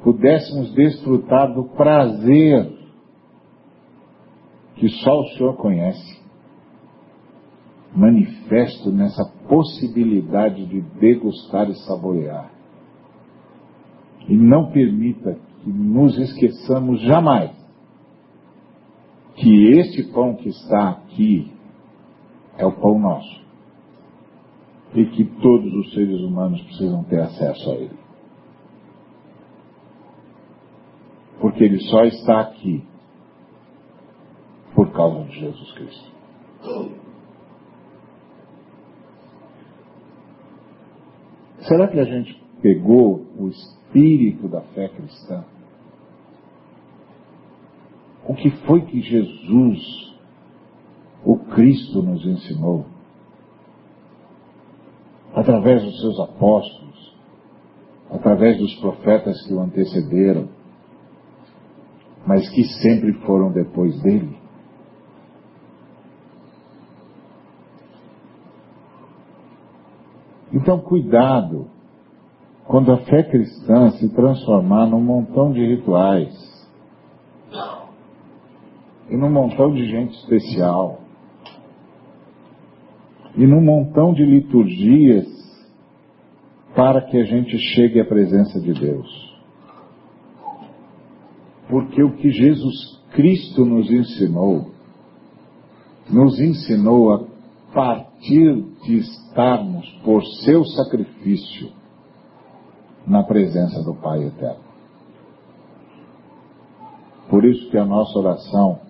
Pudéssemos 0.03 0.73
desfrutar 0.75 1.55
do 1.55 1.65
prazer 1.71 2.71
que 4.77 4.89
só 4.89 5.21
o 5.21 5.29
Senhor 5.29 5.57
conhece. 5.57 6.23
Manifesto 7.95 8.91
nessa 8.91 9.25
possibilidade 9.49 10.67
de 10.67 10.81
degustar 10.99 11.71
e 11.71 11.75
saborear. 11.87 12.51
E 14.29 14.37
não 14.37 14.73
permita 14.73 15.39
que 15.63 15.71
nos 15.71 16.19
esqueçamos 16.19 17.01
jamais 17.03 17.53
que 19.37 19.79
este 19.79 20.03
pão 20.13 20.35
que 20.37 20.49
está 20.49 20.91
aqui 20.91 21.53
é 22.57 22.65
o 22.67 22.73
pão 22.73 22.99
nosso. 22.99 23.44
E 24.95 25.07
que 25.07 25.25
todos 25.25 25.73
os 25.75 25.93
seres 25.93 26.21
humanos 26.21 26.63
precisam 26.63 27.03
ter 27.05 27.21
acesso 27.21 27.71
a 27.71 27.75
ele. 27.75 27.99
Porque 31.41 31.65
ele 31.65 31.81
só 31.81 32.05
está 32.05 32.41
aqui 32.41 32.85
por 34.75 34.93
causa 34.93 35.25
de 35.25 35.41
Jesus 35.41 35.73
Cristo. 35.73 36.15
Será 41.61 41.89
que 41.89 41.99
a 41.99 42.05
gente 42.05 42.41
pegou 42.61 43.27
o 43.39 43.49
espírito 43.49 44.49
da 44.49 44.61
fé 44.61 44.89
cristã? 44.89 45.45
O 48.27 48.35
que 48.35 48.51
foi 48.67 48.83
que 48.83 49.01
Jesus, 49.01 50.15
o 51.25 51.39
Cristo, 51.39 52.03
nos 52.03 52.25
ensinou? 52.27 52.94
Através 55.35 55.83
dos 55.83 56.01
seus 56.01 56.21
apóstolos, 56.21 57.15
através 58.11 58.57
dos 58.59 58.75
profetas 58.77 59.45
que 59.47 59.53
o 59.53 59.61
antecederam, 59.61 60.49
mas 62.27 62.49
que 62.51 62.65
sempre 62.65 63.13
foram 63.27 63.53
depois 63.53 64.01
dele. 64.03 64.39
Então, 70.53 70.81
cuidado 70.81 71.67
quando 72.67 72.93
a 72.93 72.99
fé 72.99 73.25
cristã 73.25 73.91
se 73.91 74.09
transformar 74.15 74.87
num 74.87 75.01
montão 75.01 75.53
de 75.53 75.61
rituais 75.61 76.33
e 79.11 79.17
num 79.17 79.31
montão 79.31 79.73
de 79.73 79.85
gente 79.87 80.15
especial 80.21 81.04
e 83.37 83.47
num 83.47 83.61
montão 83.61 84.13
de 84.13 84.25
liturgias 84.25 85.27
para 86.75 87.03
que 87.03 87.17
a 87.17 87.25
gente 87.25 87.57
chegue 87.75 88.01
à 88.01 88.05
presença 88.05 88.61
de 88.61 88.73
Deus. 88.73 89.35
Porque 91.69 92.03
o 92.03 92.17
que 92.17 92.31
Jesus 92.31 93.01
Cristo 93.13 93.65
nos 93.65 93.91
ensinou, 93.91 94.71
nos 96.11 96.39
ensinou 96.39 97.13
a 97.13 97.25
partir 97.73 98.63
de 98.85 98.99
estarmos 98.99 99.89
por 100.05 100.25
seu 100.45 100.65
sacrifício 100.65 101.71
na 103.07 103.23
presença 103.23 103.83
do 103.83 103.95
Pai 103.95 104.25
Eterno. 104.25 104.65
Por 107.29 107.45
isso 107.45 107.71
que 107.71 107.79
a 107.79 107.85
nossa 107.85 108.19
oração 108.19 108.81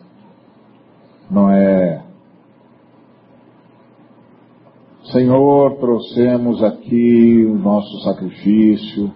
não 1.31 1.51
é 1.51 2.05
Senhor, 5.15 5.77
trouxemos 5.77 6.61
aqui 6.65 7.47
o 7.49 7.55
nosso 7.55 8.03
sacrifício, 8.03 9.15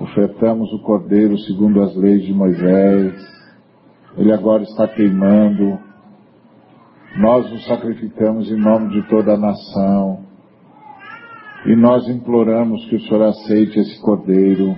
ofertamos 0.00 0.72
o 0.72 0.78
cordeiro 0.78 1.36
segundo 1.40 1.82
as 1.82 1.94
leis 1.94 2.24
de 2.24 2.32
Moisés, 2.32 3.12
ele 4.16 4.32
agora 4.32 4.62
está 4.62 4.88
queimando, 4.88 5.78
nós 7.18 7.52
o 7.52 7.58
sacrificamos 7.68 8.50
em 8.50 8.56
nome 8.56 8.88
de 8.94 9.06
toda 9.06 9.34
a 9.34 9.38
nação. 9.38 10.24
E 11.66 11.76
nós 11.76 12.08
imploramos 12.08 12.82
que 12.86 12.96
o 12.96 13.00
Senhor 13.02 13.24
aceite 13.24 13.78
esse 13.78 14.00
cordeiro. 14.00 14.74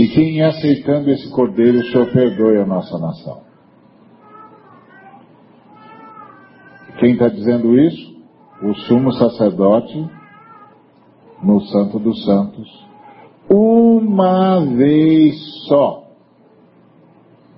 E 0.00 0.08
que 0.08 0.20
em 0.20 0.42
aceitando 0.42 1.10
esse 1.10 1.30
cordeiro, 1.30 1.78
o 1.78 1.84
Senhor 1.84 2.12
perdoe 2.12 2.56
a 2.56 2.66
nossa 2.66 2.98
nação. 2.98 3.49
Quem 7.00 7.14
está 7.14 7.28
dizendo 7.28 7.76
isso? 7.76 8.14
O 8.62 8.74
sumo 8.74 9.12
sacerdote 9.12 10.08
no 11.42 11.60
Santo 11.62 11.98
dos 11.98 12.24
Santos, 12.24 12.68
uma 13.48 14.60
vez 14.66 15.34
só 15.66 16.04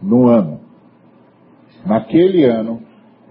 no 0.00 0.28
ano 0.28 0.62
naquele 1.84 2.44
ano, 2.44 2.80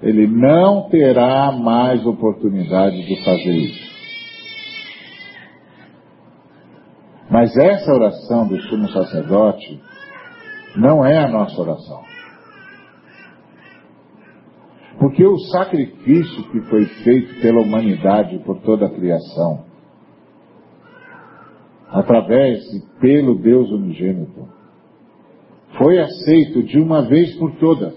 ele 0.02 0.28
não 0.28 0.90
terá 0.90 1.52
mais 1.52 2.06
oportunidade 2.06 3.06
de 3.06 3.24
fazer 3.24 3.52
isso. 3.52 3.92
Mas 7.30 7.56
essa 7.56 7.94
oração 7.94 8.48
do 8.48 8.60
sumo 8.64 8.90
sacerdote 8.90 9.82
não 10.76 11.06
é 11.06 11.18
a 11.18 11.30
nossa 11.30 11.62
oração. 11.62 12.11
Porque 15.02 15.26
o 15.26 15.36
sacrifício 15.36 16.52
que 16.52 16.62
foi 16.70 16.86
feito 17.04 17.42
pela 17.42 17.60
humanidade 17.60 18.38
por 18.46 18.62
toda 18.62 18.86
a 18.86 18.90
criação, 18.94 19.66
através 21.90 22.62
e 22.72 23.00
pelo 23.00 23.34
Deus 23.40 23.72
unigênito, 23.72 24.48
foi 25.76 25.98
aceito 25.98 26.62
de 26.62 26.80
uma 26.80 27.02
vez 27.02 27.36
por 27.40 27.52
todas. 27.56 27.96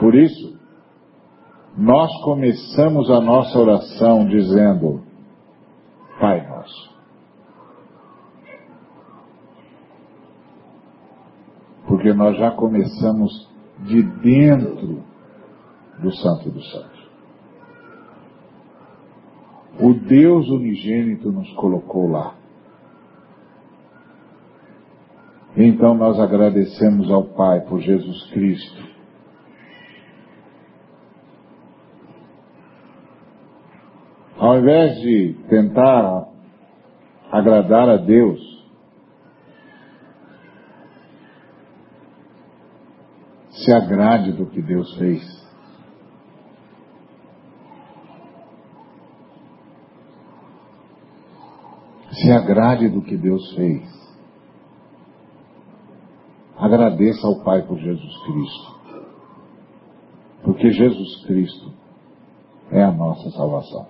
Por 0.00 0.14
isso, 0.14 0.58
nós 1.76 2.10
começamos 2.24 3.10
a 3.10 3.20
nossa 3.20 3.58
oração 3.58 4.26
dizendo: 4.26 5.02
Pai 6.18 6.48
Nosso. 6.48 6.91
Porque 12.02 12.14
nós 12.14 12.36
já 12.36 12.50
começamos 12.50 13.48
de 13.84 14.02
dentro 14.02 15.04
do 16.00 16.12
Santo 16.16 16.50
dos 16.50 16.68
Santos. 16.72 17.08
O 19.78 19.94
Deus 19.94 20.48
unigênito 20.48 21.30
nos 21.30 21.48
colocou 21.52 22.10
lá. 22.10 22.34
Então 25.56 25.94
nós 25.94 26.18
agradecemos 26.18 27.08
ao 27.08 27.22
Pai 27.22 27.60
por 27.60 27.78
Jesus 27.78 28.24
Cristo 28.32 28.82
Ao 34.36 34.58
invés 34.58 35.00
de 35.02 35.36
tentar 35.48 36.26
agradar 37.30 37.88
a 37.88 37.96
Deus, 37.96 38.51
se 43.64 43.72
agrade 43.72 44.32
do 44.32 44.46
que 44.46 44.60
Deus 44.60 44.94
fez. 44.96 45.42
Se 52.12 52.30
agrade 52.30 52.88
do 52.88 53.02
que 53.02 53.16
Deus 53.16 53.54
fez. 53.54 53.82
Agradeça 56.56 57.26
ao 57.26 57.42
Pai 57.42 57.62
por 57.62 57.78
Jesus 57.78 58.24
Cristo. 58.24 58.82
Porque 60.44 60.70
Jesus 60.70 61.24
Cristo 61.26 61.72
é 62.70 62.82
a 62.82 62.92
nossa 62.92 63.30
salvação. 63.30 63.86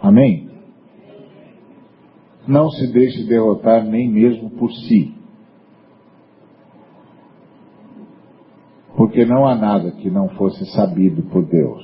Amém? 0.00 0.50
Não 2.46 2.70
se 2.70 2.92
deixe 2.92 3.26
derrotar 3.26 3.84
nem 3.84 4.08
mesmo 4.08 4.50
por 4.50 4.70
si. 4.70 5.15
Porque 9.16 9.32
não 9.32 9.46
há 9.46 9.54
nada 9.54 9.92
que 9.92 10.10
não 10.10 10.28
fosse 10.28 10.62
sabido 10.72 11.22
por 11.30 11.42
Deus. 11.46 11.82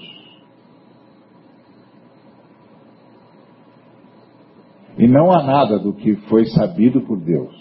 E 4.98 5.08
não 5.08 5.32
há 5.32 5.42
nada 5.42 5.78
do 5.78 5.94
que 5.94 6.14
foi 6.28 6.44
sabido 6.44 7.00
por 7.00 7.18
Deus 7.18 7.56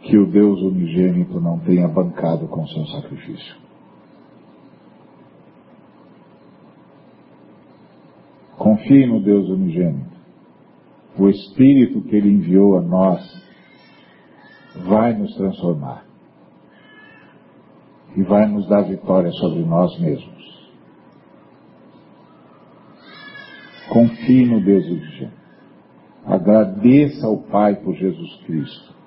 que 0.00 0.16
o 0.16 0.30
Deus 0.30 0.62
unigênito 0.62 1.38
não 1.42 1.58
tenha 1.58 1.86
bancado 1.86 2.48
com 2.48 2.66
seu 2.68 2.86
sacrifício. 2.86 3.56
Confie 8.56 9.06
no 9.06 9.20
Deus 9.20 9.46
unigênito. 9.50 10.16
O 11.18 11.28
Espírito 11.28 12.00
que 12.00 12.16
Ele 12.16 12.30
enviou 12.30 12.78
a 12.78 12.80
nós 12.80 13.46
vai 14.86 15.12
nos 15.12 15.34
transformar 15.36 16.07
e 18.18 18.22
vai 18.22 18.48
nos 18.48 18.68
dar 18.68 18.82
vitória 18.82 19.30
sobre 19.30 19.60
nós 19.60 19.98
mesmos. 20.00 20.68
Confie 23.88 24.44
no 24.44 24.60
Deus 24.62 24.84
unigênito. 24.86 25.38
Agradeça 26.26 27.26
ao 27.26 27.38
Pai 27.38 27.76
por 27.76 27.94
Jesus 27.94 28.36
Cristo 28.44 28.98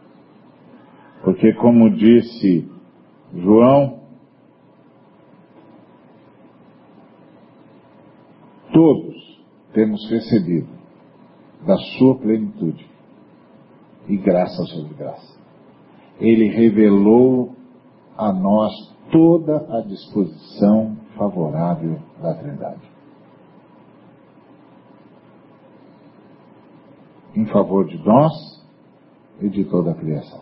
porque, 1.24 1.54
como 1.54 1.90
disse 1.92 2.68
João, 3.34 4.00
todos 8.74 9.42
temos 9.74 10.10
recebido 10.10 10.70
da 11.66 11.78
sua 11.78 12.18
plenitude 12.18 12.90
e 14.08 14.18
graça 14.18 14.64
sobre 14.64 14.96
graça. 14.96 15.40
Ele 16.20 16.50
revelou 16.50 17.56
a 18.18 18.34
nós 18.34 18.74
toda 19.12 19.78
a 19.78 19.82
disposição 19.82 20.98
favorável 21.18 22.00
da 22.22 22.34
Trindade. 22.34 22.90
Em 27.36 27.46
favor 27.48 27.86
de 27.86 27.98
nós 28.04 28.34
e 29.40 29.50
de 29.50 29.66
toda 29.66 29.92
a 29.92 29.96
criação. 29.96 30.42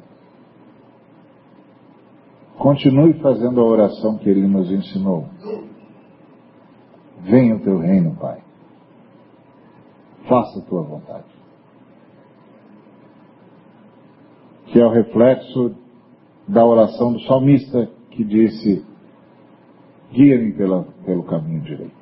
Continue 2.57 3.13
fazendo 3.22 3.61
a 3.61 3.63
oração 3.63 4.17
que 4.17 4.30
ele 4.30 4.47
nos 4.47 4.70
ensinou. 4.72 5.28
Venha 7.22 7.55
o 7.55 7.59
teu 7.59 7.80
reino, 7.80 8.15
Pai. 8.15 8.41
Faça 10.28 10.59
a 10.59 10.61
tua 10.63 10.84
vontade. 10.84 11.28
Que 14.67 14.80
é 14.80 14.86
o 14.86 14.91
reflexo 14.91 15.76
da 16.47 16.65
oração 16.65 17.13
do 17.13 17.22
salmista 17.22 17.89
que 18.20 18.26
disse: 18.26 18.86
Guia-me 20.11 20.51
pelo 20.51 21.24
caminho 21.24 21.61
direito. 21.61 21.95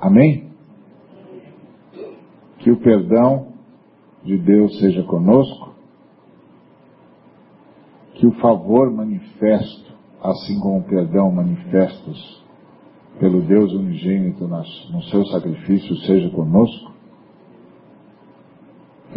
Amém? 0.00 0.50
Que 2.58 2.72
o 2.72 2.80
perdão 2.80 3.52
de 4.24 4.36
Deus 4.38 4.76
seja 4.80 5.04
conosco, 5.04 5.72
que 8.14 8.26
o 8.26 8.32
favor 8.40 8.90
manifesto, 8.90 9.94
assim 10.20 10.58
como 10.58 10.80
o 10.80 10.84
perdão 10.84 11.30
manifestos 11.30 12.44
pelo 13.20 13.42
Deus 13.42 13.72
unigênito 13.72 14.48
no 14.48 15.02
seu 15.04 15.24
sacrifício 15.26 15.94
seja 15.98 16.28
conosco, 16.30 16.97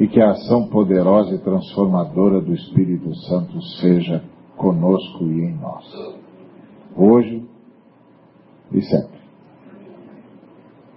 e 0.02 0.08
que 0.08 0.20
a 0.20 0.32
ação 0.32 0.68
poderosa 0.68 1.36
e 1.36 1.38
transformadora 1.38 2.41
do 2.41 2.56
Espírito 2.56 3.14
Santo 3.28 3.62
seja 3.80 4.24
conosco 4.58 5.26
e 5.26 5.41
em 5.41 5.54
nós, 5.54 5.86
hoje 6.97 7.45
e 8.72 8.82
sempre. 8.82 9.20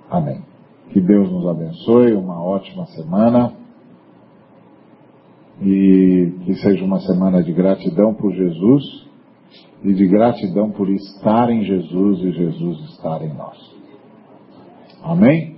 Amém. 0.08 0.40
Que 0.88 1.02
Deus 1.02 1.30
nos 1.30 1.46
abençoe, 1.46 2.14
uma 2.14 2.42
ótima 2.42 2.86
semana 2.86 3.52
e 5.60 6.32
que 6.46 6.54
seja 6.54 6.82
uma 6.82 7.00
semana 7.00 7.42
de 7.42 7.52
gratidão 7.52 8.14
por 8.14 8.32
Jesus 8.32 9.06
e 9.82 9.92
de 9.92 10.08
gratidão 10.08 10.70
por 10.70 10.88
estar 10.88 11.50
em 11.50 11.62
Jesus 11.62 12.20
e 12.20 12.30
Jesus 12.32 12.80
estar 12.92 13.20
em 13.20 13.34
nós. 13.34 13.58
Amém? 15.02 15.53